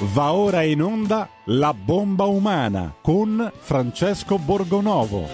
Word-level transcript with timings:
Va 0.00 0.32
ora 0.32 0.62
in 0.62 0.80
onda 0.80 1.28
La 1.46 1.74
bomba 1.74 2.26
umana 2.26 2.94
con 3.02 3.50
Francesco 3.52 4.38
Borgonovo. 4.38 5.26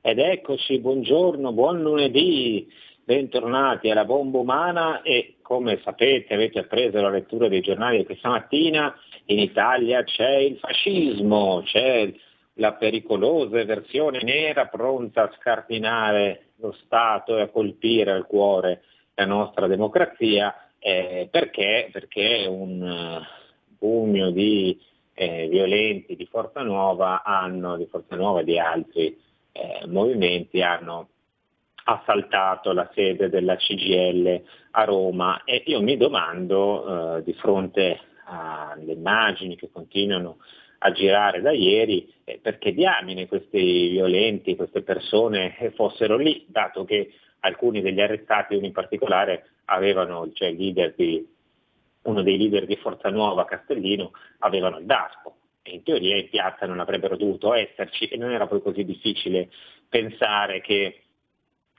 Ed 0.00 0.20
eccoci, 0.20 0.78
buongiorno, 0.78 1.50
buon 1.50 1.82
lunedì, 1.82 2.68
bentornati 3.02 3.90
alla 3.90 4.04
bomba 4.04 4.38
umana 4.38 5.02
e 5.02 5.38
come 5.42 5.80
sapete 5.82 6.34
avete 6.34 6.60
appreso 6.60 7.00
la 7.00 7.10
lettura 7.10 7.48
dei 7.48 7.62
giornali 7.62 7.96
di 7.96 8.04
questa 8.04 8.28
mattina, 8.28 8.94
in 9.24 9.40
Italia 9.40 10.04
c'è 10.04 10.36
il 10.36 10.56
fascismo, 10.58 11.62
c'è 11.64 12.14
la 12.58 12.74
pericolosa 12.74 13.64
versione 13.64 14.22
nera 14.22 14.66
pronta 14.66 15.24
a 15.24 15.32
scardinare 15.36 16.45
lo 16.56 16.72
Stato 16.84 17.36
e 17.36 17.42
a 17.42 17.48
colpire 17.48 18.12
al 18.12 18.26
cuore 18.26 18.82
la 19.14 19.26
nostra 19.26 19.66
democrazia, 19.66 20.54
eh, 20.78 21.28
perché? 21.30 21.88
Perché 21.90 22.46
un 22.48 22.80
uh, 22.82 23.76
pugno 23.78 24.30
di 24.30 24.78
eh, 25.14 25.48
violenti 25.48 26.16
di 26.16 26.26
Forza 26.26 26.62
Nuova 26.62 27.22
hanno, 27.22 27.76
di 27.76 27.86
Forza 27.86 28.16
Nuova 28.16 28.40
e 28.40 28.44
di 28.44 28.58
altri 28.58 29.18
eh, 29.52 29.86
movimenti 29.86 30.60
hanno 30.60 31.08
assaltato 31.84 32.72
la 32.72 32.90
sede 32.94 33.30
della 33.30 33.56
CGL 33.56 34.42
a 34.72 34.84
Roma 34.84 35.44
e 35.44 35.62
io 35.66 35.80
mi 35.80 35.96
domando 35.96 37.16
eh, 37.16 37.22
di 37.22 37.32
fronte 37.34 38.00
alle 38.24 38.92
immagini 38.92 39.56
che 39.56 39.70
continuano 39.70 40.38
a 40.78 40.92
girare 40.92 41.40
da 41.40 41.52
ieri, 41.52 42.12
eh, 42.24 42.38
perché 42.40 42.72
diamine 42.72 43.26
questi 43.26 43.88
violenti, 43.90 44.56
queste 44.56 44.82
persone 44.82 45.56
eh, 45.58 45.70
fossero 45.70 46.16
lì, 46.16 46.44
dato 46.48 46.84
che 46.84 47.12
alcuni 47.40 47.80
degli 47.80 48.00
arrestati, 48.00 48.54
uno 48.54 48.66
in 48.66 48.72
particolare, 48.72 49.50
avevano, 49.66 50.30
cioè 50.32 50.54
di, 50.54 50.74
uno 52.02 52.22
dei 52.22 52.36
leader 52.36 52.66
di 52.66 52.76
Forza 52.76 53.08
Nuova, 53.10 53.44
Castellino, 53.44 54.12
avevano 54.38 54.78
il 54.78 54.86
DASPO. 54.86 55.34
E 55.62 55.72
in 55.72 55.82
teoria 55.82 56.16
in 56.16 56.28
piazza 56.28 56.66
non 56.66 56.78
avrebbero 56.78 57.16
dovuto 57.16 57.52
esserci 57.52 58.06
e 58.06 58.16
non 58.16 58.30
era 58.30 58.46
poi 58.46 58.62
così 58.62 58.84
difficile 58.84 59.48
pensare 59.88 60.60
che 60.60 61.05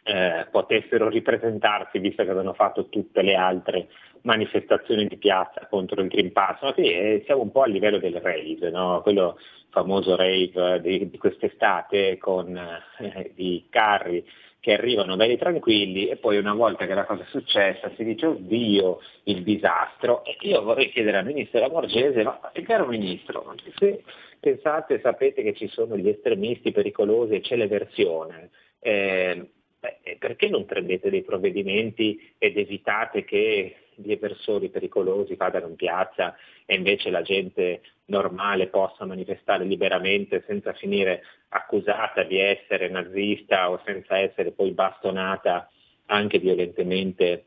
eh, 0.08 0.48
potessero 0.50 1.10
ripresentarsi, 1.10 2.00
visto 2.00 2.24
che 2.24 2.30
avevano 2.30 2.54
fatto 2.54 2.88
tutte 2.88 3.22
le 3.22 3.36
altre 3.36 3.90
manifestazioni 4.22 5.06
di 5.06 5.18
piazza 5.18 5.68
contro 5.70 6.02
il 6.02 6.08
Green 6.08 6.32
Pass. 6.32 6.62
Ma 6.62 6.74
sì, 6.74 6.84
eh, 6.84 7.24
siamo 7.26 7.42
un 7.42 7.52
po' 7.52 7.64
a 7.64 7.68
livello 7.68 7.98
del 8.00 8.16
rave, 8.22 8.70
no? 8.72 9.02
quello 9.02 9.38
famoso 9.70 10.16
rave 10.16 10.80
di, 10.82 11.10
di 11.10 11.18
quest'estate 11.18 12.18
con 12.18 12.56
eh, 12.56 13.32
i 13.36 13.66
carri 13.70 14.26
che 14.60 14.74
arrivano 14.74 15.16
belli 15.16 15.38
tranquilli 15.38 16.08
e 16.08 16.16
poi 16.16 16.38
una 16.38 16.54
volta 16.54 16.88
che 16.88 16.94
la 16.94 17.06
cosa 17.06 17.24
è 17.24 17.28
successa 17.30 17.92
si 17.96 18.04
dice 18.04 18.26
oddio 18.26 19.00
il 19.24 19.44
disastro 19.44 20.26
e 20.26 20.36
io 20.42 20.64
vorrei 20.64 20.90
chiedere 20.90 21.18
al 21.18 21.26
ministro 21.26 21.60
Lamorgese 21.60 22.24
ma 22.24 22.40
caro 22.66 22.88
ministro 22.88 23.56
se 23.76 24.04
pensate 24.40 25.00
sapete 25.00 25.44
che 25.44 25.54
ci 25.54 25.68
sono 25.68 25.96
gli 25.96 26.10
estremisti 26.10 26.72
pericolosi 26.72 27.36
e 27.36 27.42
c'è 27.42 27.56
l'eversione 27.56 28.50
eh, 28.80 29.52
Beh, 29.88 30.18
perché 30.18 30.50
non 30.50 30.66
prendete 30.66 31.10
dei 31.10 31.24
provvedimenti 31.24 32.34
ed 32.38 32.58
evitate 32.58 33.24
che 33.24 33.76
gli 33.96 34.12
eversori 34.12 34.70
pericolosi 34.70 35.36
vadano 35.36 35.68
in 35.68 35.76
piazza 35.76 36.36
e 36.66 36.76
invece 36.76 37.10
la 37.10 37.22
gente 37.22 37.82
normale 38.06 38.68
possa 38.68 39.06
manifestare 39.06 39.64
liberamente 39.64 40.44
senza 40.46 40.74
finire 40.74 41.24
accusata 41.50 42.24
di 42.24 42.38
essere 42.38 42.90
nazista 42.90 43.72
o 43.72 43.82
senza 43.86 44.18
essere 44.18 44.52
poi 44.52 44.72
bastonata 44.72 45.70
anche 46.08 46.38
violentemente 46.38 47.46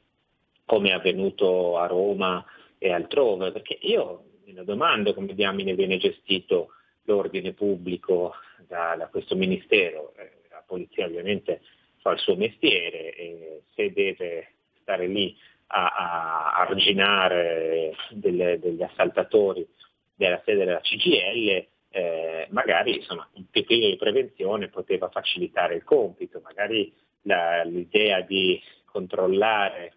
come 0.64 0.90
è 0.90 0.92
avvenuto 0.92 1.76
a 1.76 1.86
Roma 1.86 2.44
e 2.78 2.90
altrove? 2.90 3.52
Perché 3.52 3.76
io 3.82 4.24
mi 4.44 4.54
domando 4.64 5.12
come 5.12 5.34
diamine 5.34 5.74
viene 5.74 5.98
gestito 5.98 6.70
l'ordine 7.02 7.52
pubblico 7.52 8.32
da, 8.66 8.94
da 8.96 9.08
questo 9.08 9.36
Ministero. 9.36 10.14
Eh, 10.16 10.38
la 10.50 10.62
polizia 10.66 11.06
ovviamente 11.06 11.60
fa 12.00 12.12
il 12.12 12.18
suo 12.18 12.36
mestiere 12.36 13.14
e 13.14 13.62
se 13.74 13.92
deve 13.92 14.52
stare 14.80 15.06
lì 15.06 15.36
a, 15.68 15.86
a 15.86 16.54
arginare 16.60 17.94
delle, 18.10 18.58
degli 18.58 18.82
assaltatori 18.82 19.66
della 20.14 20.40
sede 20.44 20.64
della 20.64 20.80
CGL, 20.80 21.66
eh, 21.92 22.46
magari 22.50 22.96
insomma, 22.96 23.28
un 23.34 23.46
pepino 23.50 23.88
di 23.88 23.96
prevenzione 23.96 24.68
poteva 24.68 25.08
facilitare 25.08 25.74
il 25.76 25.84
compito, 25.84 26.40
magari 26.42 26.92
la, 27.22 27.62
l'idea 27.64 28.20
di 28.20 28.60
controllare 28.84 29.94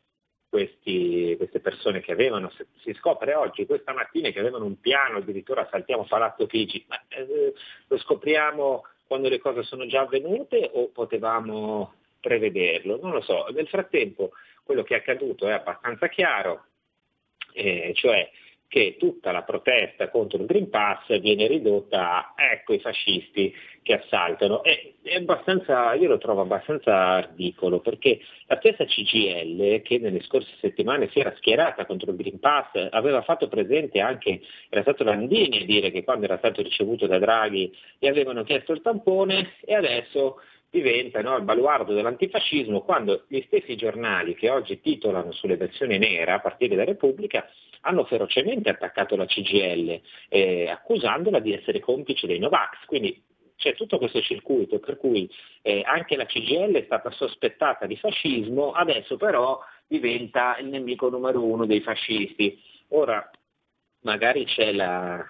questi, 0.49 1.33
queste 1.35 1.59
persone 1.59 1.99
che 1.99 2.11
avevano, 2.11 2.51
si 2.83 2.93
scopre 2.93 3.33
oggi, 3.33 3.65
questa 3.65 3.91
mattina, 3.91 4.29
che 4.29 4.39
avevano 4.39 4.65
un 4.65 4.79
piano, 4.79 5.17
addirittura 5.17 5.67
saltiamo 5.69 6.05
Palazzo 6.05 6.45
Chigi, 6.45 6.85
ma 6.87 7.01
eh, 7.07 7.53
lo 7.87 7.97
scopriamo 7.97 8.83
quando 9.13 9.29
le 9.29 9.37
cose 9.37 9.61
sono 9.61 9.85
già 9.85 10.01
avvenute 10.01 10.71
o 10.73 10.87
potevamo 10.87 11.93
prevederlo? 12.19 12.97
Non 12.99 13.11
lo 13.11 13.21
so. 13.21 13.45
Nel 13.53 13.67
frattempo 13.67 14.31
quello 14.63 14.81
che 14.81 14.95
è 14.95 14.97
accaduto 14.97 15.47
è 15.47 15.51
abbastanza 15.51 16.07
chiaro, 16.07 16.65
eh, 17.53 17.91
cioè 17.93 18.27
che 18.73 18.95
tutta 18.97 19.31
la 19.31 19.43
protesta 19.43 20.09
contro 20.09 20.39
il 20.39 20.47
Green 20.47 20.67
Pass 20.71 21.19
viene 21.19 21.45
ridotta 21.45 22.33
a 22.33 22.53
ecco 22.53 22.73
i 22.73 22.79
fascisti 22.79 23.53
che 23.83 23.93
assaltano. 23.93 24.63
Abbastanza, 25.15 25.93
io 25.93 26.07
lo 26.07 26.17
trovo 26.17 26.41
abbastanza 26.41 27.19
ridicolo 27.19 27.81
perché 27.81 28.19
la 28.47 28.57
stessa 28.57 28.83
CGL 28.83 29.83
che 29.83 29.99
nelle 29.99 30.23
scorse 30.23 30.49
settimane 30.59 31.07
si 31.11 31.19
era 31.19 31.35
schierata 31.37 31.85
contro 31.85 32.09
il 32.09 32.17
Green 32.17 32.39
Pass 32.39 32.87
aveva 32.89 33.21
fatto 33.21 33.47
presente 33.47 33.99
anche, 33.99 34.41
era 34.69 34.81
stato 34.81 35.03
Landini 35.03 35.61
a 35.61 35.65
dire 35.65 35.91
che 35.91 36.03
quando 36.03 36.25
era 36.25 36.39
stato 36.39 36.63
ricevuto 36.63 37.05
da 37.05 37.19
Draghi 37.19 37.71
gli 37.99 38.07
avevano 38.07 38.41
chiesto 38.41 38.71
il 38.71 38.81
tampone 38.81 39.51
e 39.63 39.75
adesso 39.75 40.37
diventa 40.73 41.21
no, 41.21 41.37
il 41.37 41.43
baluardo 41.43 41.93
dell'antifascismo 41.93 42.81
quando 42.81 43.25
gli 43.27 43.43
stessi 43.45 43.75
giornali 43.75 44.33
che 44.33 44.49
oggi 44.49 44.81
titolano 44.81 45.31
sulle 45.31 45.55
versioni 45.55 45.99
nera 45.99 46.33
a 46.33 46.39
partire 46.39 46.75
da 46.75 46.83
Repubblica 46.83 47.47
hanno 47.81 48.05
ferocemente 48.05 48.69
attaccato 48.69 49.15
la 49.15 49.27
CGL 49.27 50.01
eh, 50.29 50.67
accusandola 50.67 51.37
di 51.37 51.53
essere 51.53 51.79
complice 51.79 52.25
dei 52.25 52.39
Novax. 52.39 52.85
Quindi 52.87 53.21
c'è 53.55 53.75
tutto 53.75 53.99
questo 53.99 54.19
circuito 54.21 54.79
per 54.79 54.97
cui 54.97 55.29
eh, 55.61 55.83
anche 55.85 56.15
la 56.15 56.25
CGL 56.25 56.73
è 56.73 56.83
stata 56.85 57.11
sospettata 57.11 57.85
di 57.85 57.95
fascismo, 57.95 58.71
adesso 58.71 59.15
però 59.15 59.59
diventa 59.85 60.57
il 60.57 60.69
nemico 60.69 61.07
numero 61.09 61.43
uno 61.43 61.67
dei 61.67 61.81
fascisti. 61.81 62.59
Ora 62.89 63.29
magari 63.99 64.45
c'è 64.45 64.71
la, 64.71 65.23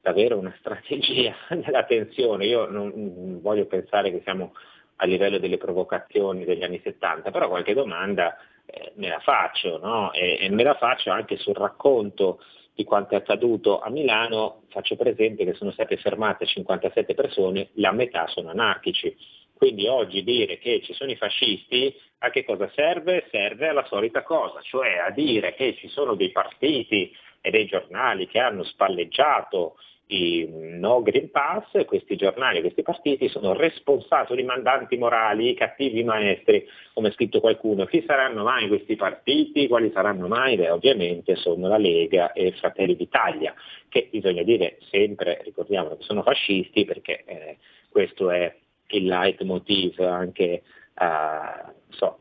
davvero 0.00 0.38
una 0.38 0.54
strategia 0.58 1.34
della 1.48 1.84
tensione. 1.84 2.46
Io 2.46 2.66
non, 2.66 2.92
non, 2.94 3.40
voglio 3.40 3.66
pensare 3.66 4.10
che 4.10 4.20
siamo 4.22 4.54
a 4.96 5.06
livello 5.06 5.38
delle 5.38 5.56
provocazioni 5.56 6.44
degli 6.44 6.62
anni 6.62 6.80
70, 6.82 7.30
però 7.30 7.48
qualche 7.48 7.74
domanda 7.74 8.36
eh, 8.66 8.92
me 8.96 9.08
la 9.08 9.20
faccio, 9.20 9.78
no? 9.78 10.12
e, 10.12 10.38
e, 10.40 10.50
me 10.50 10.62
la 10.62 10.74
faccio 10.74 11.10
anche 11.10 11.36
sul 11.38 11.54
racconto 11.54 12.40
di 12.74 12.84
quanto 12.84 13.14
è 13.14 13.18
accaduto 13.18 13.80
a 13.80 13.90
Milano, 13.90 14.62
faccio 14.68 14.96
presente 14.96 15.44
che 15.44 15.54
sono 15.54 15.70
state 15.70 15.96
fermate 15.96 16.46
57 16.46 17.14
persone, 17.14 17.68
la 17.74 17.92
metà 17.92 18.26
sono 18.28 18.50
anarchici. 18.50 19.16
Quindi 19.54 19.86
oggi 19.86 20.22
dire 20.22 20.58
che 20.58 20.80
ci 20.82 20.94
sono 20.94 21.10
i 21.10 21.16
fascisti 21.16 21.94
a 22.18 22.30
che 22.30 22.44
cosa 22.44 22.70
serve? 22.74 23.26
Serve 23.30 23.68
alla 23.68 23.84
solita 23.84 24.22
cosa, 24.22 24.60
cioè 24.62 24.98
a 24.98 25.10
dire 25.10 25.54
che 25.54 25.76
ci 25.76 25.88
sono 25.88 26.14
dei 26.14 26.30
partiti 26.30 27.14
e 27.42 27.50
dei 27.50 27.66
giornali 27.66 28.26
che 28.26 28.38
hanno 28.38 28.62
spalleggiato 28.64 29.76
i 30.10 30.48
no 30.50 31.02
Green 31.02 31.30
Pass, 31.30 31.84
questi 31.84 32.16
giornali, 32.16 32.60
questi 32.60 32.82
partiti 32.82 33.28
sono 33.28 33.52
responsabili 33.52 34.42
mandanti 34.42 34.96
morali, 34.96 35.54
cattivi 35.54 36.02
maestri, 36.02 36.66
come 36.92 37.08
ha 37.08 37.12
scritto 37.12 37.40
qualcuno. 37.40 37.84
Chi 37.84 38.02
saranno 38.06 38.42
mai 38.42 38.68
questi 38.68 38.96
partiti? 38.96 39.68
Quali 39.68 39.90
saranno 39.92 40.26
mai? 40.26 40.56
Beh, 40.56 40.70
ovviamente 40.70 41.36
sono 41.36 41.68
la 41.68 41.78
Lega 41.78 42.32
e 42.32 42.52
Fratelli 42.52 42.96
d'Italia, 42.96 43.54
che 43.88 44.08
bisogna 44.10 44.42
dire 44.42 44.78
sempre, 44.90 45.40
ricordiamo 45.44 45.96
che 45.96 46.02
sono 46.02 46.22
fascisti 46.22 46.84
perché 46.84 47.22
eh, 47.24 47.58
questo 47.88 48.30
è 48.30 48.54
il 48.88 49.06
leitmotiv 49.06 50.00
anche, 50.00 50.62
uh, 50.94 51.70
so, 51.90 52.18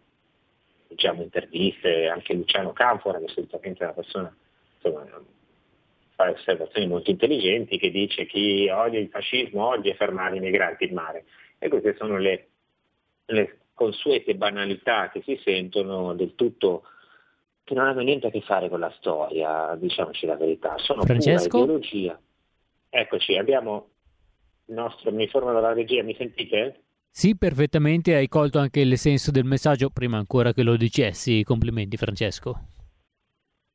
diciamo 0.88 1.24
interviste, 1.24 2.08
anche 2.08 2.34
Luciano 2.34 2.72
Canfora, 2.74 3.20
che 3.20 3.34
è 3.34 3.84
una 3.84 3.94
persona 3.94 4.36
insomma, 4.76 5.06
fa 6.20 6.32
osservazioni 6.32 6.86
molto 6.86 7.12
intelligenti 7.12 7.78
che 7.78 7.90
dice 7.92 8.26
chi 8.26 8.68
odia 8.68 9.00
il 9.00 9.08
fascismo 9.08 9.68
odia 9.68 9.96
fermare 9.96 10.36
i 10.36 10.42
migranti 10.42 10.84
in 10.84 10.94
mare. 10.94 11.24
E 11.58 11.70
queste 11.70 11.96
sono 11.98 12.18
le, 12.18 12.48
le 13.28 13.60
consuete 13.74 14.36
banalità 14.36 15.10
che 15.10 15.22
si 15.24 15.40
sentono 15.42 16.14
del 16.14 16.36
tutto 16.36 16.84
che 17.64 17.74
non 17.74 17.86
hanno 17.86 18.02
niente 18.02 18.28
a 18.28 18.32
che 18.32 18.42
fare 18.42 18.68
con 18.68 18.82
la 18.82 18.94
storia, 18.98 19.78
diciamoci 19.80 20.26
la 20.26 20.36
verità, 20.36 20.78
sono 20.80 21.04
Francesco? 21.04 21.48
pura 21.48 21.64
ideologia. 21.64 22.20
Eccoci, 22.90 23.38
abbiamo 23.38 23.88
il 24.66 24.74
nostro, 24.74 25.14
mi 25.14 25.24
informo 25.24 25.54
dalla 25.54 25.72
regia, 25.72 26.04
mi 26.04 26.16
sentite? 26.16 26.82
Sì, 27.10 27.38
perfettamente, 27.38 28.16
hai 28.16 28.28
colto 28.28 28.60
anche 28.60 28.82
il 28.82 28.98
senso 28.98 29.32
del 29.32 29.46
messaggio 29.46 29.90
prima 29.90 30.18
ancora 30.18 30.52
che 30.52 30.64
lo 30.64 30.76
dicessi. 30.76 31.44
Complimenti 31.44 31.96
Francesco. 31.96 32.79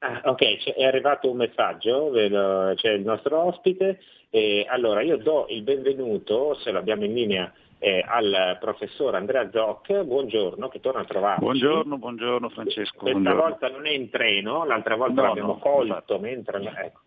Ah, 0.05 0.21
ok, 0.25 0.75
è 0.75 0.85
arrivato 0.85 1.31
un 1.31 1.39
messaggio, 1.39 2.11
c'è 2.13 2.91
il 2.91 3.05
nostro 3.05 3.39
ospite. 3.39 4.01
E 4.29 4.67
allora 4.69 5.01
io 5.01 5.17
do 5.17 5.47
il 5.49 5.63
benvenuto, 5.63 6.55
se 6.57 6.73
l'abbiamo 6.73 7.05
in 7.05 7.15
linea, 7.15 7.51
eh, 7.79 8.05
al 8.07 8.59
professor 8.61 9.15
Andrea 9.15 9.49
Zoc, 9.51 10.03
buongiorno, 10.03 10.69
che 10.69 10.81
torna 10.81 11.01
a 11.01 11.05
trovarci. 11.05 11.41
Buongiorno, 11.41 11.97
buongiorno 11.97 12.49
Francesco. 12.51 12.99
Questa 12.99 13.19
buongiorno. 13.19 13.49
volta 13.49 13.71
non 13.71 13.87
è 13.87 13.93
in 13.93 14.11
treno, 14.11 14.67
l'altra 14.67 14.97
volta 14.97 15.23
no, 15.23 15.29
l'abbiamo 15.29 15.53
no, 15.55 15.59
colto 15.59 16.19
mentre... 16.19 16.61
Ecco. 16.61 17.01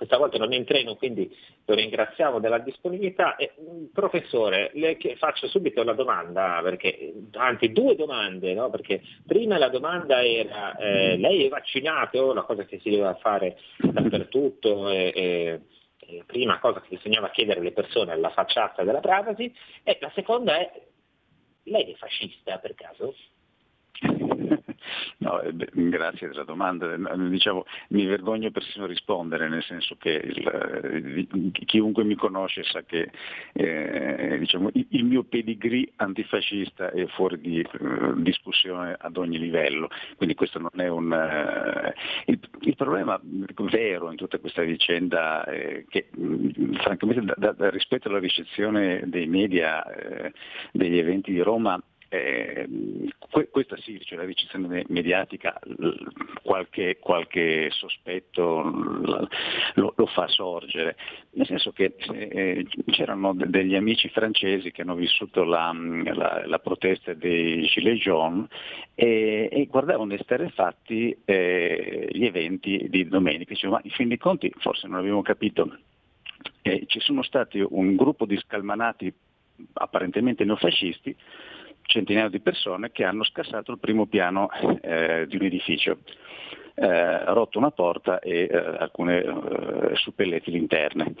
Questa 0.00 0.16
volta 0.16 0.38
non 0.38 0.54
è 0.54 0.56
in 0.56 0.64
treno, 0.64 0.96
quindi 0.96 1.30
lo 1.66 1.74
ringraziamo 1.74 2.40
della 2.40 2.56
disponibilità. 2.56 3.36
E, 3.36 3.52
mm, 3.60 3.88
professore, 3.92 4.70
le 4.72 4.96
faccio 5.18 5.46
subito 5.46 5.82
la 5.82 5.92
domanda, 5.92 6.60
perché, 6.62 7.12
anzi 7.32 7.70
due 7.70 7.96
domande, 7.96 8.54
no? 8.54 8.70
perché 8.70 9.02
prima 9.26 9.58
la 9.58 9.68
domanda 9.68 10.24
era, 10.24 10.74
eh, 10.76 11.18
lei 11.18 11.44
è 11.44 11.48
vaccinato, 11.50 12.32
la 12.32 12.44
cosa 12.44 12.64
che 12.64 12.78
si 12.80 12.88
deve 12.88 13.14
fare 13.20 13.58
dappertutto, 13.76 14.88
e, 14.88 15.12
e, 15.14 16.22
prima 16.24 16.58
cosa 16.60 16.80
che 16.80 16.96
bisognava 16.96 17.28
chiedere 17.28 17.60
alle 17.60 17.72
persone 17.72 18.12
alla 18.12 18.30
facciata 18.30 18.82
della 18.82 19.00
privacy, 19.00 19.52
e 19.82 19.98
la 20.00 20.10
seconda 20.14 20.56
è, 20.56 20.72
lei 21.64 21.92
è 21.92 21.94
fascista 21.96 22.56
per 22.56 22.74
caso? 22.74 23.14
No, 25.30 25.40
eh, 25.42 25.54
grazie 25.72 26.28
della 26.28 26.42
domanda. 26.42 26.96
Diciamo, 27.28 27.64
mi 27.90 28.04
vergogno 28.06 28.50
persino 28.50 28.84
a 28.84 28.88
rispondere, 28.88 29.48
nel 29.48 29.62
senso 29.62 29.94
che 29.96 30.10
il, 30.10 31.26
eh, 31.28 31.52
chiunque 31.66 32.02
mi 32.02 32.16
conosce 32.16 32.64
sa 32.64 32.82
che 32.82 33.10
eh, 33.52 34.36
diciamo, 34.38 34.70
il 34.72 35.04
mio 35.04 35.22
pedigree 35.22 35.92
antifascista 35.96 36.90
è 36.90 37.06
fuori 37.06 37.40
di 37.40 37.64
uh, 37.78 38.20
discussione 38.20 38.96
ad 38.98 39.16
ogni 39.16 39.38
livello, 39.38 39.88
quindi 40.16 40.34
questo 40.34 40.58
non 40.58 40.70
è 40.74 40.88
un... 40.88 41.12
Uh, 41.12 42.30
il, 42.30 42.40
il, 42.62 42.76
problema 42.80 43.20
vero 43.70 44.10
in 44.10 44.16
tutta 44.16 44.38
questa 44.38 44.62
vicenda 44.62 45.44
è 45.44 45.84
che 45.88 46.08
mh, 46.10 46.78
francamente 46.78 47.34
da, 47.36 47.52
da, 47.52 47.70
rispetto 47.70 48.08
alla 48.08 48.18
ricezione 48.18 49.02
dei 49.06 49.26
media 49.26 49.84
eh, 49.84 50.32
degli 50.72 50.98
eventi 50.98 51.30
di 51.32 51.40
Roma 51.40 51.80
eh, 52.12 52.68
questa 53.52 53.76
sì, 53.76 54.00
cioè 54.00 54.18
la 54.18 54.24
ricezione 54.24 54.84
mediatica, 54.88 55.56
qualche, 56.42 56.98
qualche 56.98 57.68
sospetto 57.70 58.62
lo, 58.62 59.92
lo, 59.94 60.06
fa 60.06 60.26
sorgere, 60.26 60.96
nel 61.34 61.46
senso 61.46 61.70
che 61.70 61.94
eh, 62.12 62.66
c'erano 62.86 63.32
degli 63.32 63.76
amici 63.76 64.08
francesi 64.08 64.72
che 64.72 64.82
hanno 64.82 64.96
vissuto 64.96 65.44
la, 65.44 65.72
la, 65.72 66.42
la 66.46 66.58
protesta 66.58 67.14
dei 67.14 67.62
Gilets 67.66 68.02
jaunes 68.02 68.48
e, 68.96 69.48
e 69.48 69.66
guardavano 69.66 70.12
esterrefatti 70.12 71.16
eh, 71.24 72.08
gli 72.10 72.24
eventi 72.24 72.88
di 72.90 73.06
domenica, 73.06 73.52
dicevano 73.52 73.80
ma 73.80 73.88
in 73.88 73.94
fin 73.94 74.08
dei 74.08 74.18
conti 74.18 74.52
forse 74.58 74.88
non 74.88 74.98
abbiamo 74.98 75.22
capito, 75.22 75.78
eh, 76.62 76.86
ci 76.86 76.98
sono 76.98 77.22
stati 77.22 77.64
un 77.64 77.94
gruppo 77.94 78.26
di 78.26 78.36
scalmanati 78.36 79.12
apparentemente 79.74 80.44
neofascisti 80.44 81.14
centinaia 81.90 82.28
di 82.28 82.40
persone 82.40 82.92
che 82.92 83.04
hanno 83.04 83.24
scassato 83.24 83.72
il 83.72 83.78
primo 83.78 84.06
piano 84.06 84.48
eh, 84.80 85.26
di 85.28 85.36
un 85.36 85.42
edificio, 85.42 85.98
eh, 86.74 87.24
rotto 87.24 87.58
una 87.58 87.72
porta 87.72 88.20
e 88.20 88.48
eh, 88.50 88.56
alcune 88.56 89.22
eh, 89.22 89.96
suppellettili 89.96 90.56
interne. 90.56 91.14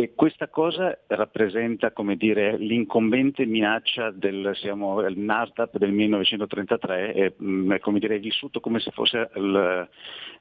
E 0.00 0.14
questa 0.14 0.46
cosa 0.46 0.96
rappresenta 1.08 1.92
dire, 2.14 2.56
l'incombente 2.56 3.44
minaccia 3.46 4.12
del 4.12 4.52
siamo, 4.54 5.04
il 5.04 5.18
NASDAQ 5.18 5.76
del 5.76 5.90
1933, 5.90 7.14
e, 7.14 7.34
mm, 7.42 7.72
è, 7.72 7.80
dire, 7.98 8.14
è 8.14 8.20
vissuto 8.20 8.60
come 8.60 8.78
se 8.78 8.92
fosse 8.92 9.28
il, 9.34 9.88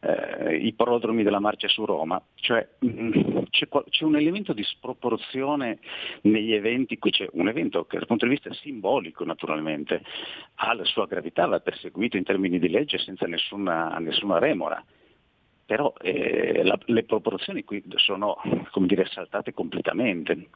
eh, 0.02 0.58
i 0.58 0.74
prodromi 0.74 1.24
della 1.24 1.40
marcia 1.40 1.68
su 1.68 1.86
Roma. 1.86 2.22
Cioè, 2.36 2.68
mm, 2.86 3.46
c'è, 3.50 3.68
c'è, 3.90 4.04
un 4.04 4.18
elemento 4.18 4.54
di 4.54 4.62
sproporzione 4.62 5.80
negli 6.22 6.54
eventi, 6.54 7.00
qui 7.00 7.10
c'è 7.10 7.28
un 7.32 7.48
evento 7.48 7.86
che 7.86 7.98
dal 7.98 8.06
punto 8.06 8.26
di 8.26 8.34
vista 8.34 8.54
simbolico 8.54 9.26
naturalmente 9.26 10.04
ha 10.58 10.76
la 10.76 10.86
sua 10.86 11.08
gravità, 11.08 11.48
va 11.48 11.60
perseguito 11.62 12.16
in 12.16 12.24
termini 12.24 12.60
di 12.60 12.70
legge 12.70 13.00
senza 13.00 13.26
nessuna, 13.26 13.98
nessuna 13.98 14.38
remora 14.38 14.86
però 15.68 15.94
eh, 16.02 16.64
la, 16.64 16.80
le 16.86 17.04
proporzioni 17.04 17.66
qui 17.66 17.84
sono 17.98 18.42
dire, 18.78 19.06
saltate 19.06 19.54
completamente. 19.54 20.48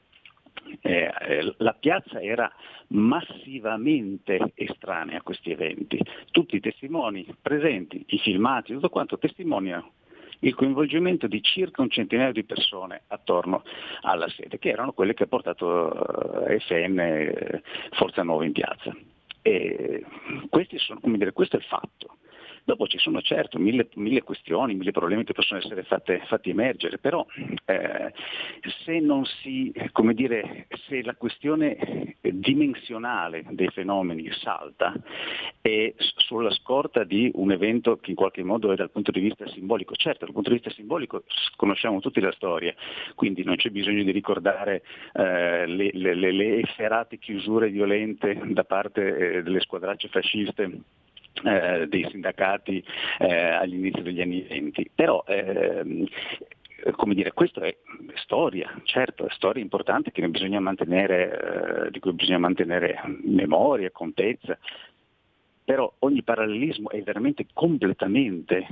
Eh, 0.80 1.12
eh, 1.28 1.54
la 1.58 1.74
piazza 1.74 2.22
era 2.22 2.50
massivamente 2.88 4.54
estranea 4.56 5.18
a 5.18 5.22
questi 5.22 5.52
eventi, 5.52 6.00
tutti 6.32 6.56
i 6.56 6.62
testimoni 6.62 7.26
presenti, 7.42 8.04
i 8.08 8.20
filmati, 8.20 8.74
tutto 8.74 8.90
quanto 8.90 9.18
testimoniano 9.18 9.92
il 10.44 10.56
coinvolgimento 10.56 11.28
di 11.28 11.44
circa 11.44 11.82
un 11.82 11.90
centinaio 11.90 12.32
di 12.32 12.44
persone 12.44 13.04
attorno 13.08 13.64
alla 14.02 14.30
sede, 14.30 14.58
che 14.60 14.70
erano 14.70 14.94
quelle 14.94 15.14
che 15.14 15.24
ha 15.24 15.28
portato 15.28 16.46
eh, 16.48 16.60
FN 16.60 17.00
eh, 17.00 17.62
Forza 17.92 18.24
Nuova 18.24 18.46
in 18.46 18.54
piazza. 18.54 18.96
E 19.44 20.06
sono, 20.78 21.00
dire, 21.04 21.34
questo 21.34 21.58
è 21.58 21.60
il 21.60 21.66
fatto. 21.66 22.18
Dopo 22.64 22.88
ci 22.88 22.98
sono 22.98 23.22
certo 23.22 23.58
mille, 23.58 23.90
mille 23.96 24.22
questioni, 24.22 24.76
mille 24.76 24.92
problemi 24.92 25.24
che 25.24 25.34
possono 25.34 25.60
essere 25.60 25.84
fatte, 25.84 26.22
fatti 26.28 26.50
emergere, 26.52 26.98
però 26.98 27.26
eh, 27.66 28.14
se 28.84 29.00
non 29.00 29.26
si, 29.26 29.74
come 29.92 30.14
dire, 30.14 30.68
se 30.88 31.02
la 31.04 31.16
questione 31.16 32.18
dimensionale 32.22 33.44
dei 33.50 33.70
fenomeni 33.70 34.30
salta 34.32 34.94
e 35.62 35.96
sulla 35.98 36.52
scorta 36.52 37.04
di 37.04 37.32
un 37.36 37.52
evento 37.52 37.98
che 37.98 38.12
in 38.12 38.16
qualche 38.16 38.44
modo 38.44 38.72
è 38.72 38.76
dal 38.76 38.92
punto 38.92 39.12
di 39.12 39.20
vista 39.20 39.48
simbolico, 39.50 39.96
certo 39.96 40.26
dal 40.26 40.34
punto 40.34 40.50
di 40.50 40.56
vista 40.56 40.72
simbolico 40.72 41.24
conosciamo 41.56 42.00
tutti 42.00 42.20
la 42.20 42.32
storia, 42.32 42.74
quindi 43.16 43.44
non 43.44 43.56
c'è 43.56 43.70
bisogno 43.70 44.04
di 44.04 44.12
ricordare 44.12 44.84
eh, 45.14 45.66
le, 45.66 45.90
le, 45.94 46.16
le, 46.32 46.58
efferate 46.60 47.18
chiusure 47.18 47.70
violente 47.70 48.40
da 48.46 48.64
parte 48.64 49.18
eh, 49.18 49.44
delle 49.44 49.60
squadracce 49.60 50.08
fasciste 50.08 50.82
eh, 51.44 51.88
dei 51.88 52.08
sindacati 52.10 52.84
eh, 53.20 53.34
all'inizio 53.34 54.02
degli 54.02 54.22
anni 54.22 54.42
20. 54.42 54.92
Però 54.94 55.24
ehm, 55.28 56.06
come 56.96 57.14
dire, 57.14 57.32
questa 57.34 57.62
è 57.62 57.76
storia, 58.16 58.82
certo, 58.84 59.28
è 59.28 59.32
storia 59.32 59.62
importante 59.62 60.12
bisogna 60.30 60.60
eh, 61.86 61.92
di 61.92 62.00
cui 62.00 62.14
bisogna 62.14 62.40
mantenere 62.40 63.00
memoria, 63.24 63.92
contezza, 63.92 64.58
però 65.64 65.92
ogni 66.00 66.24
parallelismo 66.24 66.90
è 66.90 67.02
veramente 67.04 67.46
completamente 67.54 68.68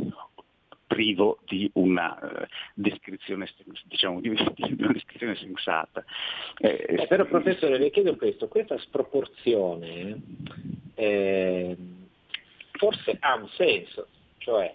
privo 0.87 1.37
di 1.45 1.69
una 1.75 2.17
uh, 2.19 2.45
descrizione, 2.73 3.47
diciamo, 3.85 4.19
di, 4.19 4.29
di 4.29 4.75
una 4.79 4.91
descrizione 4.91 5.35
sensata. 5.35 6.03
Eh, 6.57 6.85
eh, 6.89 7.07
però 7.07 7.25
professore 7.25 7.77
le 7.77 7.91
chiedo 7.91 8.15
questo, 8.15 8.47
questa 8.47 8.75
sproporzione 8.79 10.19
eh, 10.95 11.77
forse 12.79 13.17
ha 13.19 13.35
un 13.35 13.49
senso, 13.49 14.07
cioè 14.37 14.73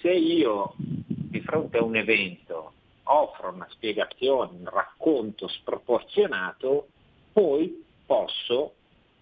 se 0.00 0.12
io 0.12 0.74
di 0.76 1.40
fronte 1.40 1.78
a 1.78 1.82
un 1.82 1.96
evento 1.96 2.72
offro 3.04 3.50
una 3.50 3.66
spiegazione, 3.70 4.58
un 4.58 4.68
racconto 4.70 5.48
sproporzionato, 5.48 6.88
poi 7.32 7.82
posso 8.06 8.74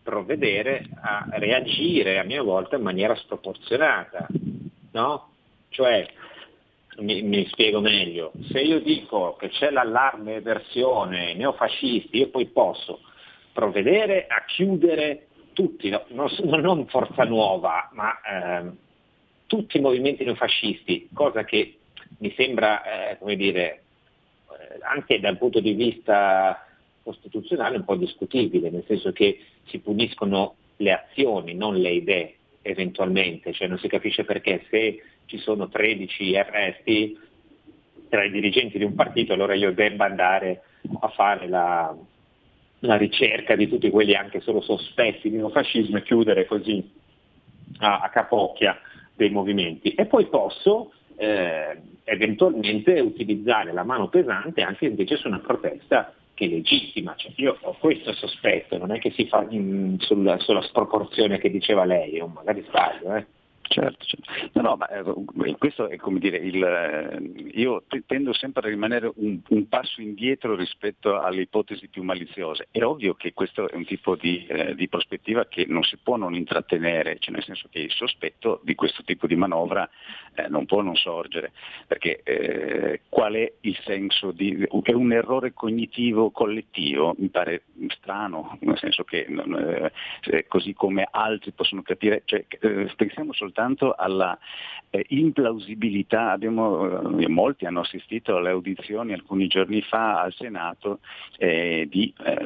provvedere 0.02 0.88
a 1.00 1.28
reagire 1.32 2.18
a 2.18 2.24
mia 2.24 2.42
volta 2.42 2.76
in 2.76 2.82
maniera 2.82 3.14
sproporzionata, 3.14 4.26
no? 4.92 5.30
Cioè, 5.68 6.06
mi, 6.98 7.22
mi, 7.22 7.46
spiego 7.46 7.80
meglio, 7.80 8.32
se 8.50 8.60
io 8.60 8.80
dico 8.80 9.36
che 9.38 9.48
c'è 9.48 9.70
l'allarme 9.70 10.40
versione 10.40 11.34
neofascisti, 11.34 12.18
io 12.18 12.28
poi 12.28 12.46
posso 12.46 13.00
provvedere 13.52 14.26
a 14.26 14.44
chiudere 14.44 15.27
tutti, 15.58 15.88
no, 15.88 16.04
non, 16.10 16.30
non, 16.60 16.86
Forza 16.86 17.24
Nuova, 17.24 17.90
ma 17.94 18.14
eh, 18.20 18.70
tutti 19.46 19.78
i 19.78 19.80
movimenti 19.80 20.22
neofascisti, 20.22 21.08
cosa 21.12 21.42
che 21.42 21.78
mi 22.18 22.32
sembra, 22.36 23.10
eh, 23.10 23.18
come 23.18 23.34
dire, 23.34 23.82
eh, 24.52 24.78
anche 24.82 25.18
dal 25.18 25.36
punto 25.36 25.58
di 25.58 25.72
vista 25.72 26.64
costituzionale 27.02 27.78
un 27.78 27.84
po' 27.84 27.96
discutibile, 27.96 28.70
nel 28.70 28.84
senso 28.86 29.10
che 29.10 29.40
si 29.64 29.80
puniscono 29.80 30.54
le 30.76 30.92
azioni, 30.92 31.54
non 31.54 31.74
le 31.74 31.90
idee 31.90 32.34
eventualmente, 32.62 33.52
cioè 33.52 33.66
non 33.66 33.78
si 33.78 33.88
capisce 33.88 34.22
perché 34.22 34.64
se 34.70 35.02
ci 35.26 35.38
sono 35.38 35.68
13 35.68 36.36
arresti 36.36 37.18
tra 38.08 38.22
i 38.22 38.30
dirigenti 38.30 38.78
di 38.78 38.84
un 38.84 38.94
partito 38.94 39.32
allora 39.32 39.54
io 39.54 39.72
debba 39.72 40.04
andare 40.04 40.62
a 41.00 41.08
fare 41.08 41.48
la, 41.48 41.92
la 42.80 42.96
ricerca 42.96 43.56
di 43.56 43.68
tutti 43.68 43.90
quelli 43.90 44.14
anche 44.14 44.40
solo 44.40 44.60
sospetti 44.60 45.30
di 45.30 45.36
neofascismo 45.36 45.98
e 45.98 46.02
chiudere 46.02 46.46
così 46.46 46.88
a, 47.78 48.00
a 48.00 48.08
capocchia 48.10 48.78
dei 49.14 49.30
movimenti. 49.30 49.94
E 49.94 50.06
poi 50.06 50.26
posso 50.26 50.92
eh, 51.16 51.76
eventualmente 52.04 53.00
utilizzare 53.00 53.72
la 53.72 53.82
mano 53.82 54.08
pesante 54.08 54.62
anche 54.62 54.86
invece 54.86 55.16
su 55.16 55.26
una 55.26 55.40
protesta 55.40 56.12
che 56.34 56.46
legittima. 56.46 57.14
Cioè, 57.16 57.32
io 57.36 57.58
ho 57.60 57.76
questo 57.78 58.12
sospetto, 58.12 58.78
non 58.78 58.92
è 58.92 58.98
che 58.98 59.10
si 59.10 59.26
fa 59.26 59.44
in, 59.48 59.96
sulla, 59.98 60.38
sulla, 60.38 60.62
sproporzione 60.62 61.38
che 61.38 61.50
diceva 61.50 61.84
lei, 61.84 62.20
o 62.20 62.28
magari 62.28 62.64
sbaglio. 62.68 63.16
Eh. 63.16 63.26
Certo, 63.68 64.04
certo. 64.06 64.32
No, 64.54 64.62
no, 64.62 64.76
ma 64.76 64.88
eh, 64.88 65.56
questo 65.58 65.88
è 65.88 65.96
come 65.96 66.18
dire, 66.18 66.38
il, 66.38 66.62
eh, 66.62 67.50
io 67.52 67.84
tendo 68.06 68.32
sempre 68.32 68.66
a 68.66 68.70
rimanere 68.70 69.12
un, 69.16 69.40
un, 69.46 69.68
passo 69.68 70.00
indietro 70.00 70.54
rispetto 70.56 71.20
alle 71.20 71.42
ipotesi 71.42 71.88
più 71.88 72.02
maliziose. 72.02 72.68
È 72.70 72.82
ovvio 72.82 73.14
che 73.14 73.34
questo 73.34 73.68
è 73.68 73.74
un 73.74 73.84
tipo 73.84 74.16
di, 74.16 74.46
eh, 74.46 74.74
di, 74.74 74.88
prospettiva 74.88 75.44
che 75.46 75.66
non 75.68 75.82
si 75.82 75.98
può 75.98 76.16
non 76.16 76.34
intrattenere, 76.34 77.18
cioè 77.18 77.34
nel 77.34 77.44
senso 77.44 77.68
che 77.70 77.80
il 77.80 77.92
sospetto 77.92 78.60
di 78.64 78.74
questo 78.74 79.02
tipo 79.04 79.26
di 79.26 79.36
manovra 79.36 79.88
eh, 80.34 80.48
non 80.48 80.64
può 80.64 80.80
non 80.80 80.96
sorgere, 80.96 81.52
perché 81.86 82.22
eh, 82.22 83.02
qual 83.10 83.34
è 83.34 83.52
il 83.60 83.78
senso 83.84 84.32
di... 84.32 84.66
è 84.82 84.92
un 84.92 85.12
errore 85.12 85.52
cognitivo 85.52 86.30
collettivo, 86.30 87.14
mi 87.18 87.28
pare 87.28 87.64
strano, 87.88 88.56
nel 88.62 88.78
senso 88.78 89.04
che 89.04 89.26
eh, 90.22 90.46
così 90.48 90.72
come 90.72 91.06
altri 91.10 91.52
possono 91.52 91.82
capire, 91.82 92.22
cioè, 92.24 92.46
pensiamo 92.96 93.34
soltanto 93.34 93.56
soltanto 93.58 93.94
alla 93.96 94.38
eh, 94.90 95.04
implausibilità, 95.08 96.30
abbiamo, 96.30 97.18
eh, 97.18 97.28
molti 97.28 97.66
hanno 97.66 97.80
assistito 97.80 98.36
alle 98.36 98.50
audizioni 98.50 99.12
alcuni 99.12 99.48
giorni 99.48 99.82
fa 99.82 100.20
al 100.20 100.32
Senato 100.32 101.00
eh, 101.36 101.86
di 101.90 102.12
eh, 102.24 102.36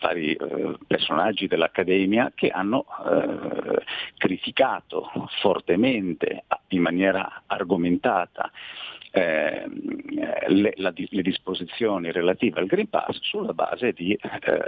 vari 0.00 0.34
eh, 0.34 0.76
personaggi 0.86 1.48
dell'Accademia 1.48 2.32
che 2.34 2.50
hanno 2.50 2.84
eh, 3.04 3.82
criticato 4.18 5.10
fortemente, 5.40 6.44
in 6.68 6.82
maniera 6.82 7.42
argomentata, 7.46 8.50
eh, 9.14 9.68
le, 10.48 10.72
la, 10.76 10.92
le, 10.94 11.22
disposizioni 11.22 12.10
relative 12.10 12.60
al 12.60 12.66
Green 12.66 12.88
Pass 12.88 13.18
sulla 13.20 13.52
base 13.52 13.92
di 13.92 14.14
eh, 14.14 14.20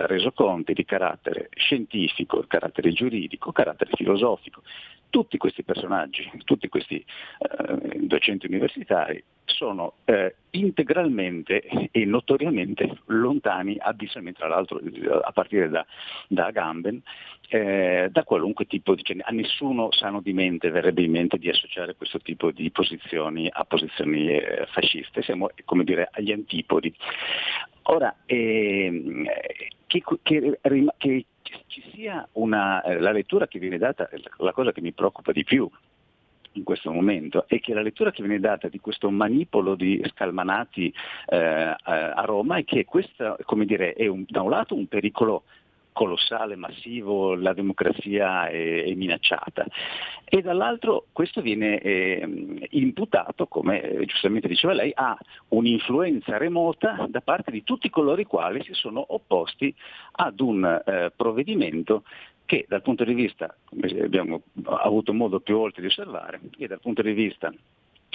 resoconti 0.06 0.74
di 0.74 0.84
carattere 0.84 1.48
scientifico, 1.54 2.44
carattere 2.46 2.92
giuridico, 2.92 3.52
carattere 3.52 3.90
filosofico. 3.94 4.62
Tutti 5.08 5.38
questi 5.38 5.62
personaggi, 5.75 6.31
tutti 6.45 6.69
questi 6.69 6.97
eh, 7.38 7.99
docenti 8.00 8.47
universitari 8.47 9.23
sono 9.45 9.95
eh, 10.04 10.37
integralmente 10.50 11.62
e 11.90 12.04
notoriamente 12.04 12.99
lontani, 13.07 13.76
abissalmente 13.78 14.38
tra 14.38 14.49
l'altro 14.49 14.81
a 15.23 15.33
partire 15.33 15.69
da, 15.69 15.85
da 16.28 16.47
Agamben, 16.47 17.02
eh, 17.49 18.09
da 18.11 18.25
qualunque 18.25 18.66
tipo 18.66 18.95
di... 18.95 19.02
Cioè, 19.02 19.19
a 19.21 19.33
nessuno 19.33 19.93
sano 19.93 20.21
di 20.21 20.33
mente 20.33 20.71
verrebbe 20.71 21.02
in 21.02 21.11
mente 21.11 21.38
di 21.38 21.49
associare 21.49 21.95
questo 21.95 22.19
tipo 22.19 22.50
di 22.50 22.71
posizioni 22.71 23.49
a 23.52 23.64
posizioni 23.64 24.28
eh, 24.28 24.66
fasciste, 24.71 25.23
siamo 25.23 25.50
come 25.64 25.85
dire 25.85 26.09
agli 26.12 26.33
antipodi. 26.33 26.95
Ora, 27.83 28.14
ehm, 28.25 29.26
che, 29.87 30.02
che, 30.23 30.59
che, 30.97 31.26
ci 31.66 31.82
sia 31.92 32.26
una, 32.32 32.82
eh, 32.82 32.99
la 32.99 33.12
lettura 33.12 33.46
che 33.46 33.58
viene 33.58 33.78
data, 33.78 34.08
la 34.38 34.52
cosa 34.52 34.73
che 34.73 34.80
mi 34.80 34.92
preoccupa 34.92 35.32
di 35.32 35.44
più 35.44 35.68
in 36.56 36.62
questo 36.62 36.92
momento 36.92 37.46
è 37.49 37.58
che 37.58 37.75
la 37.75 37.82
lettura 37.82 38.11
che 38.11 38.23
viene 38.23 38.40
data 38.40 38.68
di 38.68 38.78
questo 38.78 39.11
manipolo 39.11 39.75
di 39.75 40.02
scalmanati 40.06 40.92
eh, 41.26 41.37
a 41.37 42.23
Roma 42.25 42.58
è 42.58 42.64
che 42.64 42.84
questo 42.84 43.37
come 43.44 43.64
dire, 43.64 43.92
è 43.94 44.06
un, 44.06 44.25
da 44.28 44.42
un 44.42 44.50
lato 44.50 44.75
un 44.75 44.87
pericolo 44.87 45.44
colossale, 45.94 46.56
massivo, 46.56 47.34
la 47.34 47.54
democrazia 47.54 48.48
è, 48.48 48.84
è 48.84 48.92
minacciata. 48.94 49.64
E 50.24 50.42
dall'altro 50.42 51.06
questo 51.12 51.40
viene 51.40 51.78
eh, 51.78 52.66
imputato, 52.70 53.46
come 53.46 53.80
eh, 53.80 54.04
giustamente 54.04 54.48
diceva 54.48 54.74
lei, 54.74 54.90
a 54.92 55.16
un'influenza 55.48 56.36
remota 56.36 57.06
da 57.08 57.20
parte 57.20 57.50
di 57.50 57.62
tutti 57.62 57.88
coloro 57.88 58.20
i 58.20 58.24
quali 58.26 58.62
si 58.64 58.74
sono 58.74 59.02
opposti 59.14 59.74
ad 60.12 60.40
un 60.40 60.64
eh, 60.64 61.12
provvedimento 61.16 62.02
che 62.44 62.66
dal 62.68 62.82
punto 62.82 63.04
di 63.04 63.14
vista, 63.14 63.56
come 63.64 63.88
abbiamo 64.02 64.42
avuto 64.64 65.14
modo 65.14 65.40
più 65.40 65.56
volte 65.56 65.80
di 65.80 65.86
osservare, 65.86 66.40
che 66.50 66.66
dal 66.66 66.80
punto 66.80 67.02
di 67.02 67.12
vista 67.12 67.50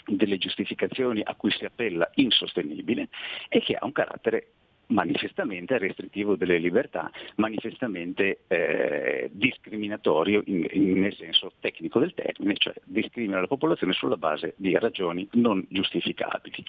delle 0.06 0.38
giustificazioni 0.38 1.22
a 1.24 1.36
cui 1.36 1.52
si 1.52 1.66
appella 1.66 2.10
insostenibile 2.16 3.10
e 3.48 3.62
che 3.62 3.76
ha 3.76 3.86
un 3.86 3.92
carattere 3.92 4.52
manifestamente 4.90 5.78
restrittivo 5.78 6.36
delle 6.36 6.58
libertà, 6.58 7.12
manifestamente 7.36 8.42
eh, 8.48 9.30
discriminatorio 9.32 10.42
in, 10.46 10.66
in, 10.72 11.00
nel 11.00 11.16
senso 11.16 11.54
tecnico 11.60 12.00
del 12.00 12.14
termine, 12.14 12.56
cioè 12.58 12.74
discrimina 12.84 13.40
la 13.40 13.48
popolazione 13.48 13.94
sulla 13.94 14.18
base 14.18 14.54
di 14.58 14.78
ragioni 14.78 15.28
non 15.34 15.66
giustificabili. 15.70 16.64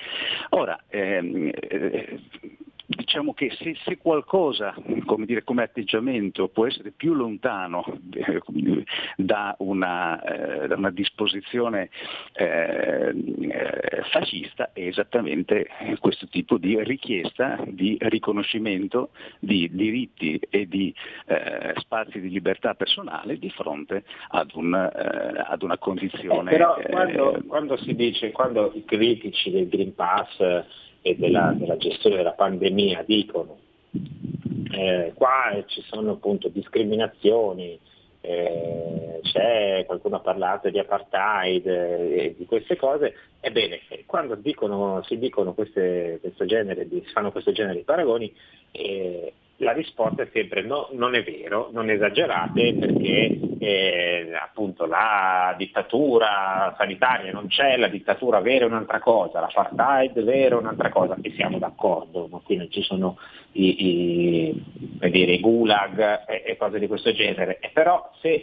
Ora, 0.51 0.79
ehm, 0.89 1.51
eh, 1.53 2.21
diciamo 2.97 3.35
che 3.35 3.51
se, 3.53 3.77
se 3.85 3.99
qualcosa 3.99 4.75
come, 5.05 5.25
dire, 5.25 5.45
come, 5.45 5.63
atteggiamento 5.63 6.49
può 6.49 6.67
essere 6.67 6.91
più 6.91 7.15
lontano 7.15 7.85
eh, 8.13 8.43
da, 9.17 9.55
una, 9.59 10.21
eh, 10.23 10.67
da, 10.67 10.75
una, 10.75 10.91
disposizione 10.91 11.91
eh, 12.33 13.15
fascista 14.11 14.73
è 14.73 14.81
esattamente 14.81 15.69
questo 16.01 16.27
tipo 16.27 16.59
di 16.59 16.83
richiesta 16.83 17.63
di 17.69 17.97
riconoscimento 18.01 19.11
di 19.39 19.69
diritti 19.71 20.41
e 20.51 20.67
di 20.67 20.93
eh, 21.27 21.75
spazi 21.77 22.21
di 22.21 22.29
libertà 22.29 22.75
personale 22.75 23.39
di 23.39 23.51
fronte 23.51 24.03
ad, 24.31 24.51
un, 24.55 24.75
eh, 24.75 25.45
ad 25.47 25.63
una 25.63 25.79
condizione. 25.79 26.51
Eh, 26.51 26.57
però 26.57 26.77
quando, 26.89 27.43
quando, 27.47 27.77
si 27.77 27.95
dice, 27.95 28.33
quando 28.33 28.73
i 28.75 28.85
critici 28.85 29.51
del 29.51 29.69
Green 29.69 29.95
Pass 29.95 30.39
e 31.03 31.17
della, 31.17 31.55
della 31.57 31.77
gestione 31.77 32.17
della 32.17 32.33
pandemia 32.33 33.03
dicono. 33.07 33.59
Eh, 34.73 35.13
qua 35.15 35.63
ci 35.67 35.83
sono 35.83 36.13
appunto 36.13 36.49
discriminazioni, 36.49 37.79
eh, 38.23 39.21
c'è, 39.23 39.85
qualcuno 39.87 40.17
ha 40.17 40.21
parlato 40.21 40.69
di 40.69 40.79
apartheid 40.79 41.67
eh, 41.67 42.35
di 42.37 42.47
queste 42.47 42.77
cose, 42.77 43.15
ebbene 43.41 43.81
quando 44.07 44.35
dicono, 44.35 45.03
si 45.05 45.19
dicono 45.19 45.55
queste, 45.55 46.19
questo 46.21 46.45
genere 46.45 46.87
di, 46.87 47.03
fanno 47.13 47.33
questo 47.33 47.53
genere 47.53 47.79
di 47.79 47.85
paragoni 47.85 48.33
eh, 48.73 49.33
la 49.61 49.73
risposta 49.73 50.23
è 50.23 50.29
sempre 50.33 50.63
no, 50.63 50.89
non 50.93 51.15
è 51.15 51.23
vero, 51.23 51.69
non 51.73 51.91
esagerate 51.91 52.75
perché 52.75 53.39
eh, 53.59 54.31
appunto 54.35 54.87
la 54.87 55.55
dittatura 55.57 56.75
sanitaria 56.79 57.31
non 57.33 57.47
c'è, 57.47 57.77
la 57.77 57.89
dittatura 57.89 58.41
vera 58.41 58.65
è 58.65 58.69
un'altra 58.69 59.01
cosa, 59.01 59.41
l'apartheid 59.41 60.23
vera 60.23 60.57
è 60.57 60.59
un'altra 60.59 60.89
cosa, 60.89 61.17
e 61.21 61.33
siamo 61.35 61.59
d'accordo, 61.59 62.27
ma 62.29 62.41
qui 62.43 62.57
non 62.57 62.71
ci 62.71 62.83
sono 62.83 63.19
i, 63.53 64.49
i, 64.49 64.65
dire, 65.11 65.33
i 65.33 65.41
gulag 65.41 66.25
e, 66.27 66.43
e, 66.47 66.57
cose 66.57 66.79
di 66.79 66.87
questo 66.87 67.13
genere. 67.13 67.59
E 67.61 67.71
però 67.73 68.11
se 68.21 68.43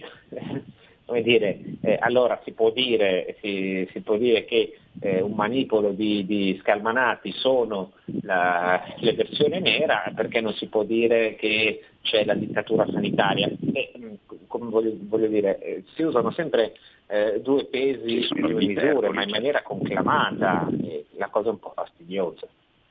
come 1.07 1.21
dire, 1.21 1.57
eh, 1.81 1.97
allora 2.01 2.39
si 2.43 2.51
può 2.51 2.69
dire, 2.69 3.37
si, 3.39 3.87
si 3.93 4.01
può 4.01 4.17
dire 4.17 4.43
che 4.43 4.77
eh, 4.99 5.21
un 5.21 5.31
manipolo 5.31 5.91
di, 5.91 6.25
di 6.25 6.59
scalmanati 6.61 7.31
sono 7.31 7.93
la, 8.23 8.83
le 8.97 9.13
versioni 9.13 9.61
nera, 9.61 10.11
perché 10.13 10.41
non 10.41 10.53
si 10.55 10.67
può 10.67 10.83
dire 10.83 11.35
che 11.35 11.81
c'è 12.01 12.25
la 12.25 12.33
dittatura 12.33 12.85
sanitaria? 12.91 13.49
E, 13.71 13.93
mm, 13.97 14.13
come 14.47 14.69
voglio, 14.69 14.97
voglio 15.03 15.27
dire, 15.27 15.59
eh, 15.59 15.83
si 15.95 16.01
usano 16.01 16.31
sempre 16.31 16.73
eh, 17.07 17.39
due 17.41 17.63
pesi 17.67 18.27
e 18.27 18.41
due 18.41 18.53
misure, 18.55 19.09
ma 19.09 19.23
in 19.23 19.29
maniera 19.29 19.61
conclamata, 19.61 20.69
la 21.15 21.29
cosa 21.29 21.47
è 21.47 21.51
un 21.51 21.59
po' 21.59 21.71
fastidiosa. 21.73 22.45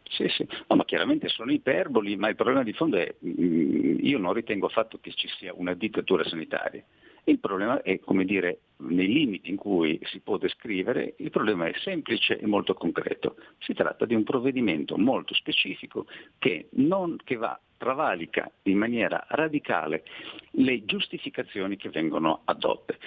Sì, 0.09 0.27
sì, 0.29 0.49
no, 0.69 0.77
ma 0.77 0.87
chiaramente 0.87 1.29
sono 1.29 1.53
iperboli, 1.53 2.17
ma 2.17 2.31
il 2.31 2.37
problema 2.37 2.63
di 2.63 2.73
fondo 2.73 2.97
è, 2.97 3.13
mm, 3.23 3.99
io 4.01 4.17
non 4.17 4.33
ritengo 4.33 4.67
affatto 4.67 4.99
che 5.03 5.13
ci 5.13 5.29
sia 5.37 5.53
una 5.55 5.75
dittatura 5.75 6.25
sanitaria. 6.25 6.83
Il 7.29 7.41
problema 7.41 7.83
è, 7.83 7.99
come 7.99 8.25
dire, 8.25 8.61
nei 8.79 9.09
limiti 9.09 9.51
in 9.51 9.57
cui 9.57 9.99
si 10.05 10.21
può 10.21 10.39
descrivere, 10.39 11.15
il 11.19 11.31
problema 11.31 11.67
è 11.67 11.73
semplice 11.75 12.39
e 12.39 12.47
molto 12.47 12.75
concreto. 12.75 13.35
Si 13.59 13.75
tratta 13.75 14.05
di 14.05 14.15
un 14.15 14.23
provvedimento 14.23 14.97
molto 14.97 15.35
specifico 15.35 16.07
che, 16.39 16.69
non, 16.75 17.17
che 17.25 17.35
va, 17.35 17.59
travalica 17.79 18.49
in 18.63 18.79
maniera 18.79 19.25
radicale 19.31 20.05
le 20.53 20.85
giustificazioni 20.85 21.77
che 21.77 21.89
vengono 21.89 22.43
adotte. 22.45 22.99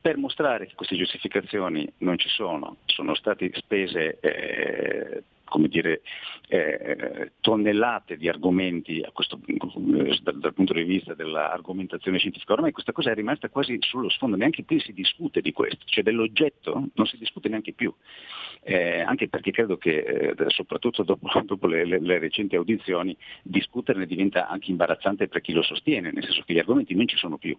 Per 0.00 0.16
mostrare 0.16 0.66
che 0.66 0.74
queste 0.74 0.96
giustificazioni 0.96 1.86
non 1.98 2.16
ci 2.16 2.30
sono, 2.30 2.78
sono 2.86 3.14
state 3.14 3.50
spese 3.54 4.18
eh, 4.20 5.22
come 5.48 5.68
dire, 5.68 6.02
eh, 6.48 7.32
tonnellate 7.40 8.16
di 8.16 8.28
argomenti 8.28 9.04
questo, 9.12 9.40
dal, 10.22 10.38
dal, 10.38 10.54
punto 10.54 10.72
di 10.72 10.82
vista 10.82 11.14
dell'argomentazione 11.14 12.18
scientifica. 12.18 12.52
Ormai 12.52 12.72
questa 12.72 12.92
cosa 12.92 13.10
è 13.10 13.14
rimasta 13.14 13.48
quasi 13.48 13.76
sullo 13.80 14.08
sfondo, 14.08 14.36
neanche 14.36 14.62
più 14.64 14.80
si 14.80 14.92
discute 14.92 15.40
di 15.40 15.52
questo, 15.52 15.84
cioè 15.86 16.04
dell'oggetto 16.04 16.88
non 16.92 17.06
si 17.06 17.16
discute 17.16 17.48
neanche 17.48 17.72
più, 17.72 17.92
eh, 18.62 19.00
anche 19.00 19.28
perché 19.28 19.50
credo 19.50 19.76
che 19.76 19.98
eh, 19.98 20.34
soprattutto 20.48 21.02
dopo, 21.02 21.28
dopo 21.44 21.66
le, 21.66 21.84
le, 21.84 22.00
le, 22.00 22.18
recenti 22.18 22.56
audizioni 22.56 23.16
discuterne 23.42 24.06
diventa 24.06 24.48
anche 24.48 24.70
imbarazzante 24.70 25.28
per 25.28 25.40
chi 25.40 25.52
lo 25.52 25.62
sostiene, 25.62 26.10
nel 26.12 26.24
senso 26.24 26.42
che 26.44 26.52
gli 26.52 26.58
argomenti 26.58 26.94
non 26.94 27.06
ci 27.06 27.16
sono 27.16 27.38
più. 27.38 27.56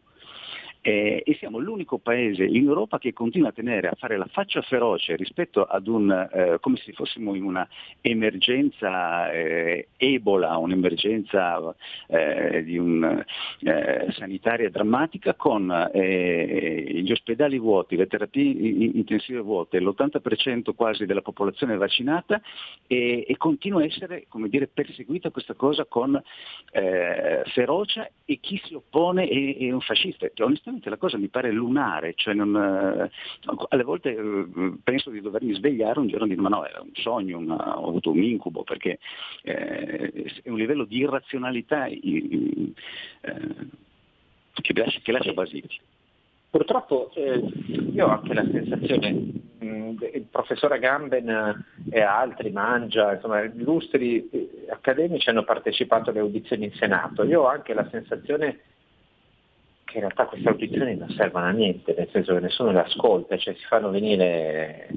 Eh, 0.81 1.23
e 1.25 1.35
siamo 1.35 1.57
l'unico 1.57 1.97
paese 1.97 2.43
in 2.43 2.65
Europa 2.65 2.97
che 2.97 3.13
continua 3.13 3.49
a 3.49 3.51
tenere 3.51 3.89
a 3.89 3.95
fare 3.97 4.17
la 4.17 4.27
faccia 4.31 4.61
feroce 4.61 5.15
rispetto 5.15 5.63
ad 5.63 5.87
un, 5.87 6.11
eh, 6.11 6.57
come 6.59 6.77
se 6.77 6.91
fossimo 6.93 7.35
in 7.35 7.43
una 7.43 7.67
emergenza 8.01 9.31
eh, 9.31 9.87
ebola, 9.97 10.57
un'emergenza 10.57 11.75
eh, 12.07 12.63
di 12.63 12.77
un, 12.77 13.23
eh, 13.61 14.07
sanitaria 14.11 14.69
drammatica 14.69 15.33
con 15.33 15.65
gli 15.93 17.11
ospedali 17.11 17.57
vuoti, 17.59 17.95
le 17.95 18.07
terapie 18.07 18.43
intensive 18.43 19.39
vuote, 19.39 19.79
l'80% 19.79 20.73
quasi 20.75 21.05
della 21.05 21.21
popolazione 21.21 21.75
vaccinata 21.77 22.41
e, 22.87 23.25
e 23.27 23.37
continua 23.37 23.81
a 23.81 23.85
essere 23.85 24.25
come 24.27 24.49
dire, 24.49 24.67
perseguita 24.67 25.29
questa 25.29 25.53
cosa 25.53 25.85
con 25.85 26.21
eh, 26.71 27.43
ferocia 27.45 28.09
e 28.25 28.39
chi 28.39 28.59
si 28.63 28.73
oppone 28.73 29.27
è, 29.27 29.57
è 29.57 29.71
un 29.71 29.81
fascista. 29.81 30.27
Cioè, 30.33 30.47
onestamente 30.67 30.89
la 30.89 30.97
cosa 30.97 31.17
mi 31.17 31.29
pare 31.29 31.51
lunare, 31.51 32.13
cioè 32.15 32.33
non, 32.33 32.55
eh, 32.55 33.09
alle 33.69 33.83
volte 33.83 34.15
eh, 34.15 34.73
penso 34.83 35.09
di 35.09 35.21
dovermi 35.21 35.53
svegliare 35.53 35.99
un 35.99 36.07
giorno 36.07 36.25
e 36.25 36.29
dire 36.29 36.41
ma 36.41 36.49
no, 36.49 36.65
era 36.65 36.81
un 36.81 36.91
sogno, 36.93 37.37
una, 37.37 37.79
ho 37.79 37.87
avuto 37.87 38.11
un 38.11 38.21
incubo, 38.21 38.63
perché 38.63 38.99
eh, 39.43 40.11
è 40.43 40.49
un 40.49 40.57
livello 40.57 40.83
di 40.83 40.97
irrazionalità 40.97 41.85
eh, 41.87 42.73
che, 44.53 44.73
lascia, 44.73 44.99
che 45.01 45.11
lascia 45.11 45.33
basiti. 45.33 45.79
Purtroppo 46.49 47.11
eh, 47.15 47.41
io 47.93 48.05
ho 48.05 48.09
anche 48.09 48.33
la 48.33 48.45
sensazione, 48.49 49.07
il 49.59 50.25
professore 50.29 50.79
Gamben 50.79 51.65
e 51.89 52.01
altri, 52.01 52.51
Mangia, 52.51 53.13
insomma, 53.13 53.41
illustri 53.43 54.29
eh, 54.29 54.65
accademici 54.69 55.29
hanno 55.29 55.43
partecipato 55.43 56.09
alle 56.09 56.19
audizioni 56.19 56.65
in 56.65 56.73
Senato. 56.73 57.23
Io 57.23 57.41
ho 57.41 57.47
anche 57.47 57.73
la 57.73 57.87
sensazione 57.89 58.59
che 59.87 59.95
in 59.95 60.01
realtà 60.01 60.25
queste 60.25 60.49
audizioni 60.49 60.97
non 60.97 61.09
servono 61.11 61.45
a 61.45 61.51
niente, 61.51 61.95
nel 61.97 62.09
senso 62.11 62.33
che 62.33 62.41
nessuno 62.41 62.71
le 62.71 62.81
ascolta, 62.81 63.37
cioè 63.37 63.55
si 63.55 63.65
fanno 63.65 63.89
venire 63.89 64.89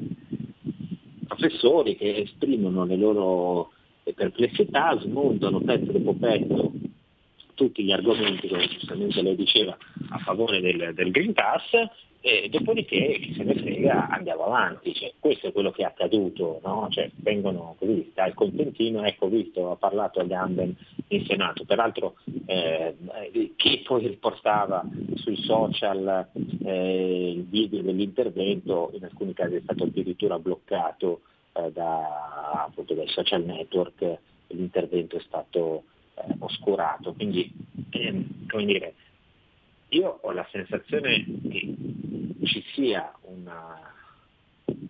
professori 1.28 1.96
che 1.96 2.16
esprimono 2.16 2.84
le 2.84 2.96
loro 2.96 3.70
perplessità, 4.12 4.98
smontano 4.98 5.60
pezzo 5.60 5.92
dopo 5.92 6.14
pezzo 6.14 6.72
tutti 7.60 7.84
gli 7.84 7.92
argomenti, 7.92 8.48
come 8.48 8.66
giustamente 8.68 9.20
lei 9.20 9.36
diceva, 9.36 9.76
a 10.08 10.18
favore 10.20 10.62
del, 10.62 10.94
del 10.94 11.10
Green 11.10 11.34
Pass 11.34 11.70
e 12.22 12.48
dopodiché 12.48 13.18
chi 13.20 13.34
se 13.34 13.42
ne 13.42 13.54
frega 13.54 14.08
andiamo 14.08 14.44
avanti, 14.44 14.94
cioè, 14.94 15.12
questo 15.20 15.48
è 15.48 15.52
quello 15.52 15.70
che 15.70 15.82
è 15.82 15.84
accaduto, 15.84 16.60
no? 16.64 16.88
cioè, 16.90 17.10
vengono 17.16 17.76
così 17.78 18.12
dal 18.14 18.32
contentino, 18.32 19.04
ecco 19.04 19.28
visto, 19.28 19.70
ha 19.70 19.76
parlato 19.76 20.20
a 20.20 20.24
Gamben 20.24 20.74
in 21.08 21.26
Senato, 21.26 21.66
peraltro 21.66 22.14
eh, 22.46 22.96
chi 23.56 23.82
poi 23.84 24.06
riportava 24.06 24.82
sui 25.16 25.36
social 25.36 26.28
eh, 26.64 27.30
il 27.32 27.44
video 27.44 27.82
dell'intervento 27.82 28.90
in 28.94 29.04
alcuni 29.04 29.34
casi 29.34 29.56
è 29.56 29.60
stato 29.62 29.84
addirittura 29.84 30.38
bloccato 30.38 31.20
eh, 31.52 31.70
da, 31.72 32.64
appunto, 32.66 32.94
dai 32.94 33.08
social 33.08 33.44
network, 33.44 34.18
l'intervento 34.46 35.16
è 35.16 35.20
stato 35.20 35.84
eh, 36.22 36.34
oscurato. 36.38 37.12
Quindi, 37.14 37.52
ehm, 37.90 38.46
come 38.48 38.64
dire, 38.64 38.94
io 39.88 40.20
ho 40.22 40.30
la 40.32 40.46
sensazione 40.50 41.24
che 41.48 41.74
ci 42.44 42.62
sia 42.74 43.12
una 43.22 43.92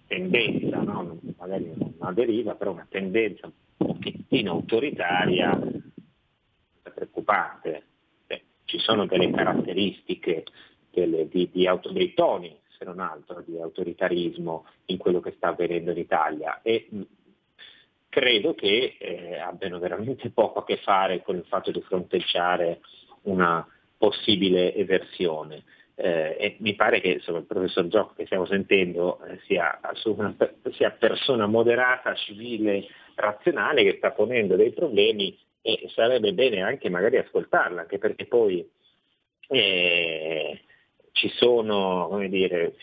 tendenza, 0.07 0.81
no? 0.83 1.19
magari 1.39 1.73
una 1.99 2.13
deriva, 2.13 2.55
però 2.55 2.73
una 2.73 2.87
tendenza 2.89 3.47
un 3.47 3.87
pochettino 3.87 4.53
autoritaria 4.53 5.59
preoccupante. 6.83 7.83
Beh, 8.27 8.43
ci 8.65 8.79
sono 8.79 9.07
delle 9.07 9.31
caratteristiche 9.31 10.45
delle, 10.91 11.29
di, 11.29 11.49
di 11.51 11.67
auto, 11.67 11.91
dei 11.91 12.13
toni, 12.15 12.55
se 12.77 12.85
non 12.85 13.01
altro, 13.01 13.43
di 13.47 13.59
autoritarismo 13.59 14.67
in 14.87 14.99
quello 14.99 15.21
che 15.21 15.33
sta 15.37 15.49
avvenendo 15.49 15.93
in 15.93 15.99
Italia 15.99 16.61
e 16.63 16.89
credo 18.11 18.55
che 18.55 18.97
eh, 18.99 19.39
abbiano 19.39 19.79
veramente 19.79 20.29
poco 20.31 20.59
a 20.59 20.65
che 20.65 20.77
fare 20.79 21.23
con 21.23 21.37
il 21.37 21.45
fatto 21.49 21.71
di 21.71 21.81
fronteggiare 21.81 22.81
una 23.23 23.67
possibile 23.97 24.75
eversione. 24.75 25.63
Eh, 25.95 26.37
e 26.39 26.57
mi 26.61 26.75
pare 26.75 27.01
che 27.01 27.09
insomma, 27.09 27.39
il 27.39 27.45
professor 27.45 27.87
Gioco 27.87 28.15
che 28.15 28.25
stiamo 28.25 28.47
sentendo 28.47 29.23
eh, 29.25 29.39
sia, 29.47 29.79
una, 30.05 30.35
sia 30.73 30.91
persona 30.91 31.47
moderata, 31.47 32.15
civile, 32.15 32.87
razionale 33.15 33.85
che 33.85 33.97
sta 33.99 34.11
ponendo 34.11 34.57
dei 34.57 34.73
problemi 34.73 35.39
e 35.63 35.91
sarebbe 35.95 36.33
bene 36.33 36.63
anche 36.63 36.89
magari 36.89 37.19
ascoltarla, 37.19 37.83
anche 37.83 37.99
perché 37.99 38.25
poi 38.27 38.67
eh, 39.49 40.61
ci 41.13 41.29
sono, 41.37 42.09
come 42.09 42.29
dire, 42.29 42.75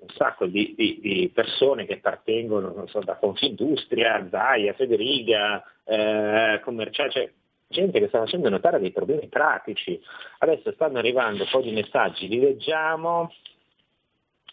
un 0.00 0.08
sacco 0.14 0.46
di, 0.46 0.74
di, 0.76 0.98
di, 1.00 1.30
persone 1.32 1.84
che 1.84 1.94
appartengono 1.94 2.86
so, 2.86 3.00
da 3.00 3.16
Confindustria, 3.16 4.26
Zaia, 4.30 4.72
Federica, 4.72 5.62
eh, 5.84 6.60
commerciale, 6.64 7.10
cioè 7.10 7.30
gente 7.68 8.00
che 8.00 8.08
sta 8.08 8.18
facendo 8.18 8.48
notare 8.48 8.80
dei 8.80 8.92
problemi 8.92 9.28
pratici. 9.28 10.00
Adesso 10.38 10.72
stanno 10.72 10.98
arrivando 10.98 11.42
un 11.44 11.48
po' 11.50 11.60
di 11.60 11.70
messaggi, 11.70 12.28
li 12.28 12.40
leggiamo, 12.40 13.32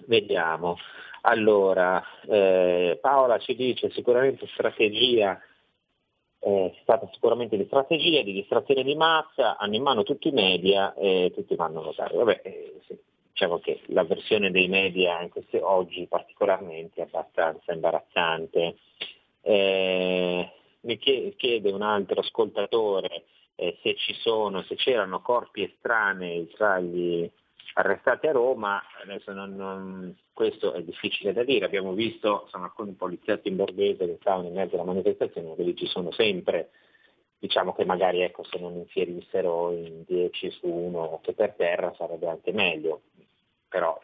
vediamo. 0.06 0.78
Allora, 1.22 2.04
eh, 2.28 2.98
Paola 3.02 3.38
ci 3.40 3.56
dice 3.56 3.90
sicuramente 3.92 4.48
strategia, 4.48 5.40
eh, 6.40 6.72
è 6.74 6.80
stata 6.82 7.10
sicuramente 7.12 7.58
di 7.58 7.66
strategia, 7.66 8.22
di 8.22 8.34
distrazione 8.34 8.84
di 8.84 8.96
massa, 8.96 9.58
hanno 9.58 9.76
in 9.76 9.82
mano 9.82 10.04
tutti 10.04 10.28
i 10.28 10.32
media 10.32 10.94
e 10.94 11.32
tutti 11.34 11.56
vanno 11.56 11.80
a 11.80 11.84
votare. 11.84 12.16
Vabbè, 12.16 12.42
eh, 12.44 12.82
sì, 12.86 12.98
diciamo 13.38 13.60
che 13.60 13.82
la 13.90 14.04
versione 14.04 14.50
dei 14.50 14.68
media 14.68 15.28
queste, 15.30 15.62
oggi 15.62 16.08
particolarmente 16.08 17.02
è 17.02 17.04
abbastanza 17.04 17.72
imbarazzante. 17.72 18.78
Eh, 19.42 20.52
mi 20.82 20.98
chiede 20.98 21.72
un 21.72 21.84
altro 21.84 22.22
ascoltatore 22.22 23.26
eh, 23.54 23.78
se 23.84 23.96
ci 23.96 24.16
sono, 24.16 24.64
se 24.64 24.74
c'erano 24.74 25.22
corpi 25.22 25.62
estranei 25.62 26.50
tra 26.50 26.80
gli 26.80 27.30
arrestati 27.76 28.26
a 28.26 28.32
Roma, 28.32 28.82
adesso 29.04 29.32
non, 29.34 29.56
non, 29.56 30.18
questo 30.34 30.74
è 30.74 30.82
difficile 30.82 31.32
da 31.32 31.44
dire, 31.44 31.66
abbiamo 31.66 31.94
visto 31.94 32.42
insomma, 32.46 32.66
alcuni 32.66 32.94
poliziotti 32.94 33.50
in 33.50 33.56
borghese 33.56 34.08
che 34.08 34.18
stavano 34.20 34.48
in 34.48 34.56
mezzo 34.56 34.74
alla 34.74 34.84
manifestazione, 34.84 35.54
quelli 35.54 35.76
ci 35.76 35.86
sono 35.86 36.12
sempre, 36.12 36.72
diciamo 37.38 37.74
che 37.74 37.86
magari 37.86 38.22
ecco, 38.22 38.44
se 38.46 38.58
non 38.58 38.76
infierissero 38.78 39.72
in 39.74 40.04
10 40.08 40.50
su 40.50 40.68
1 40.68 41.20
che 41.22 41.34
per 41.34 41.54
terra 41.54 41.94
sarebbe 41.96 42.28
anche 42.28 42.52
meglio, 42.52 43.02
però 43.68 44.00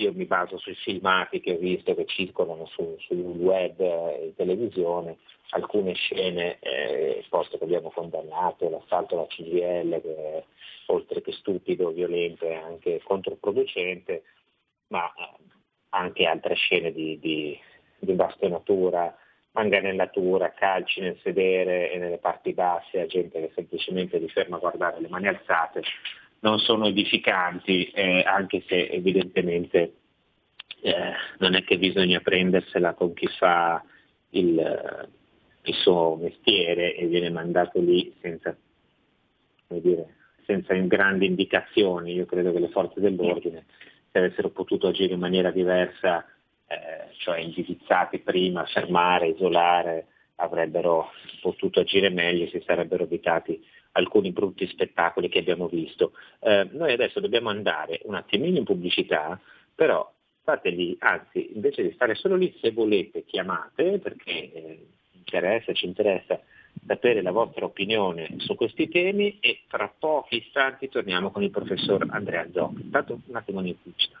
io 0.00 0.12
mi 0.14 0.24
baso 0.24 0.56
sui 0.58 0.74
filmati 0.74 1.40
che 1.40 1.52
ho 1.52 1.58
visto 1.58 1.94
che 1.94 2.06
circolano 2.06 2.66
su, 2.66 2.96
sul 3.00 3.18
web 3.18 3.78
e 3.80 4.24
in 4.26 4.34
televisione, 4.34 5.18
alcune 5.50 5.92
scene, 5.92 6.58
eh, 6.60 7.24
posto 7.28 7.58
che 7.58 7.64
abbiamo 7.64 7.90
condannato, 7.90 8.70
l'assalto 8.70 9.14
alla 9.14 9.26
CGL, 9.26 10.00
che 10.00 10.16
è, 10.16 10.44
oltre 10.86 11.20
che 11.20 11.32
stupido, 11.32 11.90
violento 11.90 12.46
e 12.46 12.54
anche 12.54 13.00
controproducente, 13.04 14.22
ma 14.88 15.06
eh, 15.06 15.36
anche 15.90 16.24
altre 16.24 16.54
scene 16.54 16.92
di, 16.92 17.18
di, 17.18 17.58
di 17.98 18.12
bastonatura, 18.12 19.14
manganellatura, 19.52 20.52
calci 20.52 21.00
nel 21.00 21.18
sedere 21.22 21.90
e 21.92 21.98
nelle 21.98 22.18
parti 22.18 22.54
basse, 22.54 23.00
a 23.00 23.06
gente 23.06 23.38
che 23.40 23.52
semplicemente 23.54 24.16
li 24.18 24.28
ferma 24.28 24.56
a 24.56 24.60
guardare 24.60 25.00
le 25.00 25.08
mani 25.08 25.28
alzate 25.28 25.82
non 26.40 26.58
sono 26.58 26.86
edificanti, 26.86 27.90
eh, 27.90 28.22
anche 28.26 28.62
se 28.66 28.88
evidentemente 28.88 29.94
eh, 30.82 31.12
non 31.38 31.54
è 31.54 31.62
che 31.64 31.78
bisogna 31.78 32.20
prendersela 32.20 32.94
con 32.94 33.12
chi 33.12 33.26
fa 33.26 33.82
il, 34.30 35.08
il 35.62 35.74
suo 35.74 36.16
mestiere 36.16 36.94
e 36.94 37.06
viene 37.06 37.30
mandato 37.30 37.80
lì 37.80 38.14
senza, 38.20 38.56
dire, 39.68 40.14
senza 40.46 40.74
grandi 40.74 41.26
indicazioni. 41.26 42.14
Io 42.14 42.26
credo 42.26 42.52
che 42.52 42.60
le 42.60 42.70
forze 42.70 43.00
dell'ordine, 43.00 43.66
se 44.10 44.18
avessero 44.18 44.50
potuto 44.50 44.88
agire 44.88 45.14
in 45.14 45.20
maniera 45.20 45.50
diversa, 45.50 46.24
eh, 46.66 47.12
cioè 47.18 47.40
indirizzati 47.40 48.20
prima, 48.20 48.64
fermare, 48.64 49.28
isolare, 49.28 50.06
avrebbero 50.36 51.10
potuto 51.42 51.80
agire 51.80 52.08
meglio, 52.08 52.48
si 52.48 52.62
sarebbero 52.64 53.04
evitati 53.04 53.62
alcuni 53.92 54.32
brutti 54.32 54.66
spettacoli 54.66 55.28
che 55.28 55.38
abbiamo 55.38 55.68
visto. 55.68 56.12
Eh, 56.40 56.68
noi 56.72 56.92
adesso 56.92 57.20
dobbiamo 57.20 57.48
andare 57.48 58.00
un 58.04 58.14
attimino 58.14 58.58
in 58.58 58.64
pubblicità, 58.64 59.40
però 59.74 60.10
lì, 60.64 60.96
anzi 60.98 61.50
invece 61.54 61.82
di 61.82 61.92
stare 61.92 62.14
solo 62.16 62.34
lì 62.34 62.52
se 62.60 62.72
volete 62.72 63.24
chiamate 63.24 63.98
perché 63.98 64.52
eh, 64.52 64.86
interessa, 65.12 65.72
ci 65.72 65.86
interessa 65.86 66.40
sapere 66.86 67.22
la 67.22 67.30
vostra 67.30 67.64
opinione 67.64 68.34
su 68.38 68.54
questi 68.56 68.88
temi 68.88 69.38
e 69.40 69.60
fra 69.68 69.92
pochi 69.96 70.38
istanti 70.38 70.88
torniamo 70.88 71.30
con 71.30 71.42
il 71.42 71.50
professor 71.50 72.04
Andrea 72.10 72.48
Zocchi. 72.52 72.82
Intanto 72.82 73.20
un 73.26 73.36
attimo 73.36 73.62
di 73.62 73.74
pubblicità. 73.74 74.20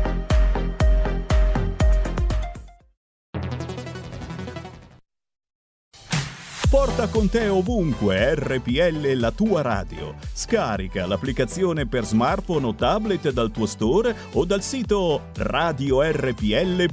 Porta 7.01 7.17
con 7.17 7.29
te 7.29 7.47
ovunque 7.47 8.35
RPL 8.35 9.13
la 9.13 9.31
tua 9.31 9.63
radio. 9.63 10.13
Scarica 10.33 11.07
l'applicazione 11.07 11.87
per 11.87 12.05
smartphone 12.05 12.67
o 12.67 12.75
tablet 12.75 13.31
dal 13.31 13.49
tuo 13.49 13.65
store 13.65 14.15
o 14.33 14.45
dal 14.45 14.61
sito 14.61 15.29
radiorpl.it. 15.35 16.91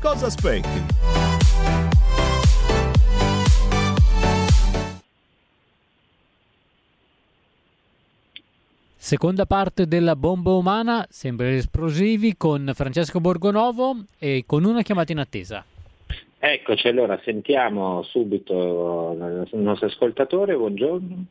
Cosa 0.00 0.26
aspetti? 0.26 0.84
Seconda 8.96 9.44
parte 9.44 9.86
della 9.86 10.16
bomba 10.16 10.52
umana, 10.52 11.06
sempre 11.10 11.56
esplosivi, 11.56 12.34
con 12.38 12.72
Francesco 12.74 13.20
Borgonovo 13.20 14.04
e 14.18 14.44
con 14.46 14.64
una 14.64 14.80
chiamata 14.80 15.12
in 15.12 15.18
attesa. 15.18 15.62
Eccoci, 16.48 16.86
allora 16.86 17.20
sentiamo 17.24 18.04
subito 18.04 19.16
il 19.50 19.58
nostro 19.58 19.88
ascoltatore, 19.88 20.54
buongiorno. 20.54 21.24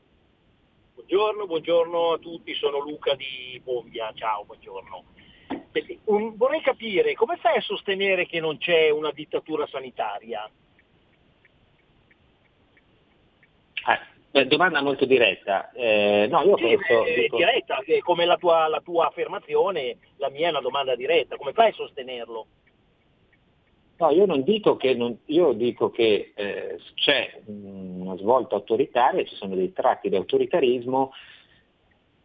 Buongiorno, 0.93 1.47
buongiorno 1.47 2.11
a 2.11 2.17
tutti, 2.17 2.53
sono 2.53 2.79
Luca 2.79 3.15
di 3.15 3.57
Bobbia, 3.63 4.11
ciao, 4.13 4.43
buongiorno. 4.43 5.03
Vorrei 6.35 6.59
capire 6.59 7.13
come 7.13 7.37
fai 7.37 7.55
a 7.55 7.61
sostenere 7.61 8.25
che 8.25 8.41
non 8.41 8.57
c'è 8.57 8.89
una 8.89 9.11
dittatura 9.11 9.65
sanitaria? 9.67 10.49
Eh, 14.31 14.45
domanda 14.47 14.81
molto 14.81 15.05
diretta. 15.05 15.71
Eh, 15.71 16.27
no, 16.29 16.41
io 16.41 16.57
sì, 16.57 16.63
penso, 16.63 17.05
è 17.05 17.13
dico... 17.21 17.37
diretta, 17.37 17.77
come 18.01 18.25
la 18.25 18.35
tua, 18.35 18.67
la 18.67 18.81
tua 18.81 19.07
affermazione, 19.07 19.95
la 20.17 20.29
mia 20.29 20.47
è 20.47 20.49
una 20.49 20.59
domanda 20.59 20.93
diretta. 20.93 21.37
Come 21.37 21.53
fai 21.53 21.69
a 21.69 21.73
sostenerlo? 21.73 22.47
No, 23.97 24.09
io 24.09 24.25
non 24.25 24.43
dico 24.43 24.75
che, 24.75 24.93
non, 24.93 25.17
io 25.25 25.53
dico 25.53 25.89
che 25.89 26.33
eh, 26.35 26.79
c'è 26.95 27.39
una 27.45 28.17
svolta 28.17 28.55
autoritaria, 28.55 29.23
ci 29.23 29.35
sono 29.35 29.55
dei 29.55 29.71
tratti 29.71 30.09
di 30.09 30.17
autoritarismo, 30.17 31.13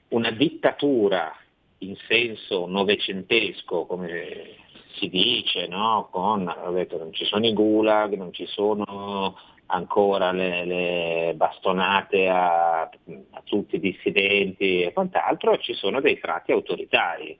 una 0.08 0.30
dittatura 0.32 1.32
in 1.78 1.94
senso 2.08 2.66
novecentesco, 2.66 3.86
come 3.86 4.56
si 4.94 5.08
dice, 5.08 5.68
no? 5.68 6.08
Con, 6.10 6.52
detto, 6.72 6.98
non 6.98 7.12
ci 7.12 7.24
sono 7.24 7.46
i 7.46 7.52
gulag, 7.52 8.14
non 8.14 8.32
ci 8.32 8.46
sono 8.46 9.36
ancora 9.66 10.32
le, 10.32 10.64
le 10.64 11.32
bastonate 11.36 12.28
a, 12.28 12.80
a, 12.80 13.42
tutti 13.44 13.76
i 13.76 13.80
dissidenti 13.80 14.82
e 14.82 14.92
quant'altro, 14.92 15.56
ci 15.58 15.74
sono 15.74 16.00
dei 16.00 16.18
tratti 16.18 16.50
autoritari. 16.50 17.38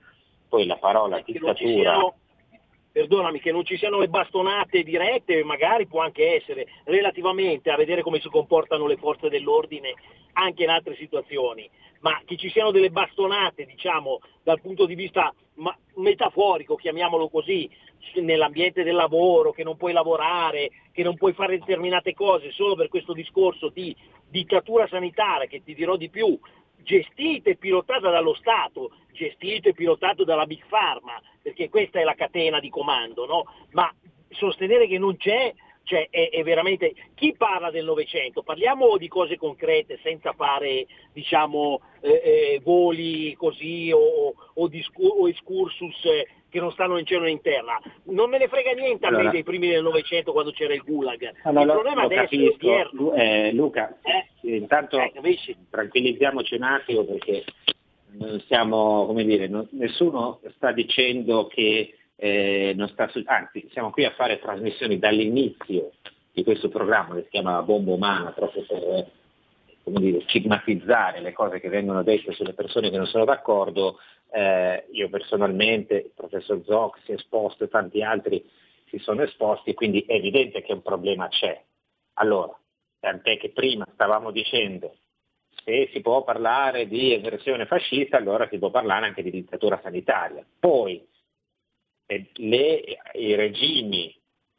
Poi 0.49 0.67
la 0.67 0.77
parola 0.77 1.21
dittatura 1.21 1.99
perdonami, 2.91 3.41
che 3.41 3.53
non 3.53 3.65
ci 3.65 3.77
siano 3.77 3.99
le 3.99 4.09
bastonate 4.09 4.83
dirette, 4.83 5.43
magari 5.45 5.87
può 5.87 6.01
anche 6.01 6.37
essere, 6.37 6.67
relativamente 6.85 7.71
a 7.71 7.77
vedere 7.77 8.03
come 8.03 8.21
si 8.21 8.29
comportano 8.29 8.87
le 8.87 8.97
forze 8.97 9.29
dell'ordine 9.29 9.95
anche 10.33 10.63
in 10.63 10.71
altre 10.71 10.97
situazioni, 10.97 11.69
ma 12.01 12.21
che 12.25 12.37
ci 12.37 12.51
siano 12.51 12.71
delle 12.71 12.91
bastonate, 12.91 13.65
diciamo, 13.65 14.21
dal 14.43 14.61
punto 14.61 14.87
di 14.87 14.95
vista 14.95 15.33
metaforico, 15.97 16.77
chiamiamolo 16.77 17.29
così, 17.29 17.69
nell'ambiente 18.15 18.83
del 18.83 18.95
lavoro, 18.95 19.53
che 19.53 19.65
non 19.65 19.77
puoi 19.77 19.93
lavorare, 19.93 20.71
che 20.93 21.03
non 21.03 21.17
puoi 21.17 21.33
fare 21.33 21.59
determinate 21.59 22.15
cose 22.15 22.51
solo 22.53 22.75
per 22.75 22.89
questo 22.89 23.13
discorso 23.13 23.69
di 23.69 23.95
dittatura 24.29 24.87
sanitaria, 24.89 25.47
che 25.47 25.63
ti 25.63 25.75
dirò 25.75 25.97
di 25.97 26.09
più, 26.09 26.39
gestita 26.83 27.51
e 27.51 27.57
pilotata 27.57 28.11
dallo 28.11 28.35
Stato, 28.35 28.93
gestito 29.13 29.69
e 29.69 29.75
pilotato 29.75 30.25
dalla 30.25 30.47
Big 30.47 30.65
Pharma, 30.69 31.21
perché 31.43 31.69
questa 31.69 32.01
è 32.01 32.05
la 32.05 32.15
catena 32.15 32.61
di 32.61 32.69
comando, 32.69 33.27
no? 33.27 33.45
ma 33.73 33.93
sostenere 34.29 34.87
che 34.87 34.99
non 34.99 35.17
c'è 35.17 35.53
cioè 35.83 36.09
è, 36.09 36.31
è, 36.31 36.43
veramente 36.45 36.95
chi 37.15 37.35
parla 37.37 37.71
del 37.71 37.85
Novecento? 37.85 38.43
Parliamo 38.43 38.97
di 38.97 39.09
cose 39.09 39.37
concrete 39.37 39.99
senza 40.03 40.33
fare 40.35 40.87
diciamo, 41.13 41.81
eh, 42.01 42.11
eh, 42.13 42.61
voli 42.63 43.35
così 43.35 43.91
o, 43.93 44.33
o, 44.55 44.69
discur- 44.69 45.17
o 45.19 45.29
excursus 45.29 46.05
eh, 46.05 46.29
che 46.51 46.61
non 46.61 46.73
stanno 46.73 46.99
in 46.99 47.07
cielo 47.07 47.23
né 47.23 47.31
in 47.31 47.41
terra. 47.41 47.81
Non 48.05 48.29
me 48.29 48.39
ne 48.39 48.49
frega 48.49 48.73
niente 48.73 49.07
a 49.07 49.11
me 49.11 49.31
dei 49.31 49.43
primi 49.43 49.69
del 49.69 49.83
Novecento 49.83 50.33
quando 50.33 50.51
c'era 50.51 50.75
il 50.75 50.83
Gulag. 50.83 51.33
No, 51.45 51.61
il 51.61 51.67
lo, 51.67 51.73
problema 51.73 52.01
lo 52.03 52.07
adesso 52.07 52.23
capisco. 52.23 52.77
è 52.77 52.89
Lu- 52.93 53.13
eh, 53.17 53.53
Luca, 53.53 53.97
Eh? 54.03 54.55
intanto 54.57 54.99
Eh, 54.99 55.13
tranquillizziamoci 55.71 56.55
un 56.57 56.63
attimo 56.63 57.05
perché 57.05 57.45
non 58.19 58.41
siamo, 58.47 59.07
come 59.07 59.25
dire, 59.25 59.47
non- 59.49 59.69
nessuno 59.73 60.41
sta 60.57 60.73
dicendo 60.73 61.47
che 61.47 61.95
eh, 62.17 62.75
non 62.77 62.89
sta 62.89 63.09
su- 63.09 63.23
anzi 63.25 63.67
siamo 63.73 63.91
qui 63.91 64.05
a 64.05 64.11
fare 64.11 64.39
trasmissioni 64.41 64.99
dall'inizio 64.99 65.93
di 66.33 66.45
questo 66.45 66.69
programma 66.69 67.15
che 67.15 67.23
si 67.23 67.29
chiama 67.31 67.63
Bomba 67.63 67.93
Umana 67.95 68.31
proprio 68.33 68.63
per 68.67 68.83
eh, 68.83 69.07
dire, 69.85 70.23
stigmatizzare 70.29 71.21
le 71.21 71.33
cose 71.33 71.61
che 71.61 71.69
vengono 71.69 72.03
dette 72.03 72.33
sulle 72.33 72.55
persone 72.55 72.91
che 72.91 72.97
non 72.97 73.07
sono 73.07 73.25
d'accordo. 73.25 73.99
Eh, 74.33 74.87
io 74.93 75.09
personalmente, 75.09 75.95
il 75.95 76.13
professor 76.15 76.63
Zoc 76.65 76.99
si 77.05 77.13
è 77.13 77.15
esposto 77.15 77.65
e 77.65 77.69
tanti 77.69 78.03
altri 78.03 78.45
si 78.87 78.99
sono 78.99 79.23
esposti, 79.23 79.75
quindi 79.75 80.05
è 80.07 80.15
evidente 80.15 80.63
che 80.63 80.73
un 80.73 80.83
problema 80.83 81.29
c'è. 81.29 81.63
Allora, 82.15 82.57
tant'è 82.99 83.39
che 83.39 83.51
prima 83.51 83.87
stavamo 83.93 84.31
dicendo 84.31 84.97
se 85.65 85.89
si 85.93 86.01
può 86.01 86.23
parlare 86.25 86.87
di 86.87 87.13
eversione 87.13 87.67
fascista, 87.67 88.17
allora 88.17 88.49
si 88.49 88.59
può 88.59 88.71
parlare 88.71 89.07
anche 89.07 89.23
di 89.23 89.31
dittatura 89.31 89.81
sanitaria. 89.83 90.45
Poi 90.59 91.07
le- 92.07 92.99
i 93.15 93.35
regimi 93.35 94.15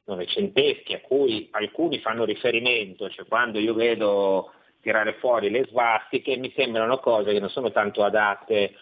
novecenteschi 0.05 0.93
a 0.93 1.01
cui 1.01 1.47
alcuni 1.51 1.99
fanno 1.99 2.23
riferimento, 2.23 3.09
cioè 3.09 3.25
quando 3.25 3.59
io 3.59 3.73
vedo 3.73 4.53
tirare 4.81 5.13
fuori 5.13 5.49
le 5.49 5.65
svastiche, 5.69 6.37
mi 6.37 6.51
sembrano 6.55 6.97
cose 6.99 7.31
che 7.31 7.39
non 7.39 7.49
sono 7.49 7.71
tanto 7.71 8.03
adatte 8.03 8.73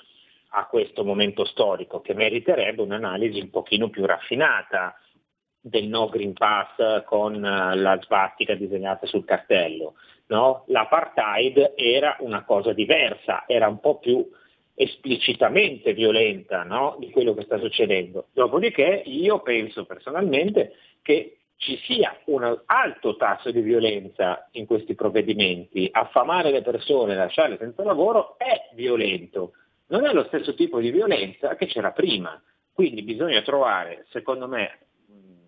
a 0.51 0.65
questo 0.65 1.03
momento 1.03 1.45
storico, 1.45 2.01
che 2.01 2.13
meriterebbe 2.13 2.81
un'analisi 2.81 3.39
un 3.39 3.49
pochino 3.49 3.89
più 3.89 4.05
raffinata 4.05 4.95
del 5.61 5.87
no 5.87 6.07
Green 6.09 6.33
Pass 6.33 7.03
con 7.05 7.35
eh, 7.35 7.75
la 7.75 7.99
svastica 8.01 8.55
disegnata 8.55 9.05
sul 9.05 9.25
cartello. 9.25 9.95
No? 10.27 10.63
L'apartheid 10.67 11.73
era 11.75 12.15
una 12.19 12.43
cosa 12.43 12.73
diversa, 12.73 13.43
era 13.47 13.67
un 13.67 13.79
po' 13.79 13.99
più 13.99 14.27
esplicitamente 14.73 15.93
violenta 15.93 16.63
no? 16.63 16.95
di 16.99 17.09
quello 17.11 17.33
che 17.33 17.43
sta 17.43 17.59
succedendo. 17.59 18.27
Dopodiché 18.31 19.03
io 19.05 19.41
penso 19.41 19.85
personalmente 19.85 20.73
che 21.01 21.38
ci 21.59 21.77
sia 21.83 22.17
un 22.25 22.61
alto 22.65 23.17
tasso 23.17 23.51
di 23.51 23.59
violenza 23.59 24.47
in 24.51 24.65
questi 24.65 24.95
provvedimenti. 24.95 25.89
Affamare 25.91 26.51
le 26.51 26.61
persone 26.61 27.13
e 27.13 27.15
lasciarle 27.17 27.57
senza 27.57 27.83
lavoro 27.83 28.37
è 28.37 28.69
violento, 28.73 29.51
non 29.87 30.05
è 30.05 30.13
lo 30.13 30.23
stesso 30.27 30.53
tipo 30.55 30.79
di 30.79 30.89
violenza 30.89 31.55
che 31.55 31.65
c'era 31.65 31.91
prima. 31.91 32.41
Quindi 32.71 33.01
bisogna 33.01 33.41
trovare, 33.41 34.05
secondo 34.09 34.47
me, 34.47 34.79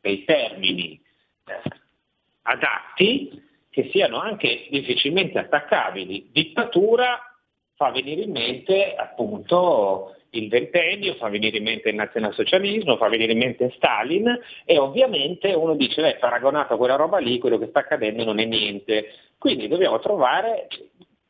dei 0.02 0.26
termini 0.26 1.02
eh, 1.46 1.62
adatti 2.42 3.50
che 3.70 3.90
siano 3.90 4.20
anche 4.20 4.68
difficilmente 4.70 5.40
attaccabili. 5.40 6.28
Dittatura 6.30 7.22
fa 7.76 7.90
venire 7.92 8.24
in 8.24 8.32
mente 8.32 8.96
appunto 8.96 10.18
il 10.32 10.48
ventennio, 10.50 11.16
fa 11.16 11.30
venire 11.30 11.58
in 11.58 11.64
mente 11.64 11.90
il 11.90 11.96
nazionalsocialismo, 11.96 12.98
fa 12.98 13.10
venire 13.10 13.34
in 13.34 13.40
mente 13.40 13.72
Stalin 13.76 14.40
e 14.66 14.78
ovviamente 14.78 15.54
uno 15.54 15.76
dice, 15.76 16.02
beh, 16.02 16.18
paragonato 16.20 16.74
a 16.74 16.78
quella 16.78 16.96
roba 16.96 17.18
lì, 17.18 17.40
quello 17.40 17.58
che 17.58 17.68
sta 17.68 17.80
accadendo 17.80 18.24
non 18.24 18.40
è 18.40 18.46
niente. 18.46 19.08
Quindi 19.38 19.68
dobbiamo 19.68 20.00
trovare 20.00 20.68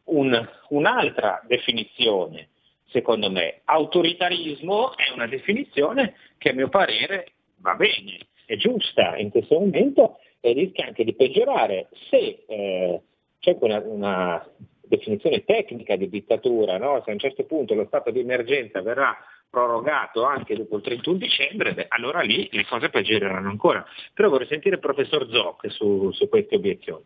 un- 0.06 0.50
un'altra 0.70 1.42
definizione, 1.48 2.50
secondo 2.90 3.32
me. 3.32 3.62
Autoritarismo 3.66 4.96
è 4.96 5.12
una 5.14 5.28
definizione 5.28 6.16
che 6.38 6.50
a 6.50 6.54
mio 6.54 6.70
parere 6.70 7.32
va 7.58 7.76
bene, 7.76 8.20
è 8.46 8.56
giusta 8.58 9.18
in 9.18 9.30
questo 9.32 9.60
momento 9.60 10.20
e 10.40 10.54
rischia 10.54 10.88
anche 10.88 11.04
di 11.04 11.14
peggiorare 11.14 11.88
se 12.10 12.44
eh, 12.48 13.02
c'è 13.40 13.58
una, 13.60 13.82
una 13.86 14.48
definizione 14.92 15.46
tecnica 15.46 15.96
di 15.96 16.10
dittatura, 16.10 16.78
no? 16.78 17.02
se 17.04 17.12
a 17.12 17.14
un 17.14 17.20
certo 17.20 17.46
punto 17.46 17.74
lo 17.74 17.86
stato 17.86 18.12
di 18.12 18.20
emergenza 18.20 18.82
verrà 18.82 19.16
prorogato 19.50 20.24
anche 20.24 20.56
dopo 20.56 20.78
il 20.78 20.84
31 20.84 21.18
dicembre, 21.18 21.74
beh, 21.74 21.86
allora 21.90 22.22
lì 22.22 22.48
le 22.52 22.66
cose 22.66 22.90
peggioreranno 22.90 23.50
ancora. 23.50 23.86
Però 24.14 24.30
vorrei 24.30 24.48
sentire 24.48 24.76
il 24.76 24.82
professor 24.82 25.28
Zoc 25.30 25.72
su, 25.72 26.12
su 26.12 26.28
queste 26.28 26.56
obiezioni. 26.56 27.04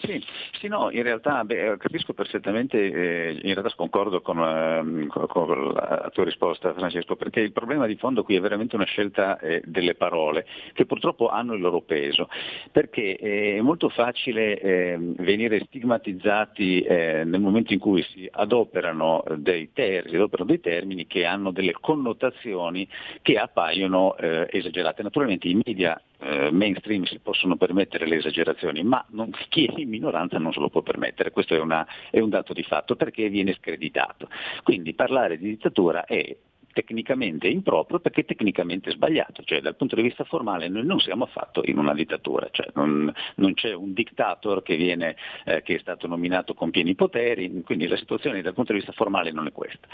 Sì, 0.00 0.20
sì, 0.58 0.66
no, 0.66 0.90
in 0.90 1.04
realtà 1.04 1.44
beh, 1.44 1.76
capisco 1.78 2.12
perfettamente, 2.12 2.76
eh, 2.76 3.38
in 3.42 3.54
realtà 3.54 3.72
concordo 3.76 4.20
con, 4.20 4.38
eh, 4.38 5.06
con, 5.06 5.72
la 5.72 6.10
tua 6.12 6.24
risposta 6.24 6.74
Francesco, 6.74 7.14
perché 7.14 7.40
il 7.40 7.52
problema 7.52 7.86
di 7.86 7.94
fondo 7.94 8.24
qui 8.24 8.34
è 8.34 8.40
veramente 8.40 8.74
una 8.74 8.84
scelta 8.84 9.38
eh, 9.38 9.62
delle 9.64 9.94
parole, 9.94 10.44
che 10.72 10.86
purtroppo 10.86 11.28
hanno 11.28 11.54
il 11.54 11.60
loro 11.60 11.82
peso, 11.82 12.28
perché 12.72 13.14
è 13.16 13.60
molto 13.60 13.88
facile 13.90 14.58
ehm, 14.58 15.14
venire 15.18 15.62
stigmatizzati 15.66 16.80
eh, 16.80 17.22
nel 17.24 17.40
momento 17.40 17.72
in 17.72 17.78
cui 17.78 18.02
si 18.02 18.28
adoperano 18.30 19.22
dei, 19.36 19.70
termini, 19.72 20.16
adoperano 20.16 20.48
dei 20.48 20.60
termini 20.60 21.06
che 21.06 21.24
hanno 21.24 21.52
delle 21.52 21.72
connotazioni 21.80 22.88
che 23.22 23.38
appaiono 23.38 24.16
eh, 24.16 24.48
esagerate. 24.50 25.04
Naturalmente 25.04 25.46
i 25.46 25.60
media 25.64 26.00
eh, 26.22 26.50
mainstream 26.50 27.04
si 27.04 27.18
possono 27.18 27.56
permettere 27.56 28.06
le 28.06 28.16
esagerazioni, 28.16 28.82
ma 28.82 29.04
non, 29.10 29.30
chi 29.48 29.66
è 29.66 29.80
in 29.80 29.88
minoranza 29.88 30.38
non 30.38 30.52
se 30.52 30.60
lo 30.60 30.68
può 30.68 30.82
permettere, 30.82 31.30
questo 31.30 31.54
è, 31.54 31.58
una, 31.58 31.86
è 32.10 32.20
un 32.20 32.30
dato 32.30 32.52
di 32.52 32.62
fatto 32.62 32.96
perché 32.96 33.28
viene 33.28 33.54
screditato. 33.54 34.28
Quindi 34.62 34.94
parlare 34.94 35.38
di 35.38 35.48
dittatura 35.48 36.04
è 36.04 36.36
tecnicamente 36.72 37.48
improprio 37.48 38.00
perché 38.00 38.24
tecnicamente 38.24 38.90
sbagliato, 38.90 39.42
cioè 39.44 39.60
dal 39.60 39.76
punto 39.76 39.96
di 39.96 40.02
vista 40.02 40.24
formale 40.24 40.68
noi 40.68 40.84
non 40.84 41.00
siamo 41.00 41.24
affatto 41.24 41.62
in 41.64 41.78
una 41.78 41.94
dittatura, 41.94 42.48
cioè 42.50 42.66
non, 42.74 43.12
non 43.36 43.54
c'è 43.54 43.72
un 43.72 43.92
dictator 43.92 44.62
che, 44.62 44.76
viene, 44.76 45.16
eh, 45.44 45.62
che, 45.62 45.76
è 45.76 45.78
stato 45.78 46.06
nominato 46.06 46.54
con 46.54 46.70
pieni 46.70 46.94
poteri, 46.94 47.62
quindi 47.64 47.86
la 47.86 47.96
situazione 47.96 48.42
dal 48.42 48.54
punto 48.54 48.72
di 48.72 48.78
vista 48.78 48.92
formale 48.92 49.30
non 49.30 49.46
è 49.46 49.52
questa. 49.52 49.86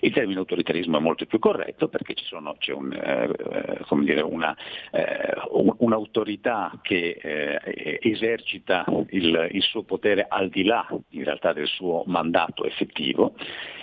Il 0.00 0.12
termine 0.12 0.38
autoritarismo 0.38 0.98
è 0.98 1.00
molto 1.00 1.26
più 1.26 1.38
corretto 1.38 1.88
perché 1.88 2.14
sono, 2.16 2.54
c'è 2.58 2.72
un, 2.72 2.92
eh, 2.92 4.04
dire, 4.04 4.20
una, 4.20 4.56
eh, 4.92 5.34
un'autorità 5.78 6.78
che 6.82 7.18
eh, 7.20 7.98
esercita 8.02 8.84
il, 9.10 9.48
il, 9.52 9.62
suo 9.62 9.82
potere 9.82 10.26
al 10.28 10.48
di 10.48 10.64
là 10.64 10.86
in 11.10 11.24
realtà 11.24 11.52
del 11.52 11.66
suo 11.66 12.04
mandato 12.06 12.64
effettivo 12.64 13.34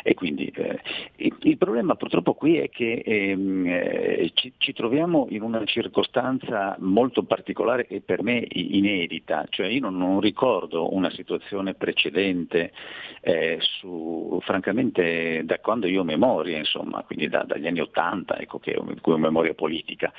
e 0.04 0.14
quindi 0.14 0.46
eh, 0.56 0.80
il, 1.18 1.36
il 1.42 1.58
problema 1.58 1.96
purtroppo 1.96 2.34
qui 2.44 2.58
è 2.58 2.70
che 2.70 3.02
ehm, 3.06 3.66
eh, 3.68 4.32
ci, 4.34 4.52
ci, 4.58 4.74
troviamo 4.74 5.28
in 5.30 5.44
una 5.44 5.64
circostanza 5.64 6.76
molto 6.80 7.24
particolare 7.24 7.88
e 7.88 8.02
per 8.02 8.22
me 8.22 8.46
inedita, 8.50 9.46
cioè 9.50 9.68
io 9.68 9.80
non, 9.80 9.96
non 9.96 10.20
ricordo 10.20 10.94
una 10.94 11.10
situazione 11.10 11.74
precedente 11.74 12.74
eh, 13.22 13.60
su, 13.62 14.42
francamente 14.42 15.44
da 15.46 15.60
quando 15.60 15.88
io 15.88 16.02
ho 16.02 16.04
memoria, 16.04 16.58
insomma, 16.58 17.02
quindi 17.04 17.30
da, 17.30 17.46
dagli 17.48 17.66
anni 17.66 17.80
Ottanta, 17.80 18.38
ecco, 18.38 18.60
che 18.60 18.76
ho, 18.76 18.86
ho 19.02 19.18
memoria 19.18 19.54
politica, 19.54 20.12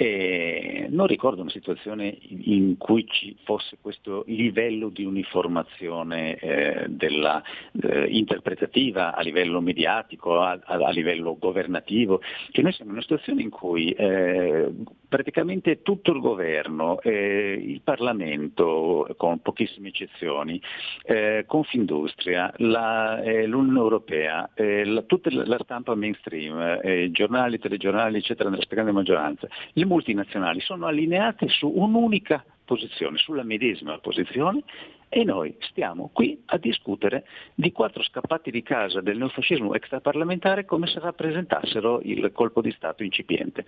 e 0.00 0.86
non 0.90 1.08
ricordo 1.08 1.40
una 1.40 1.50
situazione 1.50 2.16
in 2.28 2.76
cui 2.76 3.04
ci 3.08 3.36
fosse 3.42 3.78
questo 3.80 4.22
livello 4.28 4.90
di 4.90 5.04
uniformazione 5.04 6.36
eh, 6.36 6.84
della, 6.86 7.42
eh, 7.82 8.06
interpretativa 8.06 9.12
a 9.12 9.20
livello 9.22 9.60
mediatico, 9.60 10.38
a, 10.38 10.56
a, 10.62 10.90
livello 10.90 11.36
governativo, 11.36 12.20
che 12.52 12.62
noi 12.62 12.72
siamo 12.74 12.90
in 12.92 12.98
una 12.98 13.04
situazione 13.04 13.42
in 13.42 13.50
cui 13.50 13.90
eh, 13.90 14.72
praticamente 15.08 15.82
tutto 15.82 16.12
il 16.12 16.20
governo, 16.20 17.00
eh, 17.00 17.58
il 17.60 17.80
Parlamento, 17.82 19.08
con 19.16 19.40
pochissime 19.40 19.88
eccezioni, 19.88 20.60
eh, 21.04 21.44
Confindustria, 21.46 22.52
la, 22.58 23.20
eh, 23.22 23.46
l'Unione 23.46 23.78
Europea, 23.78 24.50
la, 24.54 25.02
tutta 25.02 25.30
la 25.32 25.58
stampa 25.62 25.94
mainstream, 25.94 27.10
giornali, 27.10 27.58
telegiornali, 27.58 28.18
eccetera, 28.18 28.50
nella 28.50 28.62
stragrande 28.62 28.92
maggioranza, 28.92 29.48
le 29.72 29.84
multinazionali 29.86 30.60
sono 30.60 30.86
allineate 30.86 31.48
su 31.48 31.68
un'unica 31.74 32.44
posizione, 32.64 33.16
sulla 33.16 33.42
medesima 33.42 33.98
posizione 33.98 34.62
e 35.08 35.24
noi 35.24 35.56
stiamo 35.60 36.10
qui 36.12 36.42
a 36.46 36.58
discutere 36.58 37.24
di 37.54 37.72
quattro 37.72 38.02
scappati 38.02 38.50
di 38.50 38.62
casa 38.62 39.00
del 39.00 39.16
neofascismo 39.18 39.74
extraparlamentare 39.74 40.64
come 40.64 40.86
se 40.86 41.00
rappresentassero 41.00 42.00
il 42.02 42.30
colpo 42.32 42.60
di 42.60 42.70
Stato 42.72 43.02
incipiente. 43.02 43.64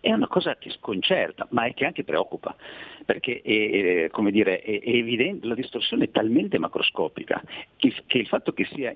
È 0.00 0.12
una 0.12 0.26
cosa 0.26 0.56
che 0.56 0.70
sconcerta, 0.70 1.46
ma 1.50 1.64
è 1.64 1.74
che 1.74 1.84
anche 1.84 2.04
preoccupa, 2.04 2.54
perché 3.04 3.40
è, 3.42 4.10
dire, 4.30 4.60
è, 4.60 4.80
evidente, 4.84 5.46
la 5.46 5.54
distorsione 5.54 6.04
è 6.04 6.10
talmente 6.10 6.58
macroscopica 6.58 7.42
che, 7.76 7.94
che, 8.06 8.18
il 8.18 8.26
fatto 8.26 8.52
che 8.52 8.64
sia 8.64 8.94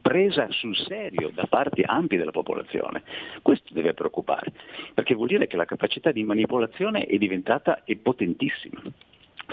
presa 0.00 0.50
sul 0.50 0.76
serio 0.76 1.30
da 1.32 1.46
parti 1.46 1.82
ampie 1.84 2.18
della 2.18 2.30
popolazione, 2.30 3.02
questo 3.42 3.72
deve 3.72 3.94
preoccupare, 3.94 4.52
perché 4.94 5.14
vuol 5.14 5.28
dire 5.28 5.46
che 5.46 5.56
la 5.56 5.64
capacità 5.64 6.10
di 6.10 6.24
manipolazione 6.24 7.06
è 7.06 7.16
diventata 7.16 7.84
è 7.84 7.94
potentissima. 7.96 8.82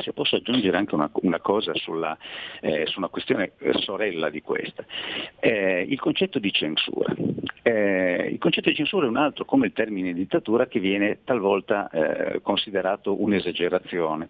Se 0.02 0.14
posso 0.14 0.36
aggiungere 0.36 0.78
anche 0.78 0.94
una, 0.96 1.10
una 1.22 1.40
cosa 1.40 1.74
sulla, 1.74 2.18
eh, 2.60 2.86
su 2.86 3.00
una 3.00 3.08
questione 3.08 3.54
eh, 3.60 3.74
sorella 3.80 4.30
di 4.30 4.42
questa, 4.42 4.86
eh, 5.40 5.86
il 5.88 6.00
concetto 6.00 6.40
di 6.40 6.52
censura. 6.52 7.14
Eh, 7.68 8.30
il 8.32 8.38
concetto 8.38 8.70
di 8.70 8.76
censura 8.76 9.08
è 9.08 9.10
un 9.10 9.18
altro, 9.18 9.44
come 9.44 9.66
il 9.66 9.74
termine 9.74 10.14
dittatura, 10.14 10.68
che 10.68 10.80
viene 10.80 11.22
talvolta 11.24 11.90
eh, 11.90 12.40
considerato 12.44 13.20
un'esagerazione. 13.20 14.30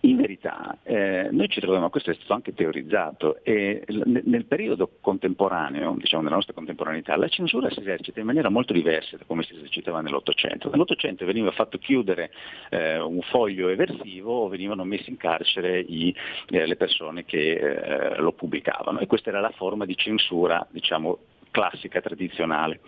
In 0.00 0.16
verità 0.16 0.78
eh, 0.82 1.28
noi 1.30 1.48
ci 1.48 1.60
troviamo, 1.60 1.88
questo 1.88 2.10
è 2.10 2.14
stato 2.14 2.32
anche 2.32 2.52
teorizzato, 2.52 3.44
e 3.44 3.84
nel 3.86 4.46
periodo 4.46 4.90
contemporaneo, 5.00 5.94
diciamo 5.96 6.24
nella 6.24 6.34
nostra 6.34 6.52
contemporaneità, 6.52 7.16
la 7.16 7.28
censura 7.28 7.70
si 7.70 7.78
esercita 7.78 8.18
in 8.18 8.26
maniera 8.26 8.48
molto 8.48 8.72
diversa 8.72 9.16
da 9.16 9.24
come 9.24 9.44
si 9.44 9.54
esercitava 9.54 10.00
nell'Ottocento. 10.00 10.68
Nell'Ottocento 10.68 11.24
veniva 11.24 11.52
fatto 11.52 11.78
chiudere 11.78 12.32
eh, 12.70 12.98
un 12.98 13.20
foglio 13.22 13.68
eversivo 13.68 14.42
o 14.42 14.48
venivano 14.48 14.82
messi 14.82 15.10
in 15.10 15.16
carcere 15.16 15.78
i, 15.78 16.12
eh, 16.50 16.66
le 16.66 16.76
persone 16.76 17.24
che 17.24 17.52
eh, 17.52 18.16
lo 18.16 18.32
pubblicavano 18.32 18.98
e 18.98 19.06
questa 19.06 19.28
era 19.28 19.38
la 19.38 19.52
forma 19.54 19.84
di 19.84 19.96
censura 19.96 20.66
diciamo, 20.72 21.18
classica, 21.54 22.00
tradizionale. 22.00 22.80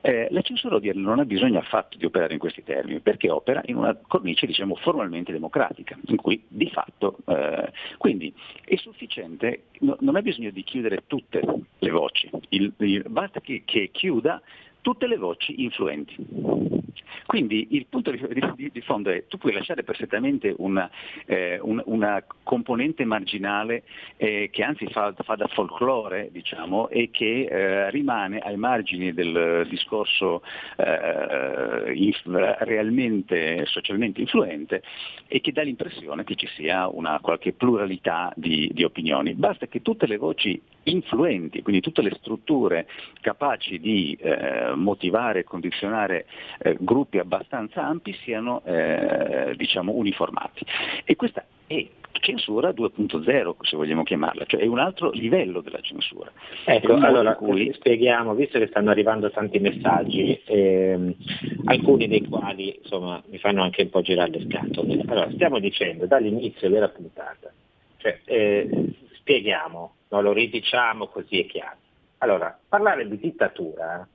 Eh, 0.00 0.28
la 0.30 0.40
censura 0.40 0.76
odierna 0.76 1.02
non 1.02 1.18
ha 1.18 1.24
bisogno 1.26 1.58
affatto 1.58 1.98
di 1.98 2.06
operare 2.06 2.32
in 2.32 2.38
questi 2.38 2.64
termini, 2.64 3.00
perché 3.00 3.28
opera 3.28 3.60
in 3.66 3.76
una 3.76 3.94
cornice 4.06 4.46
diciamo, 4.46 4.76
formalmente 4.76 5.30
democratica, 5.30 5.98
in 6.06 6.16
cui 6.16 6.42
di 6.48 6.70
fatto 6.70 7.18
eh, 7.26 7.70
quindi 7.98 8.32
è 8.64 8.76
sufficiente, 8.76 9.64
no, 9.80 9.96
non 10.00 10.16
ha 10.16 10.22
bisogno 10.22 10.50
di 10.50 10.62
chiudere 10.62 11.02
tutte 11.06 11.42
le 11.78 11.90
voci, 11.90 12.30
il, 12.50 12.72
il, 12.78 13.04
basta 13.08 13.40
che, 13.40 13.62
che 13.66 13.90
chiuda 13.92 14.40
tutte 14.80 15.06
le 15.06 15.18
voci 15.18 15.62
influenti. 15.62 16.77
Quindi 17.26 17.68
il 17.72 17.86
punto 17.86 18.10
di, 18.10 18.20
di, 18.56 18.70
di 18.72 18.80
fondo 18.80 19.10
è 19.10 19.14
che 19.14 19.26
tu 19.28 19.38
puoi 19.38 19.52
lasciare 19.52 19.82
perfettamente 19.82 20.54
una, 20.58 20.90
eh, 21.26 21.58
un, 21.60 21.82
una 21.86 22.24
componente 22.42 23.04
marginale 23.04 23.82
eh, 24.16 24.48
che 24.50 24.62
anzi 24.62 24.86
fa, 24.88 25.12
fa, 25.12 25.34
da 25.34 25.46
folklore 25.48 26.30
diciamo, 26.32 26.88
e 26.88 27.10
che 27.10 27.46
eh, 27.50 27.90
rimane 27.90 28.38
ai 28.38 28.56
margini 28.56 29.12
del 29.12 29.66
discorso 29.68 30.42
eh, 30.76 31.92
inf- 31.94 32.26
realmente 32.60 33.66
socialmente 33.66 34.20
influente 34.20 34.82
e 35.26 35.40
che 35.40 35.52
dà 35.52 35.62
l'impressione 35.62 36.24
che 36.24 36.34
ci 36.34 36.48
sia 36.54 36.88
una 36.88 37.18
qualche 37.20 37.52
pluralità 37.52 38.32
di, 38.34 38.70
di 38.72 38.84
opinioni. 38.84 39.34
Basta 39.34 39.66
che 39.66 39.82
tutte 39.82 40.06
le 40.06 40.16
voci 40.16 40.60
influenti, 40.84 41.62
quindi 41.62 41.82
tutte 41.82 42.02
le 42.02 42.14
strutture 42.18 42.86
capaci 43.20 43.78
di 43.78 44.16
eh, 44.20 44.72
motivare 44.74 45.40
e 45.40 45.44
condizionare 45.44 46.26
eh, 46.60 46.76
gruppi 46.78 47.18
abbastanza 47.18 47.84
ampi 47.84 48.12
siano 48.22 48.62
eh, 48.64 49.54
diciamo, 49.56 49.92
uniformati. 49.92 50.64
E 51.04 51.16
questa 51.16 51.44
è 51.66 51.86
censura 52.20 52.70
2.0 52.70 53.54
se 53.62 53.76
vogliamo 53.76 54.02
chiamarla, 54.02 54.44
cioè 54.46 54.60
è 54.60 54.66
un 54.66 54.78
altro 54.78 55.10
livello 55.10 55.60
della 55.60 55.80
censura. 55.80 56.30
Ecco, 56.64 56.94
allora 56.94 57.34
cui... 57.36 57.72
spieghiamo, 57.72 58.34
visto 58.34 58.58
che 58.58 58.66
stanno 58.66 58.90
arrivando 58.90 59.30
tanti 59.30 59.58
messaggi, 59.58 60.40
ehm, 60.44 61.14
alcuni 61.64 62.08
dei 62.08 62.26
quali 62.26 62.78
insomma, 62.82 63.22
mi 63.28 63.38
fanno 63.38 63.62
anche 63.62 63.82
un 63.82 63.90
po' 63.90 64.02
girare 64.02 64.30
le 64.30 64.46
scatole. 64.48 65.02
Allora, 65.06 65.30
stiamo 65.32 65.58
dicendo 65.58 66.06
dall'inizio 66.06 66.68
della 66.68 66.88
puntata, 66.88 67.52
cioè, 67.98 68.18
eh, 68.24 68.68
spieghiamo, 69.14 69.94
no, 70.08 70.20
lo 70.20 70.32
ridiciamo 70.32 71.06
così 71.06 71.40
è 71.40 71.46
chiaro. 71.46 71.76
Allora, 72.18 72.58
parlare 72.68 73.06
di 73.08 73.18
dittatura 73.18 74.06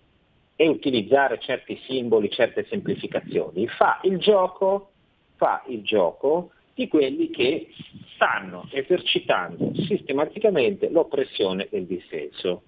e 0.55 0.67
utilizzare 0.67 1.39
certi 1.39 1.79
simboli, 1.85 2.29
certe 2.29 2.65
semplificazioni, 2.69 3.67
fa 3.67 3.99
il 4.03 4.17
gioco, 4.19 4.91
fa 5.35 5.63
il 5.67 5.83
gioco 5.83 6.51
di 6.73 6.87
quelli 6.87 7.29
che 7.29 7.69
stanno 8.15 8.67
esercitando 8.71 9.71
sistematicamente 9.75 10.89
l'oppressione 10.89 11.67
del 11.69 11.85
dissenso. 11.85 12.63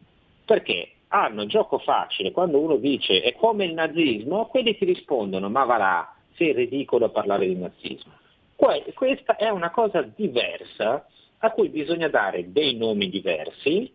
Perché 0.45 0.89
hanno 1.09 1.45
gioco 1.45 1.77
facile 1.79 2.31
quando 2.31 2.59
uno 2.59 2.77
dice 2.77 3.21
è 3.21 3.33
come 3.33 3.65
il 3.65 3.73
nazismo, 3.73 4.47
quelli 4.47 4.77
ti 4.77 4.85
rispondono 4.85 5.49
ma 5.49 5.63
va 5.63 5.77
là, 5.77 6.15
sei 6.35 6.53
ridicolo 6.53 7.09
parlare 7.09 7.47
di 7.47 7.55
nazismo. 7.55 8.13
questa 8.93 9.35
è 9.35 9.49
una 9.49 9.71
cosa 9.71 10.01
diversa 10.01 11.05
a 11.39 11.51
cui 11.51 11.69
bisogna 11.69 12.07
dare 12.07 12.51
dei 12.51 12.75
nomi 12.75 13.09
diversi, 13.09 13.91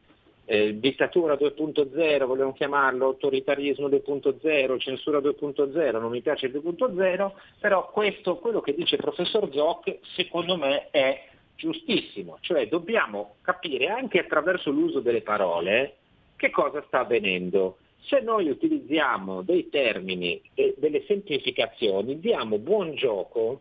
eh, 0.51 0.81
dittatura 0.81 1.35
2.0 1.35 2.27
vogliamo 2.27 2.53
chiamarlo, 2.53 3.07
autoritarismo 3.07 3.87
2.0, 3.87 4.81
censura 4.81 5.19
2.0, 5.21 6.01
non 6.01 6.11
mi 6.11 6.23
piace 6.23 6.47
il 6.47 6.53
2.0, 6.53 7.31
però 7.61 7.89
questo, 7.93 8.37
quello 8.39 8.61
che 8.61 8.75
dice 8.75 8.97
il 8.97 9.01
professor 9.01 9.49
Zoc, 9.53 9.99
secondo 10.17 10.57
me 10.57 10.89
è 10.91 11.29
giustissimo, 11.55 12.39
cioè 12.41 12.67
dobbiamo 12.67 13.37
capire 13.43 13.91
anche 13.91 14.19
attraverso 14.19 14.73
l'uso 14.73 14.99
delle 14.99 15.23
parole 15.23 15.99
che 16.35 16.51
cosa 16.51 16.83
sta 16.89 17.01
avvenendo. 17.01 17.77
Se 18.01 18.19
noi 18.19 18.49
utilizziamo 18.49 19.43
dei 19.43 19.69
termini 19.69 20.43
e 20.55 20.75
delle 20.79 21.05
semplificazioni, 21.07 22.19
diamo 22.19 22.59
buon 22.59 22.97
gioco 22.97 23.61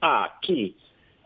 a 0.00 0.36
chi 0.40 0.74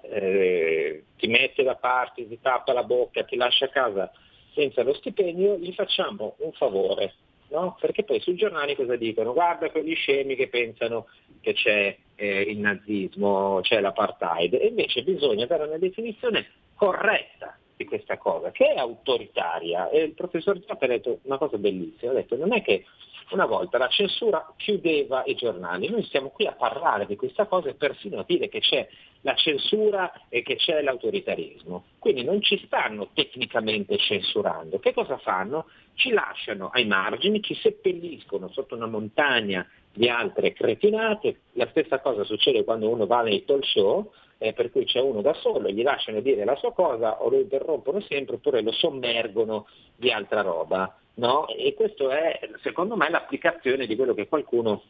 eh, 0.03 1.05
ti 1.17 1.29
mette 1.29 1.62
da 1.62 1.77
parte, 1.77 2.29
ti 2.29 2.39
tappa 2.43 2.75
la 2.75 2.85
bocca, 2.85 3.25
ti 3.25 3.37
lascia 3.37 3.65
a 3.65 3.71
casa 3.71 4.12
senza 4.57 4.83
lo 4.83 4.95
stipendio, 4.95 5.59
gli 5.59 5.73
facciamo 5.75 6.37
un 6.38 6.53
favore. 6.53 7.12
No? 7.49 7.77
Perché 7.79 8.03
poi 8.03 8.21
sui 8.21 8.35
giornali 8.35 8.75
cosa 8.75 8.97
dicono? 8.97 9.35
Guarda 9.35 9.71
quegli 9.71 9.95
scemi 9.95 10.35
che 10.35 10.49
pensano 10.49 11.07
che 11.40 11.53
c'è 11.53 11.97
eh, 12.16 12.40
il 12.40 12.59
nazismo, 12.59 13.61
c'è 13.62 13.81
l'apartheid, 13.81 14.55
e 14.55 14.66
invece 14.66 15.03
bisogna 15.03 15.47
dare 15.47 15.64
una 15.64 15.79
definizione 15.79 16.47
corretta 16.75 17.57
di 17.77 17.85
questa 17.85 18.17
cosa, 18.19 18.51
che 18.51 18.73
è 18.73 18.79
autoritaria. 18.79 19.89
E 19.91 20.01
il 20.03 20.15
professor 20.15 20.61
Zappa 20.67 20.87
ha 20.87 20.89
detto 20.89 21.19
una 21.23 21.39
cosa 21.39 21.59
bellissima, 21.59 22.12
ha 22.12 22.15
detto 22.15 22.37
non 22.37 22.55
è 22.55 22.62
che 22.62 22.85
una 23.31 23.47
volta 23.47 23.77
la 23.77 23.89
censura 23.89 24.53
chiudeva 24.57 25.25
i 25.27 25.35
giornali, 25.35 25.91
noi 25.91 26.05
siamo 26.05 26.29
qui 26.29 26.47
a 26.47 26.53
parlare 26.53 27.07
di 27.07 27.17
questa 27.17 27.47
cosa 27.47 27.69
e 27.69 27.75
persino 27.75 28.21
a 28.21 28.25
dire 28.25 28.49
che 28.49 28.61
c'è 28.61 28.87
la 29.23 29.35
censura 29.35 30.12
e 30.29 30.43
che 30.43 30.55
c'è 30.55 30.81
l'autoritarismo. 30.81 31.87
Quindi 31.99 32.23
non 32.23 32.41
ci 32.41 32.62
stanno 32.65 33.09
tecnicamente 33.12 33.99
censurando. 33.99 34.79
Che 34.79 34.95
cosa 34.95 35.19
fanno? 35.19 35.67
Ci 35.95 36.11
lasciano 36.11 36.69
ai 36.69 36.87
margini, 36.87 37.43
ci 37.43 37.55
seppelliscono 37.55 38.49
sotto 38.51 38.77
una 38.77 38.87
montagna 38.87 39.69
di 39.93 40.09
altre 40.09 40.53
cretinate. 40.53 41.41
La 41.55 41.67
stessa 41.71 42.01
cosa 42.01 42.23
succede 42.23 42.62
quando 42.62 42.89
uno 42.89 43.07
va 43.07 43.23
nei 43.23 43.45
talk 43.45 43.65
show, 43.65 44.12
eh, 44.38 44.53
per 44.53 44.70
cui 44.70 44.85
c'è 44.85 45.01
uno 45.01 45.22
da 45.22 45.33
solo, 45.35 45.68
gli 45.70 45.83
lasciano 45.83 46.20
dire 46.20 46.44
la 46.44 46.57
sua 46.57 46.72
cosa 46.72 47.22
o 47.22 47.31
lo 47.31 47.40
interrompono 47.40 48.01
sempre 48.01 48.37
oppure 48.37 48.62
lo 48.62 48.72
sommergono 48.72 49.66
di 49.94 50.11
altra 50.11 50.42
roba. 50.42 50.99
No? 51.14 51.49
E 51.49 51.75
questo 51.75 52.11
è 52.11 52.38
secondo 52.62 52.96
me 52.96 53.09
l'applicazione 53.09 53.87
di 53.87 53.96
quello 53.96 54.12
che 54.12 54.29
qualcuno 54.29 54.83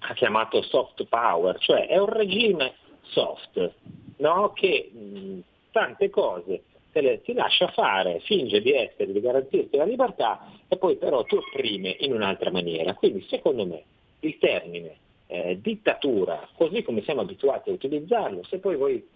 ha 0.00 0.14
chiamato 0.14 0.62
soft 0.62 1.04
power, 1.04 1.58
cioè 1.58 1.86
è 1.86 1.98
un 1.98 2.08
regime 2.08 2.74
soft 3.02 3.72
no? 4.16 4.52
che 4.52 4.90
mh, 4.92 5.40
tante 5.70 6.10
cose 6.10 6.62
te 6.90 7.00
le, 7.00 7.22
ti 7.22 7.32
lascia 7.34 7.68
fare, 7.68 8.20
finge 8.20 8.60
di 8.60 8.72
essere, 8.72 9.12
di 9.12 9.20
garantirti 9.20 9.76
la 9.76 9.84
libertà 9.84 10.50
e 10.66 10.76
poi 10.76 10.96
però 10.96 11.22
ti 11.22 11.36
opprime 11.36 11.96
in 12.00 12.12
un'altra 12.12 12.50
maniera. 12.50 12.94
Quindi 12.94 13.24
secondo 13.28 13.64
me 13.64 13.84
il 14.20 14.38
termine 14.38 14.96
eh, 15.30 15.60
dittatura, 15.60 16.48
così 16.56 16.82
come 16.82 17.02
siamo 17.02 17.20
abituati 17.20 17.70
a 17.70 17.72
utilizzarlo, 17.72 18.42
se 18.44 18.58
poi 18.58 18.76
voi 18.76 19.08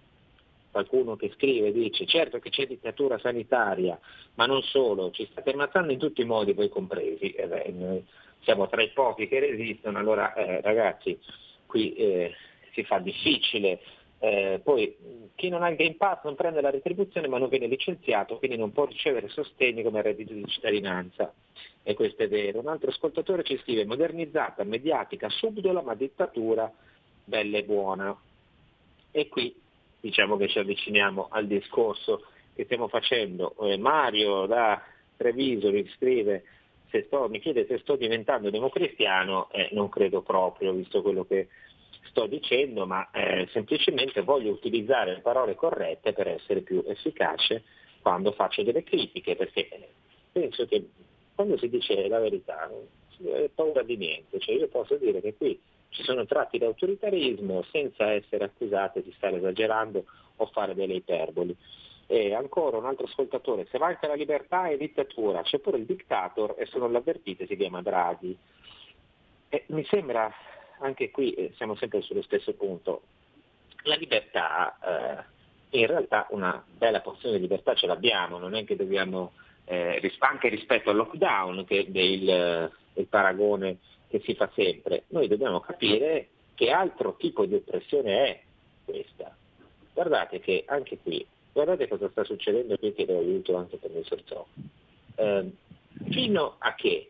qualcuno 0.71 1.17
che 1.17 1.33
scrive 1.35 1.73
dice 1.73 2.07
certo 2.07 2.39
che 2.39 2.51
c'è 2.51 2.67
dittatura 2.67 3.19
sanitaria, 3.19 3.99
ma 4.35 4.47
non 4.47 4.63
solo, 4.63 5.11
ci 5.11 5.27
state 5.31 5.51
ammazzando 5.51 5.93
in 5.93 5.99
tutti 5.99 6.21
i 6.21 6.25
modi, 6.25 6.53
voi 6.53 6.69
compresi, 6.69 7.33
eh 7.33 7.47
beh, 7.47 8.03
siamo 8.43 8.69
tra 8.69 8.83
i 8.83 8.91
pochi 8.91 9.27
che 9.27 9.41
resistono, 9.41 9.99
allora 9.99 10.35
eh, 10.35 10.61
ragazzi 10.61 11.19
qui 11.67 11.95
eh, 11.95 12.33
si 12.73 12.85
fa 12.85 12.99
difficile. 12.99 13.81
Eh, 14.25 14.61
poi 14.65 14.97
chi 15.35 15.51
non 15.51 15.63
ha 15.63 15.69
il 15.69 15.77
Game 15.77 15.97
Pass 15.97 16.25
non 16.25 16.35
prende 16.35 16.63
la 16.63 16.71
retribuzione 16.71 17.29
ma 17.29 17.37
non 17.37 17.51
viene 17.51 17.67
licenziato, 17.67 18.39
quindi 18.39 18.57
non 18.57 18.73
può 18.73 18.87
ricevere 18.87 19.29
sostegni 19.29 19.83
come 19.83 20.01
reddito 20.01 20.33
di 20.33 20.47
cittadinanza. 20.47 21.31
E 21.83 21.93
questo 21.93 22.23
è 22.23 22.29
vero. 22.29 22.61
Un 22.61 22.69
altro 22.69 22.89
ascoltatore 22.89 23.43
ci 23.43 23.59
scrive 23.59 23.85
modernizzata, 23.85 24.65
mediatica, 24.65 25.29
subdola 25.29 25.83
ma 25.83 25.95
dittatura, 25.95 26.73
bella 27.23 27.59
e 27.59 27.65
buona. 27.65 28.17
E 29.11 29.29
qui 29.29 29.55
diciamo 30.01 30.39
che 30.39 30.49
ci 30.49 30.59
avviciniamo 30.59 31.29
al 31.31 31.47
discorso 31.47 32.25
che 32.55 32.65
stiamo 32.65 32.89
facendo. 32.89 33.55
Eh, 33.61 33.77
Mario 33.77 34.47
da 34.47 34.83
Treviso 35.19 35.71
mi 35.71 35.87
scrive, 35.97 36.45
sto, 36.89 37.29
mi 37.29 37.41
chiede 37.41 37.67
se 37.67 37.77
sto 37.79 37.97
diventando 37.97 38.49
democristiano, 38.49 39.51
eh, 39.51 39.69
non 39.73 39.91
credo 39.91 40.23
proprio, 40.23 40.73
visto 40.73 41.03
quello 41.03 41.27
che 41.27 41.49
sto 42.05 42.27
dicendo, 42.27 42.87
ma 42.87 43.11
eh, 43.11 43.49
semplicemente 43.53 44.23
voglio 44.23 44.53
utilizzare 44.53 45.15
le 45.15 45.21
parole 45.21 45.55
corrette 45.55 46.13
per 46.13 46.29
essere 46.29 46.61
più 46.61 46.83
efficace 46.87 47.63
quando 48.01 48.33
faccio 48.33 48.63
delle 48.63 48.85
critiche, 48.85 49.37
perché 49.37 49.69
penso 50.31 50.67
che 50.67 50.89
quando 51.35 51.57
si 51.59 51.69
dice 51.69 52.07
la 52.09 52.21
verità 52.21 52.67
non 52.71 52.87
si 53.17 53.31
ha 53.31 53.49
paura 53.55 53.83
di 53.83 53.97
niente, 53.97 54.39
cioè 54.39 54.55
io 54.55 54.69
posso 54.69 54.97
dire 54.97 55.21
che 55.21 55.35
qui 55.35 55.59
ci 55.89 56.03
sono 56.03 56.27
tratti 56.27 56.59
di 56.59 56.65
autoritarismo 56.65 57.63
senza 57.71 58.13
essere 58.13 58.45
accusati 58.45 59.03
di 59.03 59.13
stare 59.17 59.37
esagerando 59.37 60.05
o 60.37 60.47
fare 60.47 60.75
delle 60.75 60.95
iperboli. 60.95 61.57
E 62.07 62.35
ancora 62.35 62.77
un 62.77 62.85
altro 62.85 63.07
ascoltatore, 63.07 63.67
se 63.71 63.79
manca 63.79 64.07
la 64.07 64.15
libertà 64.15 64.69
è 64.69 64.77
dittatura, 64.77 65.43
c'è 65.43 65.59
pure 65.59 65.79
il 65.79 65.87
dictator 65.87 66.55
e 66.59 66.67
se 66.67 66.79
non 66.79 66.93
l'avvertite 66.93 67.47
si 67.47 67.57
chiama 67.57 67.81
Draghi. 67.81 68.37
E 69.49 69.65
mi 69.69 69.85
sembra, 69.87 70.31
anche 70.85 71.11
qui 71.11 71.33
eh, 71.33 71.53
siamo 71.57 71.75
sempre 71.77 72.03
sullo 72.03 72.23
stesso 72.23 72.53
punto, 72.53 73.03
la 73.85 73.97
libertà, 73.97 74.79
eh, 75.71 75.79
in 75.79 75.87
realtà 75.87 76.27
una 76.31 76.63
bella 76.77 77.01
porzione 77.01 77.37
di 77.37 77.43
libertà 77.43 77.75
ce 77.75 77.87
l'abbiamo, 77.87 78.39
non 78.39 78.55
è 78.55 78.65
che 78.65 78.77
dobbiamo, 78.77 79.33
eh, 79.65 80.13
anche 80.19 80.49
rispetto 80.49 80.91
al 80.91 80.97
lockdown, 80.97 81.65
che 81.65 81.89
è 81.91 81.99
il, 81.99 82.71
il 82.95 83.07
paragone 83.07 83.79
che 84.09 84.21
si 84.25 84.35
fa 84.35 84.51
sempre, 84.55 85.05
noi 85.09 85.27
dobbiamo 85.27 85.61
capire 85.61 86.29
che 86.55 86.71
altro 86.71 87.17
tipo 87.17 87.47
di 87.47 87.55
oppressione 87.55 88.27
è 88.27 88.41
questa. 88.85 89.35
Guardate 89.93 90.41
che 90.41 90.65
anche 90.67 90.99
qui, 90.99 91.27
guardate 91.53 91.89
cosa 91.89 92.09
sta 92.11 92.25
succedendo 92.25 92.77
qui 92.79 92.93
che 92.93 93.07
do 93.07 93.19
aiuto 93.19 93.57
anche 93.57 93.79
per 93.79 93.91
il 93.91 94.05
Sorzò. 94.05 94.47
Eh, 95.17 95.51
fino 96.11 96.57
a 96.59 96.75
che 96.75 97.09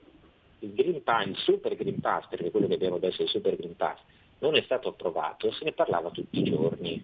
il 0.65 0.75
Green 0.75 1.03
Pass, 1.03 1.27
il 1.27 1.37
Super 1.37 1.75
Green 1.77 2.01
Pass, 2.01 2.27
perché 2.29 2.51
quello 2.51 2.67
che 2.67 2.75
abbiamo 2.75 2.97
adesso 2.97 3.21
è 3.21 3.25
il 3.25 3.31
Super 3.31 3.57
Green 3.57 3.77
Pass, 3.77 3.99
non 4.39 4.57
è 4.57 4.63
stato 4.63 4.89
approvato, 4.89 5.53
se 5.53 5.65
ne 5.65 5.73
parlava 5.73 6.11
tutti 6.11 6.41
i 6.41 6.45
giorni. 6.45 7.03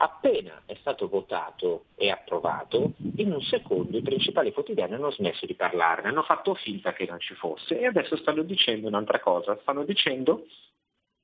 Appena 0.00 0.62
è 0.64 0.76
stato 0.80 1.08
votato 1.08 1.86
e 1.96 2.10
approvato, 2.10 2.92
in 3.16 3.32
un 3.32 3.42
secondo 3.42 3.96
i 3.96 4.02
principali 4.02 4.52
quotidiani 4.52 4.94
hanno 4.94 5.10
smesso 5.10 5.44
di 5.44 5.54
parlarne, 5.54 6.08
hanno 6.08 6.22
fatto 6.22 6.54
finta 6.54 6.92
che 6.92 7.04
non 7.04 7.18
ci 7.18 7.34
fosse 7.34 7.80
e 7.80 7.86
adesso 7.86 8.16
stanno 8.16 8.42
dicendo 8.42 8.86
un'altra 8.86 9.18
cosa, 9.18 9.58
stanno 9.60 9.82
dicendo 9.82 10.46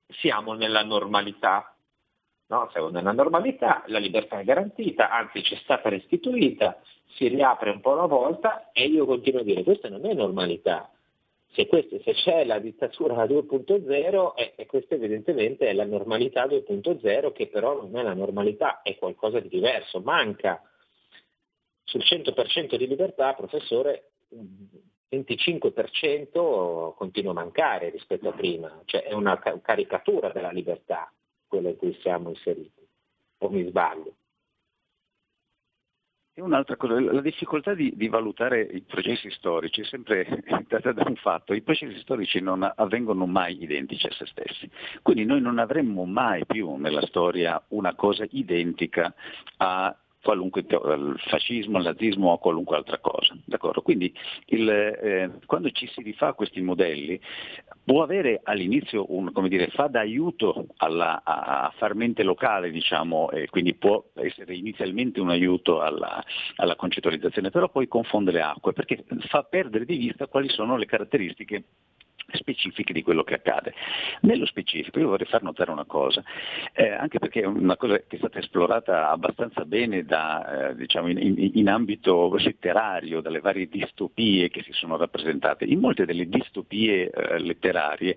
siamo 0.08 0.54
nella 0.54 0.82
normalità. 0.82 1.72
No, 2.46 2.68
siamo 2.72 2.88
nella 2.88 3.12
normalità, 3.12 3.84
la 3.86 3.98
libertà 3.98 4.40
è 4.40 4.44
garantita, 4.44 5.08
anzi 5.08 5.40
c'è 5.40 5.56
stata 5.62 5.88
restituita, 5.88 6.78
si 7.14 7.28
riapre 7.28 7.70
un 7.70 7.80
po' 7.80 7.92
alla 7.92 8.06
volta 8.06 8.70
e 8.72 8.86
io 8.86 9.06
continuo 9.06 9.40
a 9.40 9.44
dire 9.44 9.62
questa 9.62 9.88
non 9.88 10.04
è 10.04 10.12
normalità, 10.12 10.90
se, 11.54 11.66
questo, 11.66 12.00
se 12.02 12.12
c'è 12.12 12.44
la 12.44 12.58
dittatura 12.58 13.24
2.0, 13.24 14.32
eh, 14.34 14.52
e 14.56 14.66
questa 14.66 14.96
evidentemente 14.96 15.68
è 15.68 15.72
la 15.72 15.84
normalità 15.84 16.46
2.0 16.46 17.32
che 17.32 17.46
però 17.46 17.80
non 17.80 17.96
è 17.96 18.02
la 18.02 18.14
normalità, 18.14 18.82
è 18.82 18.96
qualcosa 18.96 19.38
di 19.38 19.48
diverso, 19.48 20.00
manca 20.00 20.60
sul 21.84 22.02
100% 22.02 22.76
di 22.76 22.88
libertà, 22.88 23.34
professore, 23.34 24.10
25% 25.10 26.94
continua 26.96 27.30
a 27.30 27.34
mancare 27.34 27.90
rispetto 27.90 28.28
a 28.28 28.32
prima, 28.32 28.82
cioè 28.86 29.04
è 29.04 29.12
una 29.12 29.38
caricatura 29.38 30.30
della 30.30 30.50
libertà 30.50 31.12
quella 31.46 31.68
in 31.68 31.76
cui 31.76 31.96
siamo 32.00 32.30
inseriti, 32.30 32.84
o 33.38 33.48
mi 33.48 33.64
sbaglio? 33.68 34.16
E 36.36 36.42
un'altra 36.42 36.74
cosa, 36.74 37.00
la 37.00 37.20
difficoltà 37.20 37.74
di, 37.74 37.92
di, 37.94 38.08
valutare 38.08 38.60
i 38.62 38.80
processi 38.80 39.30
storici 39.30 39.82
è 39.82 39.84
sempre 39.84 40.42
data 40.66 40.90
da 40.90 41.04
un 41.06 41.14
fatto, 41.14 41.54
i 41.54 41.62
processi 41.62 41.96
storici 42.00 42.40
non 42.40 42.68
avvengono 42.74 43.24
mai 43.24 43.62
identici 43.62 44.08
a 44.08 44.10
se 44.10 44.26
stessi, 44.26 44.68
quindi 45.02 45.24
noi 45.24 45.40
non 45.40 45.60
avremmo 45.60 46.04
mai 46.06 46.44
più 46.44 46.74
nella 46.74 47.06
storia 47.06 47.62
una 47.68 47.94
cosa 47.94 48.26
identica 48.30 49.14
a 49.58 49.96
qualunque 50.24 50.62
il 50.68 51.14
fascismo, 51.28 51.78
il 51.78 51.84
nazismo 51.84 52.30
o 52.30 52.38
qualunque 52.38 52.76
altra 52.76 52.98
cosa. 52.98 53.36
D'accordo? 53.44 53.82
Quindi 53.82 54.12
il, 54.46 54.68
eh, 54.68 55.30
quando 55.46 55.70
ci 55.70 55.86
si 55.86 56.02
rifà 56.02 56.32
questi 56.32 56.60
modelli 56.62 57.20
può 57.84 58.02
avere 58.02 58.40
all'inizio 58.42 59.04
un, 59.08 59.30
come 59.32 59.48
dire, 59.48 59.68
fa 59.68 59.88
da 59.88 60.00
aiuto 60.00 60.66
alla, 60.78 61.22
a, 61.22 61.72
far 61.76 61.94
mente 61.94 62.22
locale, 62.22 62.70
diciamo, 62.70 63.30
e 63.30 63.48
quindi 63.48 63.74
può 63.74 64.02
essere 64.14 64.54
inizialmente 64.54 65.20
un 65.20 65.28
aiuto 65.28 65.80
alla, 65.80 66.22
alla 66.56 66.76
concettualizzazione, 66.76 67.50
però 67.50 67.68
poi 67.68 67.86
confonde 67.86 68.32
le 68.32 68.42
acque 68.42 68.72
perché 68.72 69.04
fa 69.28 69.42
perdere 69.42 69.84
di 69.84 69.96
vista 69.96 70.26
quali 70.26 70.48
sono 70.48 70.76
le 70.76 70.86
caratteristiche 70.86 71.64
specifiche 72.32 72.92
di 72.92 73.02
quello 73.02 73.22
che 73.22 73.34
accade. 73.34 73.74
Nello 74.20 74.46
specifico 74.46 74.98
io 74.98 75.08
vorrei 75.08 75.26
far 75.26 75.42
notare 75.42 75.70
una 75.70 75.84
cosa, 75.84 76.22
eh, 76.72 76.90
anche 76.90 77.18
perché 77.18 77.42
è 77.42 77.46
una 77.46 77.76
cosa 77.76 77.96
che 77.98 78.16
è 78.16 78.16
stata 78.16 78.38
esplorata 78.38 79.10
abbastanza 79.10 79.64
bene 79.64 80.04
da, 80.04 80.70
eh, 80.70 80.76
diciamo 80.76 81.08
in, 81.08 81.18
in, 81.18 81.50
in, 81.54 81.68
ambito 81.68 82.34
letterario, 82.36 83.20
dalle 83.20 83.40
varie 83.40 83.68
distopie 83.68 84.48
che 84.48 84.62
si 84.62 84.72
sono 84.72 84.96
rappresentate. 84.96 85.64
In 85.64 85.80
molte 85.80 86.04
delle 86.04 86.28
distopie 86.28 87.10
eh, 87.10 87.38
letterarie 87.38 88.16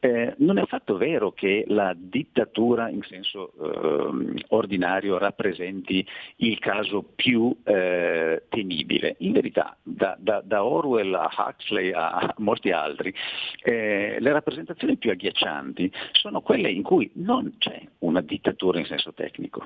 eh, 0.00 0.34
non 0.38 0.58
è 0.58 0.62
affatto 0.62 0.96
vero 0.96 1.32
che 1.32 1.64
la 1.68 1.94
dittatura 1.96 2.88
in 2.88 3.02
senso 3.02 3.52
ehm, 3.60 4.36
ordinario 4.48 5.18
rappresenti 5.18 6.06
il 6.36 6.58
caso 6.58 7.04
più 7.14 7.54
eh, 7.64 8.44
temibile. 8.48 9.16
In 9.18 9.32
verità, 9.32 9.76
da, 9.82 10.16
da, 10.18 10.40
da 10.44 10.64
Orwell 10.64 11.14
a 11.14 11.30
Huxley 11.36 11.92
a 11.92 12.34
molti 12.38 12.70
altri, 12.70 13.12
eh, 13.62 14.16
le 14.18 14.32
rappresentazioni 14.32 14.96
più 14.96 15.10
agghiaccianti 15.10 15.90
sono 16.12 16.40
quelle 16.40 16.70
in 16.70 16.82
cui 16.82 17.10
non 17.14 17.54
c'è 17.58 17.80
una 18.00 18.20
dittatura 18.20 18.78
in 18.78 18.86
senso 18.86 19.12
tecnico, 19.12 19.62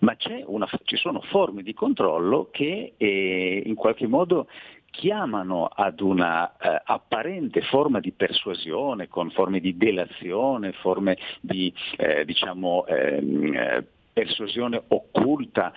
ma 0.00 0.16
una, 0.46 0.68
ci 0.84 0.96
sono 0.96 1.20
forme 1.22 1.62
di 1.62 1.74
controllo 1.74 2.48
che 2.50 2.94
eh, 2.96 3.62
in 3.64 3.74
qualche 3.74 4.06
modo 4.06 4.48
chiamano 4.90 5.66
ad 5.66 6.00
una 6.00 6.56
eh, 6.56 6.82
apparente 6.84 7.60
forma 7.62 8.00
di 8.00 8.12
persuasione, 8.12 9.08
con 9.08 9.30
forme 9.30 9.60
di 9.60 9.76
delazione, 9.76 10.72
forme 10.72 11.16
di 11.40 11.72
eh, 11.96 12.24
diciamo, 12.24 12.86
ehm, 12.86 13.54
eh, 13.54 13.86
persuasione 14.12 14.82
occulta, 14.88 15.72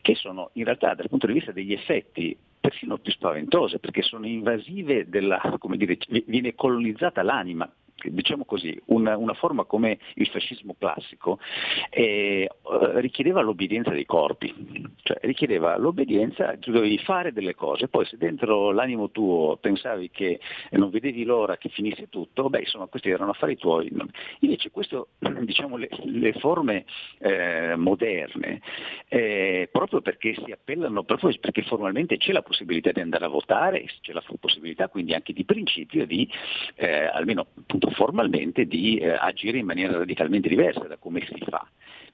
che 0.00 0.14
sono 0.14 0.50
in 0.54 0.64
realtà 0.64 0.94
dal 0.94 1.08
punto 1.08 1.26
di 1.26 1.34
vista 1.34 1.52
degli 1.52 1.72
effetti 1.72 2.36
persino 2.60 2.98
più 2.98 3.12
spaventose 3.12 3.78
perché 3.78 4.02
sono 4.02 4.26
invasive 4.26 5.08
della, 5.08 5.40
come 5.58 5.76
dire, 5.76 5.96
viene 6.26 6.54
colonizzata 6.54 7.22
l'anima 7.22 7.70
diciamo 8.04 8.44
così, 8.44 8.78
una, 8.86 9.16
una, 9.16 9.34
forma 9.34 9.64
come 9.64 9.98
il 10.14 10.26
fascismo 10.28 10.74
classico 10.78 11.38
eh, 11.90 12.48
richiedeva 12.96 13.40
l'obbedienza 13.40 13.90
dei 13.90 14.06
corpi, 14.06 14.52
cioè 15.02 15.18
richiedeva 15.22 15.76
l'obbedienza, 15.76 16.56
tu 16.58 16.72
dovevi 16.72 16.98
fare 16.98 17.32
delle 17.32 17.54
cose, 17.54 17.88
poi 17.88 18.06
se 18.06 18.16
dentro 18.16 18.72
l'animo 18.72 19.10
tuo 19.10 19.58
pensavi 19.60 20.10
che 20.10 20.40
non 20.70 20.90
vedevi 20.90 21.24
l'ora 21.24 21.56
che 21.56 21.68
finisse 21.68 22.08
tutto, 22.08 22.48
beh 22.48 22.60
insomma 22.60 22.86
questi 22.86 23.10
erano 23.10 23.30
affari 23.30 23.56
tuoi. 23.56 23.90
Invece 24.40 24.70
questo, 24.70 25.08
diciamo, 25.42 25.76
le, 25.76 25.88
le 26.04 26.32
forme 26.34 26.84
eh, 27.18 27.74
moderne, 27.76 28.60
eh, 29.08 29.68
proprio 29.70 30.00
perché 30.00 30.34
si 30.44 30.52
appellano, 30.52 31.04
proprio 31.04 31.32
perché 31.40 31.62
formalmente 31.62 32.16
c'è 32.16 32.32
la 32.32 32.42
possibilità 32.42 32.92
di 32.92 33.00
andare 33.00 33.24
a 33.24 33.28
votare, 33.28 33.84
c'è 34.00 34.12
la 34.12 34.22
possibilità 34.38 34.88
quindi 34.88 35.14
anche 35.14 35.32
di 35.32 35.44
principio 35.44 36.06
di, 36.06 36.28
eh, 36.76 37.04
almeno 37.06 37.46
appunto 37.56 37.89
formalmente 37.92 38.66
di 38.66 38.98
eh, 38.98 39.10
agire 39.10 39.58
in 39.58 39.66
maniera 39.66 39.98
radicalmente 39.98 40.48
diversa 40.48 40.86
da 40.86 40.96
come 40.96 41.20
si 41.20 41.42
fa. 41.48 41.66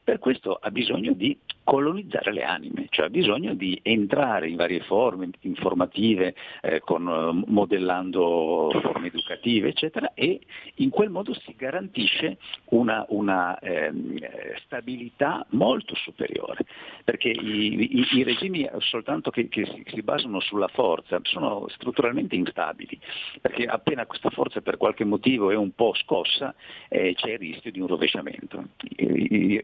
Per 0.07 0.20
questo 0.20 0.57
ha 0.61 0.70
bisogno 0.70 1.14
di 1.14 1.36
colonizzare 1.64 2.32
le 2.32 2.44
anime, 2.44 2.86
cioè 2.90 3.07
ha 3.07 3.11
bisogno 3.11 3.54
di 3.54 3.76
entrare 3.82 4.48
in 4.48 4.54
varie 4.54 4.78
forme 4.82 5.30
informative, 5.40 6.32
eh, 6.62 6.78
con, 6.78 7.09
eh, 7.09 7.50
modellando 7.50 8.70
forme 8.82 9.09
educative, 9.09 9.70
eccetera, 9.70 10.12
e 10.14 10.38
in 10.76 10.90
quel 10.90 11.11
modo 11.11 11.34
si 11.34 11.57
garantisce 11.57 12.38
una, 12.66 13.04
una 13.09 13.59
ehm, 13.59 14.16
stabilità 14.64 15.44
molto 15.50 15.96
superiore, 15.96 16.64
perché 17.02 17.30
i, 17.30 17.98
i, 17.98 18.07
i 18.12 18.22
regimi 18.22 18.70
soltanto 18.78 19.30
che, 19.30 19.48
che 19.48 19.66
si, 19.66 19.82
si, 19.88 20.02
basano 20.02 20.38
sulla 20.38 20.68
forza 20.68 21.18
sono 21.24 21.66
strutturalmente 21.70 22.36
instabili, 22.36 22.96
perché 23.40 23.64
appena 23.64 24.07
questa 24.07 24.30
forza 24.30 24.61
per 24.61 24.76
qualche 24.76 25.04
motivo 25.04 25.50
è 25.50 25.57
un 25.57 25.72
po' 25.72 25.94
scossa 25.94 26.54
eh, 26.88 27.12
c'è 27.16 27.32
il 27.32 27.38
rischio 27.38 27.72
di 27.72 27.80
un 27.80 27.88
rovesciamento. 27.88 28.68
I, 28.98 29.61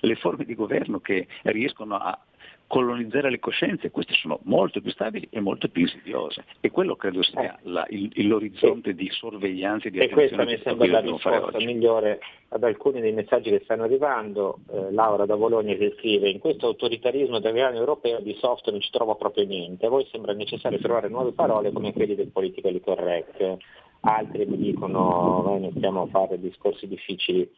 le 0.00 0.14
forme 0.16 0.44
di 0.44 0.54
governo 0.54 1.00
che 1.00 1.26
riescono 1.42 1.96
a 1.96 2.18
colonizzare 2.66 3.30
le 3.30 3.38
coscienze, 3.38 3.90
queste 3.90 4.14
sono 4.14 4.40
molto 4.42 4.80
più 4.80 4.90
stabili 4.90 5.28
e 5.30 5.40
molto 5.40 5.68
più 5.68 5.82
insidiose. 5.82 6.44
E 6.60 6.70
quello 6.70 6.96
credo 6.96 7.22
sia 7.22 7.56
eh. 7.56 7.58
la, 7.62 7.86
il, 7.90 8.26
l'orizzonte 8.26 8.94
di 8.94 9.08
sorveglianza 9.10 9.86
e 9.86 9.90
di 9.90 9.98
attenzione. 9.98 10.24
E 10.24 10.28
questa 10.28 10.44
mi 10.44 10.60
sembra 10.62 10.86
la 10.88 11.00
risposta 11.00 11.58
migliore 11.58 12.20
ad 12.48 12.64
alcuni 12.64 13.00
dei 13.00 13.12
messaggi 13.12 13.50
che 13.50 13.60
stanno 13.64 13.84
arrivando. 13.84 14.58
Eh, 14.72 14.92
Laura 14.92 15.26
da 15.26 15.36
Bologna 15.36 15.74
che 15.74 15.94
scrive, 15.96 16.28
in 16.28 16.40
questo 16.40 16.66
autoritarismo 16.66 17.38
italiano 17.38 17.76
europeo 17.76 18.20
di 18.20 18.36
soft 18.40 18.68
non 18.70 18.80
ci 18.80 18.90
trovo 18.90 19.14
proprio 19.14 19.44
niente, 19.44 19.86
a 19.86 19.90
voi 19.90 20.06
sembra 20.10 20.32
necessario 20.32 20.78
trovare 20.78 21.08
nuove 21.08 21.32
parole 21.32 21.72
come 21.72 21.92
quelli 21.92 22.14
del 22.14 22.28
politically 22.28 22.80
correct. 22.80 23.56
Altri 24.00 24.44
mi 24.46 24.56
dicono, 24.56 25.42
noi 25.44 25.64
iniziamo 25.64 26.02
a 26.02 26.06
fare 26.06 26.38
discorsi 26.38 26.86
difficili 26.86 27.48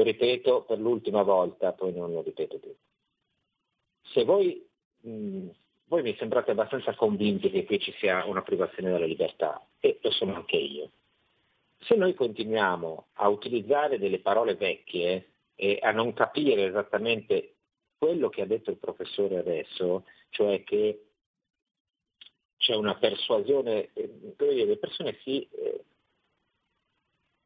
lo 0.00 0.02
ripeto 0.02 0.62
per 0.62 0.78
l'ultima 0.78 1.22
volta, 1.22 1.72
poi 1.72 1.92
non 1.92 2.12
lo 2.12 2.22
ripeto 2.22 2.58
più. 2.58 2.74
Se 4.02 4.24
voi, 4.24 4.66
mh, 5.00 5.48
voi 5.84 6.02
mi 6.02 6.16
sembrate 6.16 6.52
abbastanza 6.52 6.94
convinti 6.94 7.50
che 7.50 7.64
qui 7.64 7.78
ci 7.78 7.92
sia 7.98 8.24
una 8.24 8.42
privazione 8.42 8.90
della 8.90 9.04
libertà, 9.04 9.64
e 9.78 9.98
lo 10.00 10.10
sono 10.10 10.34
anche 10.34 10.56
io, 10.56 10.90
se 11.80 11.94
noi 11.94 12.14
continuiamo 12.14 13.08
a 13.14 13.28
utilizzare 13.28 13.98
delle 13.98 14.20
parole 14.20 14.54
vecchie 14.54 15.32
e 15.54 15.78
a 15.80 15.92
non 15.92 16.12
capire 16.12 16.66
esattamente 16.66 17.54
quello 17.96 18.28
che 18.30 18.42
ha 18.42 18.46
detto 18.46 18.70
il 18.70 18.78
professore 18.78 19.38
adesso, 19.38 20.04
cioè 20.30 20.62
che 20.64 21.04
c'è 22.56 22.74
una 22.74 22.96
persuasione, 22.96 23.90
eh, 23.92 24.34
le 24.38 24.76
persone 24.78 25.18
si 25.22 25.46
eh, 25.50 25.84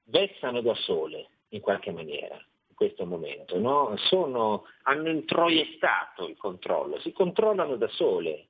vessano 0.04 0.60
da 0.60 0.74
sole, 0.74 1.28
in 1.54 1.60
qualche 1.60 1.92
maniera 1.92 2.34
in 2.34 2.74
questo 2.74 3.06
momento, 3.06 3.58
no? 3.58 3.94
Sono, 4.08 4.64
hanno 4.82 5.08
introiettato 5.08 6.26
il 6.26 6.36
controllo, 6.36 6.98
si 7.00 7.12
controllano 7.12 7.76
da 7.76 7.88
sole, 7.88 8.48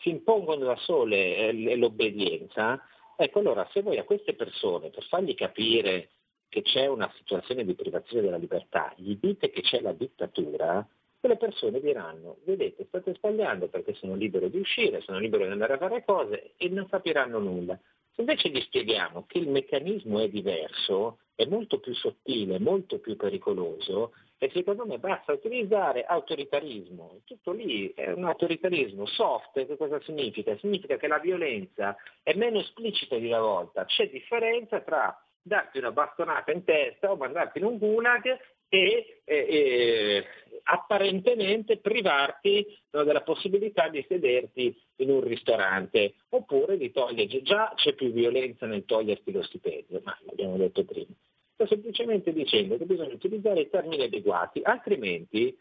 si 0.00 0.10
impongono 0.10 0.64
da 0.64 0.76
sole 0.76 1.52
l'obbedienza. 1.76 2.82
Ecco 3.16 3.38
allora 3.38 3.68
se 3.72 3.82
voi 3.82 3.98
a 3.98 4.04
queste 4.04 4.34
persone 4.34 4.90
per 4.90 5.04
fargli 5.04 5.34
capire 5.34 6.10
che 6.48 6.62
c'è 6.62 6.86
una 6.86 7.10
situazione 7.16 7.64
di 7.64 7.74
privazione 7.74 8.22
della 8.22 8.36
libertà, 8.36 8.92
gli 8.96 9.16
dite 9.20 9.50
che 9.50 9.60
c'è 9.60 9.80
la 9.80 9.92
dittatura, 9.92 10.84
quelle 11.20 11.36
persone 11.36 11.80
diranno, 11.80 12.38
vedete, 12.44 12.86
state 12.86 13.14
sbagliando 13.14 13.68
perché 13.68 13.94
sono 13.94 14.14
libero 14.14 14.48
di 14.48 14.58
uscire, 14.58 15.00
sono 15.02 15.18
libero 15.18 15.44
di 15.44 15.52
andare 15.52 15.74
a 15.74 15.78
fare 15.78 16.04
cose 16.04 16.54
e 16.56 16.68
non 16.70 16.88
capiranno 16.88 17.38
nulla. 17.38 17.78
Se 18.14 18.22
invece 18.22 18.48
gli 18.48 18.60
spieghiamo 18.60 19.26
che 19.28 19.38
il 19.38 19.48
meccanismo 19.48 20.18
è 20.18 20.28
diverso, 20.28 21.18
è 21.40 21.46
molto 21.46 21.80
più 21.80 21.94
sottile, 21.94 22.58
molto 22.58 22.98
più 22.98 23.16
pericoloso 23.16 24.12
e 24.36 24.50
secondo 24.52 24.84
me 24.84 24.98
basta 24.98 25.32
utilizzare 25.32 26.04
autoritarismo. 26.04 27.20
Tutto 27.24 27.52
lì 27.52 27.90
è 27.94 28.10
un 28.10 28.24
autoritarismo 28.24 29.06
soft, 29.06 29.66
che 29.66 29.76
cosa 29.78 29.98
significa? 30.02 30.54
Significa 30.58 30.98
che 30.98 31.08
la 31.08 31.18
violenza 31.18 31.96
è 32.22 32.34
meno 32.34 32.60
esplicita 32.60 33.16
di 33.16 33.28
una 33.28 33.40
volta, 33.40 33.86
c'è 33.86 34.10
differenza 34.10 34.80
tra 34.80 35.18
darti 35.40 35.78
una 35.78 35.92
bastonata 35.92 36.52
in 36.52 36.62
testa 36.64 37.10
o 37.10 37.16
mandarti 37.16 37.58
in 37.58 37.64
un 37.64 37.78
gulag 37.78 38.38
e, 38.68 39.22
e, 39.24 39.34
e 39.34 40.24
apparentemente 40.64 41.78
privarti 41.78 42.66
no, 42.90 43.02
della 43.02 43.22
possibilità 43.22 43.88
di 43.88 44.04
sederti 44.06 44.78
in 44.96 45.10
un 45.10 45.22
ristorante 45.22 46.14
oppure 46.28 46.76
di 46.76 46.90
toglierti, 46.92 47.42
già 47.42 47.72
c'è 47.74 47.94
più 47.94 48.12
violenza 48.12 48.66
nel 48.66 48.84
toglierti 48.84 49.32
lo 49.32 49.42
stipendio, 49.42 50.02
ma 50.04 50.16
l'abbiamo 50.26 50.58
detto 50.58 50.84
prima. 50.84 51.14
Sto 51.60 51.74
semplicemente 51.74 52.32
dicendo 52.32 52.78
che 52.78 52.86
bisogna 52.86 53.12
utilizzare 53.12 53.60
i 53.60 53.68
termini 53.68 54.04
adeguati, 54.04 54.62
altrimenti 54.62 55.54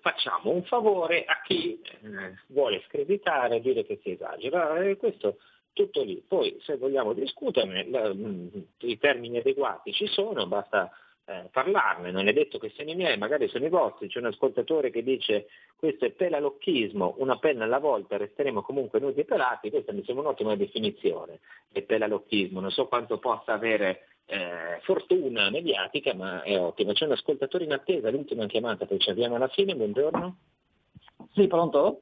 facciamo 0.00 0.52
un 0.52 0.64
favore 0.64 1.26
a 1.26 1.38
chi 1.44 1.78
eh, 1.82 2.38
vuole 2.46 2.82
screditare, 2.86 3.60
dire 3.60 3.84
che 3.84 4.00
si 4.02 4.12
esagera. 4.12 4.82
E 4.82 4.96
questo 4.96 5.36
tutto 5.74 6.02
lì. 6.02 6.24
Poi 6.26 6.56
se 6.62 6.78
vogliamo 6.78 7.12
discuterne, 7.12 7.90
la, 7.90 8.10
mm, 8.10 8.48
i 8.78 8.96
termini 8.96 9.36
adeguati 9.36 9.92
ci 9.92 10.06
sono, 10.06 10.46
basta 10.46 10.90
eh, 11.26 11.48
parlarne, 11.52 12.10
non 12.10 12.26
è 12.26 12.32
detto 12.32 12.58
che 12.58 12.70
siano 12.70 12.92
i 12.92 12.96
miei, 12.96 13.18
magari 13.18 13.48
sono 13.48 13.66
i 13.66 13.68
vostri, 13.68 14.08
c'è 14.08 14.18
un 14.18 14.26
ascoltatore 14.26 14.90
che 14.90 15.02
dice 15.02 15.48
questo 15.76 16.06
è 16.06 16.10
pelalocchismo, 16.12 17.16
una 17.18 17.38
penna 17.38 17.64
alla 17.64 17.78
volta, 17.78 18.16
resteremo 18.16 18.62
comunque 18.62 18.98
nudi 18.98 19.20
e 19.20 19.24
pelati, 19.24 19.68
questa 19.68 19.92
mi 19.92 20.04
sembra 20.04 20.24
un'ottima 20.24 20.56
definizione, 20.56 21.40
il 21.74 21.84
pelalocchismo, 21.84 22.60
non 22.60 22.70
so 22.70 22.86
quanto 22.86 23.18
possa 23.18 23.52
avere 23.52 24.06
eh, 24.32 24.80
fortuna 24.80 25.50
mediatica, 25.50 26.14
ma 26.14 26.42
è 26.42 26.58
ottima. 26.58 26.94
C'è 26.94 27.04
un 27.04 27.12
ascoltatore 27.12 27.64
in 27.64 27.72
attesa, 27.72 28.10
l'ultima 28.10 28.46
chiamata, 28.46 28.86
poi 28.86 28.98
ci 28.98 29.10
avviamo 29.10 29.34
alla 29.34 29.48
fine, 29.48 29.76
buongiorno. 29.76 30.36
Sì, 31.32 31.46
pronto? 31.46 32.00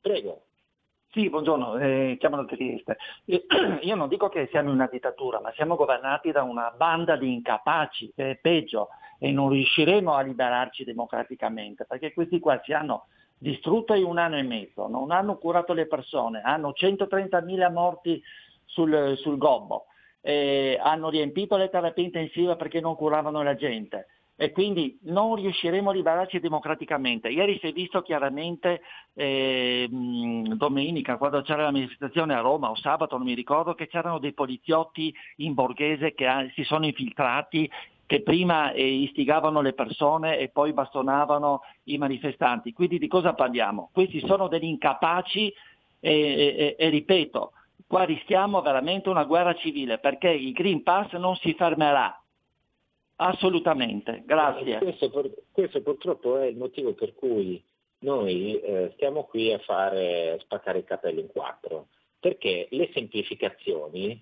Prego. 0.00 0.46
Sì, 1.12 1.30
buongiorno, 1.30 1.78
eh, 1.78 2.16
chiamo 2.18 2.36
da 2.36 2.44
Trieste. 2.44 2.96
Io 3.82 3.94
non 3.94 4.08
dico 4.08 4.28
che 4.28 4.48
siamo 4.50 4.70
in 4.70 4.74
una 4.74 4.88
dittatura, 4.90 5.40
ma 5.40 5.52
siamo 5.52 5.76
governati 5.76 6.32
da 6.32 6.42
una 6.42 6.74
banda 6.76 7.14
di 7.14 7.32
incapaci, 7.32 8.12
che 8.16 8.32
è 8.32 8.36
peggio, 8.36 8.88
e 9.20 9.30
non 9.30 9.50
riusciremo 9.50 10.12
a 10.12 10.22
liberarci 10.22 10.82
democraticamente, 10.82 11.84
perché 11.84 12.12
questi 12.12 12.40
qua 12.40 12.60
ci 12.62 12.72
hanno 12.72 13.06
distrutto 13.38 13.94
in 13.94 14.04
un 14.04 14.18
anno 14.18 14.38
e 14.38 14.42
mezzo, 14.42 14.88
non 14.88 15.12
hanno 15.12 15.38
curato 15.38 15.72
le 15.72 15.86
persone, 15.86 16.40
hanno 16.42 16.72
130.000 16.76 17.70
morti 17.70 18.20
sul, 18.64 19.16
sul 19.16 19.38
gobbo, 19.38 19.86
eh, 20.26 20.80
hanno 20.82 21.10
riempito 21.10 21.56
le 21.56 21.68
terapie 21.68 22.04
intensive 22.04 22.56
perché 22.56 22.80
non 22.80 22.96
curavano 22.96 23.42
la 23.42 23.54
gente 23.54 24.06
e 24.36 24.50
quindi 24.50 24.98
non 25.02 25.36
riusciremo 25.36 25.90
a 25.90 25.92
liberarci 25.92 26.40
democraticamente. 26.40 27.28
Ieri 27.28 27.58
si 27.60 27.68
è 27.68 27.72
visto 27.72 28.02
chiaramente 28.02 28.80
eh, 29.14 29.86
domenica, 29.88 31.18
quando 31.18 31.42
c'era 31.42 31.64
la 31.64 31.70
manifestazione 31.70 32.34
a 32.34 32.40
Roma 32.40 32.70
o 32.70 32.74
sabato, 32.74 33.16
non 33.16 33.26
mi 33.26 33.34
ricordo, 33.34 33.74
che 33.74 33.86
c'erano 33.86 34.18
dei 34.18 34.32
poliziotti 34.32 35.14
in 35.36 35.54
borghese 35.54 36.14
che 36.14 36.50
si 36.54 36.64
sono 36.64 36.86
infiltrati 36.86 37.70
che 38.06 38.22
prima 38.22 38.72
eh, 38.72 38.84
istigavano 38.84 39.60
le 39.60 39.72
persone 39.72 40.38
e 40.38 40.48
poi 40.48 40.72
bastonavano 40.72 41.60
i 41.84 41.98
manifestanti. 41.98 42.72
Quindi 42.72 42.98
di 42.98 43.08
cosa 43.08 43.34
parliamo? 43.34 43.90
Questi 43.92 44.20
sono 44.26 44.48
degli 44.48 44.64
incapaci 44.64 45.52
e, 46.00 46.10
e, 46.10 46.76
e 46.78 46.88
ripeto, 46.90 47.52
qua 47.86 48.04
rischiamo 48.04 48.60
veramente 48.62 49.08
una 49.08 49.24
guerra 49.24 49.54
civile 49.54 49.98
perché 49.98 50.28
il 50.28 50.52
Green 50.52 50.82
Pass 50.82 51.12
non 51.12 51.36
si 51.36 51.54
fermerà. 51.54 52.18
Assolutamente, 53.16 54.22
grazie. 54.26 54.78
Questo, 54.78 55.10
questo 55.52 55.82
purtroppo 55.82 56.38
è 56.38 56.46
il 56.46 56.56
motivo 56.56 56.94
per 56.94 57.14
cui 57.14 57.62
noi 58.00 58.60
eh, 58.60 58.90
stiamo 58.94 59.24
qui 59.24 59.52
a 59.52 59.58
fare 59.58 60.38
spaccare 60.40 60.78
i 60.78 60.84
capelli 60.84 61.20
in 61.20 61.28
quattro, 61.28 61.88
perché 62.18 62.66
le 62.70 62.90
semplificazioni 62.92 64.20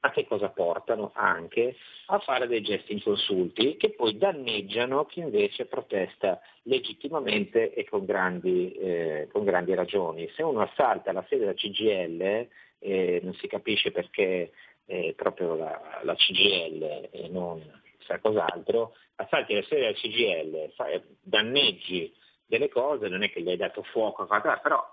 a 0.00 0.10
che 0.10 0.26
cosa 0.26 0.48
portano? 0.48 1.10
Anche 1.14 1.76
a 2.06 2.18
fare 2.20 2.46
dei 2.46 2.62
gesti 2.62 2.92
inconsulti 2.92 3.76
che 3.76 3.90
poi 3.90 4.16
danneggiano 4.16 5.04
chi 5.04 5.20
invece 5.20 5.66
protesta 5.66 6.40
legittimamente 6.62 7.72
e 7.74 7.84
con 7.84 8.04
grandi, 8.04 8.72
eh, 8.72 9.28
con 9.30 9.44
grandi 9.44 9.74
ragioni. 9.74 10.28
Se 10.34 10.42
uno 10.42 10.62
assalta 10.62 11.12
la 11.12 11.24
sede 11.28 11.44
della 11.44 11.54
CGL 11.54 12.48
eh, 12.80 13.20
non 13.22 13.34
si 13.34 13.46
capisce 13.46 13.92
perché 13.92 14.52
eh, 14.86 15.14
proprio 15.16 15.54
la, 15.54 16.00
la, 16.02 16.14
CGL 16.14 17.08
e 17.12 17.28
non 17.28 17.62
chissà 17.98 18.18
cos'altro, 18.18 18.96
assalti 19.16 19.54
la 19.54 19.62
sede 19.62 19.80
della 19.80 19.92
CGL, 19.92 20.72
fai, 20.74 21.00
danneggi 21.20 22.12
delle 22.44 22.68
cose, 22.68 23.08
non 23.08 23.22
è 23.22 23.30
che 23.30 23.42
gli 23.42 23.50
hai 23.50 23.56
dato 23.56 23.82
fuoco, 23.84 24.26
però 24.26 24.90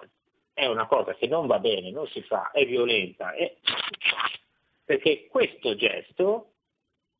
è 0.53 0.65
una 0.67 0.85
cosa 0.87 1.15
che 1.15 1.27
non 1.27 1.47
va 1.47 1.59
bene, 1.59 1.91
non 1.91 2.07
si 2.07 2.21
fa, 2.21 2.51
è 2.51 2.65
violenta, 2.65 3.33
è 3.33 3.55
perché 4.85 5.27
questo 5.27 5.75
gesto, 5.75 6.53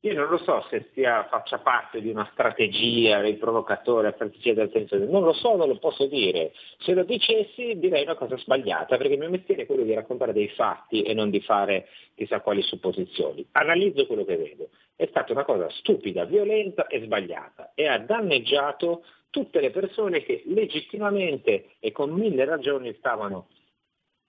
io 0.02 0.14
non 0.14 0.30
lo 0.30 0.38
so 0.38 0.64
se 0.70 0.90
sia, 0.94 1.28
faccia 1.28 1.58
parte 1.58 2.02
di 2.02 2.10
una 2.10 2.30
strategia 2.32 3.20
del 3.20 3.38
provocatore, 3.38 4.12
strategia 4.14 4.54
del 4.54 4.70
senso, 4.72 4.96
non 4.98 5.24
lo 5.24 5.34
so, 5.34 5.56
non 5.56 5.68
lo 5.68 5.78
posso 5.80 6.06
dire. 6.06 6.54
Se 6.80 6.94
lo 6.94 7.04
dicessi 7.04 7.78
direi 7.80 8.04
una 8.04 8.16
cosa 8.16 8.38
sbagliata, 8.38 8.98
perché 8.98 9.14
il 9.14 9.20
mio 9.20 9.30
mestiere 9.30 9.64
è 9.64 9.66
quello 9.66 9.84
di 9.84 9.96
raccontare 9.96 10.34
dei 10.34 10.50
fatti 10.50 11.02
e 11.02 11.14
non 11.16 11.32
di 11.32 11.42
fare 11.42 11.88
chissà 12.16 12.42
quali 12.42 12.62
supposizioni. 12.62 13.46
Analizzo 13.54 14.06
quello 14.06 14.24
che 14.24 14.38
vedo. 14.38 14.70
È 14.96 15.08
stata 15.08 15.32
una 15.32 15.44
cosa 15.44 15.68
stupida, 15.72 16.26
violenta 16.26 16.86
e 16.88 17.02
sbagliata 17.02 17.72
e 17.74 17.88
ha 17.88 17.98
danneggiato 17.98 19.04
tutte 19.30 19.60
le 19.60 19.72
persone 19.72 20.24
che 20.24 20.44
legittimamente 20.46 21.76
e 21.80 21.92
con 21.92 22.12
mille 22.12 22.46
ragioni 22.46 22.94
stavano 22.98 23.48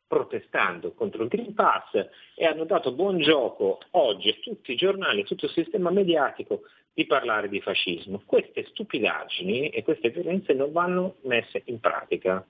protestando 0.08 0.92
contro 0.94 1.22
il 1.22 1.28
Green 1.28 1.54
Pass 1.54 1.94
e 2.34 2.46
hanno 2.46 2.64
dato 2.64 2.92
buon 2.92 3.18
gioco 3.18 3.78
oggi 3.90 4.30
a 4.30 4.36
tutti 4.40 4.72
i 4.72 4.76
giornali, 4.76 5.20
a 5.20 5.24
tutto 5.24 5.44
il 5.44 5.52
sistema 5.52 5.90
mediatico 5.90 6.62
di 6.92 7.06
parlare 7.06 7.48
di 7.48 7.60
fascismo. 7.60 8.22
Queste 8.24 8.64
stupidaggini 8.70 9.68
e 9.68 9.84
queste 9.84 10.08
violenze 10.08 10.54
non 10.54 10.72
vanno 10.72 11.16
messe 11.22 11.62
in 11.66 11.78
pratica 11.78 12.44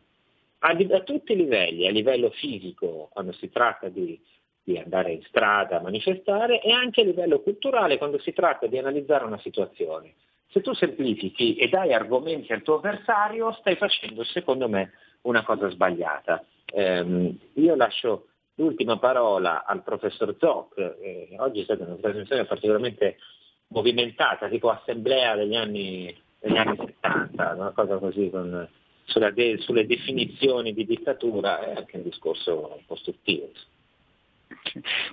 a, 0.60 0.68
a 0.68 1.00
tutti 1.00 1.32
i 1.32 1.36
livelli, 1.36 1.86
a 1.86 1.90
livello 1.90 2.30
fisico 2.30 3.08
quando 3.12 3.32
si 3.32 3.50
tratta 3.50 3.88
di, 3.88 4.18
di 4.62 4.78
andare 4.78 5.12
in 5.12 5.22
strada 5.24 5.78
a 5.78 5.82
manifestare 5.82 6.62
e 6.62 6.70
anche 6.72 7.00
a 7.00 7.04
livello 7.04 7.40
culturale 7.40 7.98
quando 7.98 8.18
si 8.20 8.32
tratta 8.32 8.66
di 8.66 8.78
analizzare 8.78 9.24
una 9.24 9.38
situazione. 9.40 10.14
Se 10.50 10.60
tu 10.62 10.72
semplifichi 10.72 11.56
e 11.56 11.68
dai 11.68 11.92
argomenti 11.92 12.52
al 12.52 12.62
tuo 12.62 12.76
avversario, 12.76 13.52
stai 13.52 13.76
facendo, 13.76 14.24
secondo 14.24 14.68
me, 14.68 14.92
una 15.22 15.42
cosa 15.44 15.68
sbagliata. 15.68 16.42
Eh, 16.72 17.34
io 17.54 17.74
lascio 17.74 18.26
l'ultima 18.54 18.98
parola 18.98 19.64
al 19.64 19.82
professor 19.82 20.34
Zoc, 20.38 20.76
eh, 20.78 21.34
oggi 21.38 21.60
è 21.60 21.64
stata 21.64 21.84
una 21.84 21.96
trasmissione 21.96 22.44
particolarmente 22.44 23.16
movimentata, 23.68 24.48
tipo 24.48 24.70
assemblea 24.70 25.36
degli 25.36 25.54
anni, 25.54 26.14
degli 26.38 26.56
anni 26.56 26.76
70, 26.76 27.54
una 27.54 27.70
cosa 27.70 27.98
così 27.98 28.30
con, 28.30 28.68
de, 29.32 29.58
sulle 29.58 29.86
definizioni 29.86 30.72
di 30.72 30.84
dittatura, 30.84 31.60
è 31.60 31.76
anche 31.76 31.96
un 31.96 32.02
discorso 32.02 32.80
costruttivo. 32.86 33.50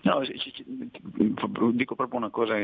No, 0.04 0.22
dico 1.72 1.96
proprio 1.96 2.20
una 2.20 2.30
cosa 2.30 2.56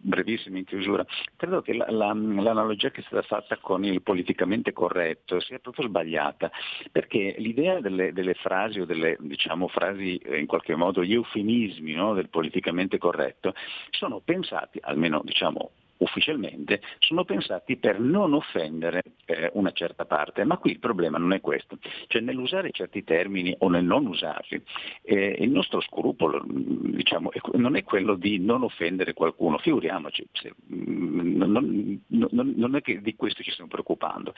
brevissima 0.00 0.58
in 0.58 0.64
chiusura. 0.64 1.04
Credo 1.36 1.62
che 1.62 1.74
la, 1.74 1.86
la, 1.90 2.12
l'analogia 2.14 2.90
che 2.90 3.00
è 3.00 3.04
stata 3.04 3.22
fatta 3.22 3.58
con 3.58 3.84
il 3.84 4.02
politicamente 4.02 4.72
corretto 4.72 5.40
sia 5.40 5.58
proprio 5.58 5.86
sbagliata, 5.86 6.50
perché 6.90 7.34
l'idea 7.38 7.80
delle, 7.80 8.12
delle 8.12 8.34
frasi 8.34 8.80
o 8.80 8.84
delle 8.84 9.16
diciamo, 9.20 9.68
frasi 9.68 10.16
eh, 10.16 10.38
in 10.38 10.46
qualche 10.46 10.74
modo, 10.74 11.04
gli 11.04 11.14
eufemismi 11.14 11.92
no, 11.92 12.14
del 12.14 12.28
politicamente 12.28 12.98
corretto 12.98 13.54
sono 13.90 14.20
pensati, 14.20 14.78
almeno 14.82 15.20
diciamo 15.24 15.70
ufficialmente 15.98 16.80
sono 16.98 17.24
pensati 17.24 17.76
per 17.76 18.00
non 18.00 18.34
offendere 18.34 19.02
eh, 19.26 19.50
una 19.54 19.72
certa 19.72 20.04
parte, 20.04 20.44
ma 20.44 20.58
qui 20.58 20.72
il 20.72 20.78
problema 20.78 21.18
non 21.18 21.32
è 21.32 21.40
questo, 21.40 21.78
cioè 22.08 22.22
nell'usare 22.22 22.70
certi 22.70 23.04
termini 23.04 23.54
o 23.58 23.68
nel 23.68 23.84
non 23.84 24.06
usarli, 24.06 24.62
eh, 25.02 25.36
il 25.40 25.50
nostro 25.50 25.80
scrupolo 25.80 26.44
diciamo, 26.46 27.30
non 27.54 27.76
è 27.76 27.84
quello 27.84 28.14
di 28.14 28.38
non 28.38 28.62
offendere 28.62 29.12
qualcuno, 29.12 29.58
figuriamoci, 29.58 30.26
se, 30.32 30.52
mm, 30.72 31.36
non, 31.36 32.02
non, 32.06 32.54
non, 32.56 32.76
è 32.76 32.80
che 32.80 33.00
di 33.00 33.14
questo 33.14 33.42
ci 33.42 33.50
stiamo 33.50 33.70
preoccupando, 33.70 34.34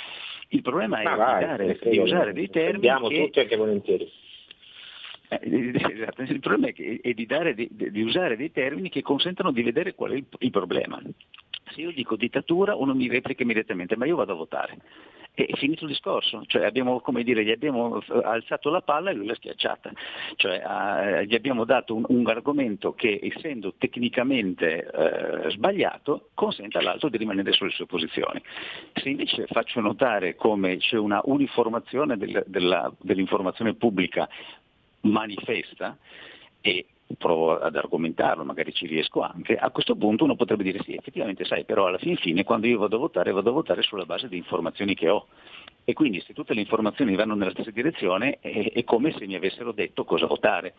il 0.49 0.63
problema 0.63 1.01
è 1.01 1.17
vai, 1.17 1.39
di, 1.39 1.45
dare, 1.45 1.79
di 1.91 1.99
usare 1.99 2.33
dei 2.33 2.51
termini... 2.51 3.09
Che, 3.09 3.25
tutti 3.25 3.41
anche 3.41 3.57
volentieri. 3.57 4.11
Eh, 5.29 5.41
esatto. 5.93 6.23
Il 6.23 6.41
problema 6.41 6.69
è, 6.69 7.13
di, 7.13 7.27
dare, 7.27 7.55
di, 7.55 8.03
usare 8.03 8.37
dei 8.37 8.51
termini 8.51 8.89
che 8.89 9.03
consentano 9.03 9.53
di 9.53 9.63
vedere 9.63 9.95
qual 9.95 10.13
è 10.13 10.15
il 10.39 10.51
problema. 10.51 11.01
Se 11.73 11.81
io 11.81 11.93
dico 11.93 12.17
dittatura 12.17 12.75
uno 12.75 12.95
mi 12.95 13.09
replica 13.09 13.43
immediatamente, 13.43 13.97
ma 13.97 14.07
io 14.07 14.17
vado 14.17 14.33
a 14.33 14.37
votare. 14.37 14.79
E 15.35 15.47
è 15.47 15.57
finito 15.57 15.85
il 15.85 15.91
discorso, 15.91 16.43
cioè 16.47 16.65
abbiamo, 16.65 17.01
dire, 17.23 17.45
gli 17.45 17.53
abbiamo 17.53 18.03
alzato 18.25 18.71
la 18.71 18.81
palla 18.81 19.11
e 19.11 19.15
lui 19.15 19.27
l'ha 19.27 19.37
schiacciata, 19.37 19.93
cioè, 20.35 20.61
uh, 20.65 21.21
gli 21.23 21.37
abbiamo 21.37 21.65
dato 21.65 21.95
un, 21.95 22.05
un, 22.09 22.27
argomento 22.27 22.93
che 22.93 23.21
essendo 23.23 23.75
tecnicamente 23.79 24.91
uh, 24.93 25.49
sbagliato 25.51 26.31
consente 26.35 26.79
all'altro 26.79 27.09
di 27.09 27.19
rimanere 27.19 27.53
sulle 27.53 27.71
sue 27.71 27.87
posizioni. 27.87 28.43
Se 28.95 29.09
invece 29.09 29.47
faccio 29.47 29.79
notare 29.79 30.35
come 30.35 30.79
c'è 30.79 30.99
una 30.99 31.21
uniformazione 31.23 32.17
del, 32.17 32.43
della, 32.49 32.93
dell'informazione 32.99 33.75
pubblica 33.75 34.29
manifesta 35.03 35.97
e 36.61 36.85
provo 37.17 37.59
ad 37.59 37.75
argomentarlo, 37.75 38.45
magari 38.45 38.73
ci 38.73 38.87
riesco 38.87 39.23
anche, 39.23 39.57
a 39.57 39.71
questo 39.71 39.97
punto 39.97 40.25
uno 40.25 40.37
potrebbe 40.37 40.63
dire 40.63 40.81
sì, 40.83 40.95
effettivamente 40.95 41.45
sai, 41.45 41.65
però 41.65 41.87
alla 41.87 41.99
fin 41.99 42.17
fine 42.17 42.45
quando 42.45 42.67
io 42.67 42.79
vado 42.79 42.97
a 42.97 43.01
votare 43.01 43.33
vado 43.33 43.51
a 43.51 43.55
votare 43.55 43.83
sulla 43.83 44.05
base 44.05 44.29
di 44.29 44.37
informazioni 44.37 44.95
che 44.95 45.09
ho. 45.09 45.27
E 45.85 45.95
quindi 45.95 46.21
se 46.21 46.35
tutte 46.35 46.53
le 46.53 46.61
informazioni 46.61 47.15
vanno 47.15 47.35
nella 47.35 47.51
stessa 47.51 47.71
direzione 47.71 48.39
è, 48.41 48.73
è 48.73 48.85
come 48.85 49.13
se 49.13 49.27
mi 49.27 49.37
avessero 49.37 49.73
detto 49.73 50.05
cosa 50.05 50.27
votare 50.27 50.75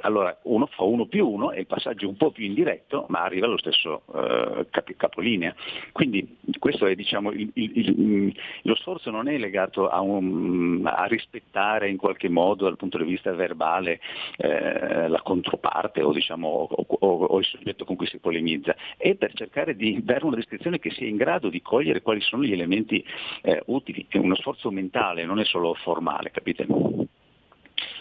allora 0.00 0.38
uno 0.42 0.66
fa 0.66 0.84
uno 0.84 1.06
più 1.06 1.26
uno 1.28 1.52
e 1.52 1.60
il 1.60 1.66
passaggio 1.66 2.06
è 2.06 2.08
un 2.08 2.16
po' 2.16 2.30
più 2.30 2.44
indiretto, 2.44 3.06
ma 3.08 3.22
arriva 3.22 3.46
allo 3.46 3.58
stesso 3.58 4.02
eh, 4.14 4.66
cap- 4.70 4.96
capolinea. 4.96 5.54
Quindi 5.92 6.38
questo 6.58 6.86
è 6.86 6.94
diciamo, 6.94 7.30
il, 7.32 7.50
il, 7.54 7.78
il, 7.78 8.40
lo 8.62 8.74
sforzo 8.76 9.10
non 9.10 9.28
è 9.28 9.38
legato 9.38 9.88
a, 9.88 10.00
un, 10.00 10.82
a, 10.84 11.04
rispettare 11.04 11.88
in 11.88 11.96
qualche 11.96 12.28
modo 12.28 12.64
dal 12.64 12.76
punto 12.76 12.98
di 12.98 13.04
vista 13.04 13.32
verbale 13.32 14.00
eh, 14.36 15.08
la 15.08 15.20
controparte 15.22 16.02
o, 16.02 16.12
diciamo, 16.12 16.48
o, 16.48 16.86
o, 16.86 17.24
o, 17.24 17.38
il 17.38 17.44
soggetto 17.44 17.84
con 17.84 17.96
cui 17.96 18.06
si 18.06 18.18
polemizza, 18.18 18.74
è 18.96 19.14
per 19.14 19.32
cercare 19.34 19.76
di 19.76 20.02
dare 20.02 20.24
una 20.24 20.36
descrizione 20.36 20.78
che 20.78 20.90
sia 20.90 21.06
in 21.06 21.16
grado 21.16 21.48
di 21.48 21.62
cogliere 21.62 22.02
quali 22.02 22.20
sono 22.20 22.42
gli 22.42 22.52
elementi 22.52 23.04
eh, 23.42 23.62
utili. 23.66 24.06
È 24.08 24.18
uno 24.18 24.34
sforzo 24.36 24.70
mentale, 24.70 25.24
non 25.24 25.40
è 25.40 25.44
solo 25.44 25.74
formale, 25.74 26.30
capite? 26.30 26.66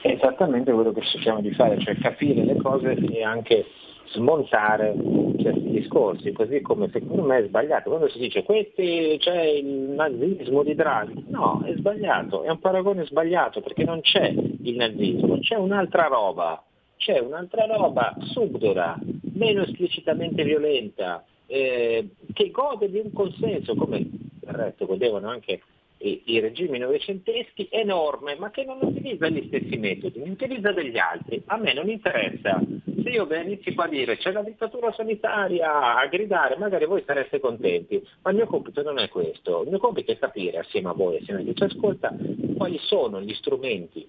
È 0.01 0.07
esattamente 0.07 0.71
quello 0.71 0.91
che 0.91 1.01
cerchiamo 1.01 1.41
di 1.41 1.51
fare, 1.53 1.79
cioè 1.79 1.97
capire 1.97 2.43
le 2.43 2.55
cose 2.55 2.93
e 2.93 3.23
anche 3.23 3.65
smontare 4.11 4.95
certi 5.41 5.69
discorsi, 5.69 6.31
così 6.31 6.61
come 6.61 6.89
secondo 6.91 7.23
me 7.23 7.39
è 7.39 7.47
sbagliato. 7.47 7.89
Quando 7.89 8.09
si 8.09 8.17
dice 8.17 8.43
questi 8.43 9.17
c'è 9.19 9.41
il 9.41 9.65
nazismo 9.65 10.63
di 10.63 10.75
Draghi, 10.75 11.25
no, 11.27 11.61
è 11.65 11.73
sbagliato, 11.75 12.43
è 12.43 12.49
un 12.49 12.59
paragone 12.59 13.05
sbagliato 13.05 13.61
perché 13.61 13.83
non 13.83 14.01
c'è 14.01 14.27
il 14.27 14.75
nazismo, 14.75 15.39
c'è 15.39 15.55
un'altra 15.55 16.07
roba, 16.07 16.63
c'è 16.97 17.19
un'altra 17.19 17.65
roba 17.65 18.15
subdola, 18.19 18.97
meno 19.33 19.63
esplicitamente 19.63 20.43
violenta, 20.43 21.23
eh, 21.45 22.09
che 22.33 22.51
gode 22.51 22.89
di 22.89 22.99
un 22.99 23.11
consenso, 23.11 23.75
come 23.75 23.99
del 23.99 24.53
resto 24.53 24.85
godevano 24.85 25.29
anche 25.29 25.61
i, 25.99 26.23
i 26.25 26.39
regimi 26.39 26.77
novecenteschi 26.77 27.67
enorme, 27.71 28.35
ma 28.35 28.49
che 28.51 28.63
non 28.63 28.79
utilizza 28.81 29.29
gli 29.29 29.45
stessi 29.47 29.77
metodi, 29.77 30.19
ne 30.19 30.31
utilizza 30.31 30.71
degli 30.71 30.97
altri. 30.97 31.41
A 31.45 31.57
me 31.57 31.73
non 31.73 31.89
interessa 31.89 32.61
se 33.03 33.09
io 33.09 33.27
inizi 33.33 33.73
qua 33.73 33.85
a 33.85 33.87
dire 33.87 34.17
c'è 34.17 34.31
la 34.31 34.43
dittatura 34.43 34.91
sanitaria, 34.93 35.95
a 35.95 36.05
gridare, 36.07 36.57
magari 36.57 36.85
voi 36.85 37.03
sareste 37.05 37.39
contenti, 37.39 38.01
ma 38.21 38.31
il 38.31 38.37
mio 38.37 38.45
compito 38.45 38.81
non 38.81 38.99
è 38.99 39.09
questo, 39.09 39.63
il 39.63 39.69
mio 39.69 39.79
compito 39.79 40.11
è 40.11 40.17
capire 40.17 40.59
assieme 40.59 40.89
a 40.89 40.93
voi, 40.93 41.17
assieme 41.17 41.41
a 41.41 41.43
chi 41.43 41.55
ci 41.55 41.63
ascolta, 41.63 42.15
quali 42.55 42.77
sono 42.81 43.21
gli 43.21 43.33
strumenti 43.33 44.05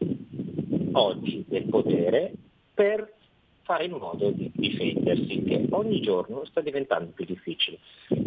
oggi 0.93 1.45
del 1.49 1.65
potere 1.65 2.33
per 2.75 3.13
fare 3.63 3.85
in 3.85 3.93
modo 3.93 4.31
di 4.31 4.51
difendersi, 4.55 5.43
che 5.45 5.67
ogni 5.71 6.01
giorno 6.01 6.45
sta 6.47 6.61
diventando 6.61 7.13
più 7.15 7.25
difficile. 7.25 7.79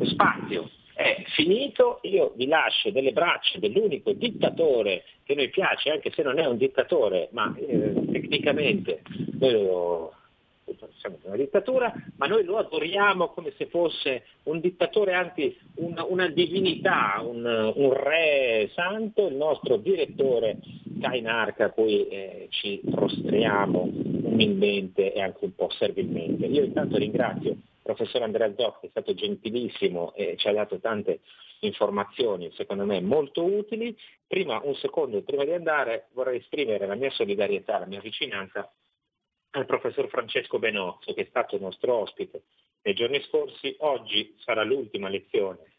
Spazio 0.03 0.69
è 1.03 1.23
finito, 1.35 1.99
io 2.03 2.31
vi 2.35 2.47
lascio 2.47 2.89
delle 2.89 3.11
braccia 3.11 3.59
dell'unico 3.59 4.13
dittatore 4.13 5.03
che 5.23 5.35
noi 5.35 5.49
piace, 5.49 5.89
anche 5.89 6.11
se 6.11 6.23
non 6.23 6.39
è 6.39 6.45
un 6.45 6.57
dittatore, 6.57 7.27
ma 7.31 7.53
eh, 7.57 7.93
tecnicamente 8.11 9.01
noi 9.39 9.51
lo, 9.51 10.13
siamo 10.99 11.17
una 11.23 11.35
dittatura, 11.35 11.93
ma 12.15 12.27
noi 12.27 12.43
lo 12.43 12.57
adoriamo 12.57 13.29
come 13.29 13.51
se 13.57 13.65
fosse 13.65 14.23
un 14.43 14.59
dittatore, 14.59 15.13
anzi 15.13 15.55
una, 15.75 16.05
una 16.05 16.27
divinità, 16.27 17.21
un, 17.23 17.45
un, 17.75 17.93
re 17.93 18.69
santo, 18.73 19.27
il 19.27 19.35
nostro 19.35 19.77
direttore 19.77 20.57
Kainarca 21.01 21.65
a 21.65 21.69
cui 21.71 22.07
eh, 22.07 22.47
ci 22.49 22.81
prostriamo 22.89 23.81
umilmente 24.23 25.13
e 25.13 25.21
anche 25.21 25.43
un 25.43 25.53
po' 25.53 25.69
servilmente. 25.71 26.45
Io 26.45 26.63
intanto 26.63 26.97
ringrazio 26.97 27.57
professor 27.83 28.23
Andrea 28.23 28.53
Zoc 28.55 28.79
che 28.79 28.87
è 28.87 28.89
stato 28.89 29.13
gentilissimo 29.13 30.13
e 30.15 30.35
ci 30.37 30.47
ha 30.47 30.53
dato 30.53 30.79
tante 30.79 31.19
informazioni, 31.59 32.51
secondo 32.53 32.85
me 32.85 32.99
molto 33.01 33.43
utili. 33.43 33.95
Prima, 34.25 34.59
un 34.63 34.75
secondo, 34.75 35.21
prima 35.21 35.43
di 35.43 35.51
andare, 35.51 36.07
vorrei 36.13 36.39
esprimere 36.39 36.87
la 36.87 36.95
mia 36.95 37.11
solidarietà, 37.11 37.79
la 37.79 37.85
mia 37.85 38.01
vicinanza 38.01 38.71
al 39.51 39.65
professor 39.65 40.07
Francesco 40.07 40.57
Benozzo, 40.57 41.13
che 41.13 41.21
è 41.21 41.25
stato 41.29 41.59
nostro 41.59 41.93
ospite 41.95 42.43
nei 42.81 42.95
giorni 42.95 43.21
scorsi. 43.23 43.75
Oggi 43.79 44.35
sarà 44.39 44.63
l'ultima 44.63 45.09
lezione 45.09 45.71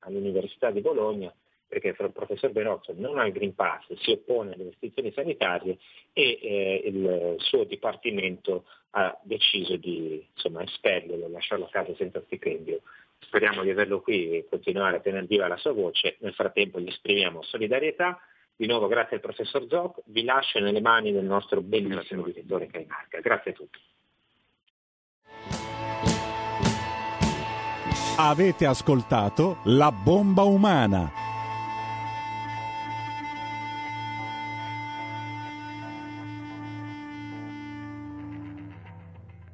all'Università 0.00 0.70
di 0.70 0.80
Bologna 0.80 1.34
perché 1.70 1.94
il 1.96 2.10
professor 2.12 2.50
Benozzo 2.50 2.92
non 2.96 3.16
ha 3.18 3.26
il 3.26 3.32
Green 3.32 3.54
Pass, 3.54 3.86
si 4.00 4.10
oppone 4.10 4.54
alle 4.54 4.64
restrizioni 4.64 5.12
sanitarie 5.12 5.78
e 6.12 6.38
eh, 6.42 6.82
il 6.84 7.36
suo 7.38 7.62
dipartimento 7.62 8.64
ha 8.90 9.16
deciso 9.22 9.76
di 9.76 10.26
insomma, 10.34 10.64
espellerlo, 10.64 11.28
lasciarlo 11.28 11.66
a 11.66 11.70
casa 11.70 11.94
senza 11.94 12.20
stipendio. 12.26 12.80
Speriamo 13.20 13.62
di 13.62 13.70
averlo 13.70 14.00
qui 14.00 14.36
e 14.36 14.46
continuare 14.50 14.96
a 14.96 15.00
tenere 15.00 15.26
viva 15.26 15.46
la 15.46 15.56
sua 15.58 15.70
voce. 15.70 16.16
Nel 16.18 16.34
frattempo 16.34 16.80
gli 16.80 16.88
esprimiamo 16.88 17.42
solidarietà. 17.42 18.20
Di 18.56 18.66
nuovo 18.66 18.88
grazie 18.88 19.16
al 19.16 19.22
professor 19.22 19.64
Zoc, 19.68 20.00
vi 20.06 20.24
lascio 20.24 20.58
nelle 20.58 20.80
mani 20.80 21.12
del 21.12 21.24
nostro 21.24 21.60
bellissimo 21.60 22.24
direttore 22.24 22.66
Caimarca. 22.66 23.20
Grazie 23.20 23.52
a 23.52 23.54
tutti. 23.54 23.78
Avete 28.18 28.66
ascoltato 28.66 29.58
La 29.64 29.92
bomba 29.92 30.42
umana 30.42 31.19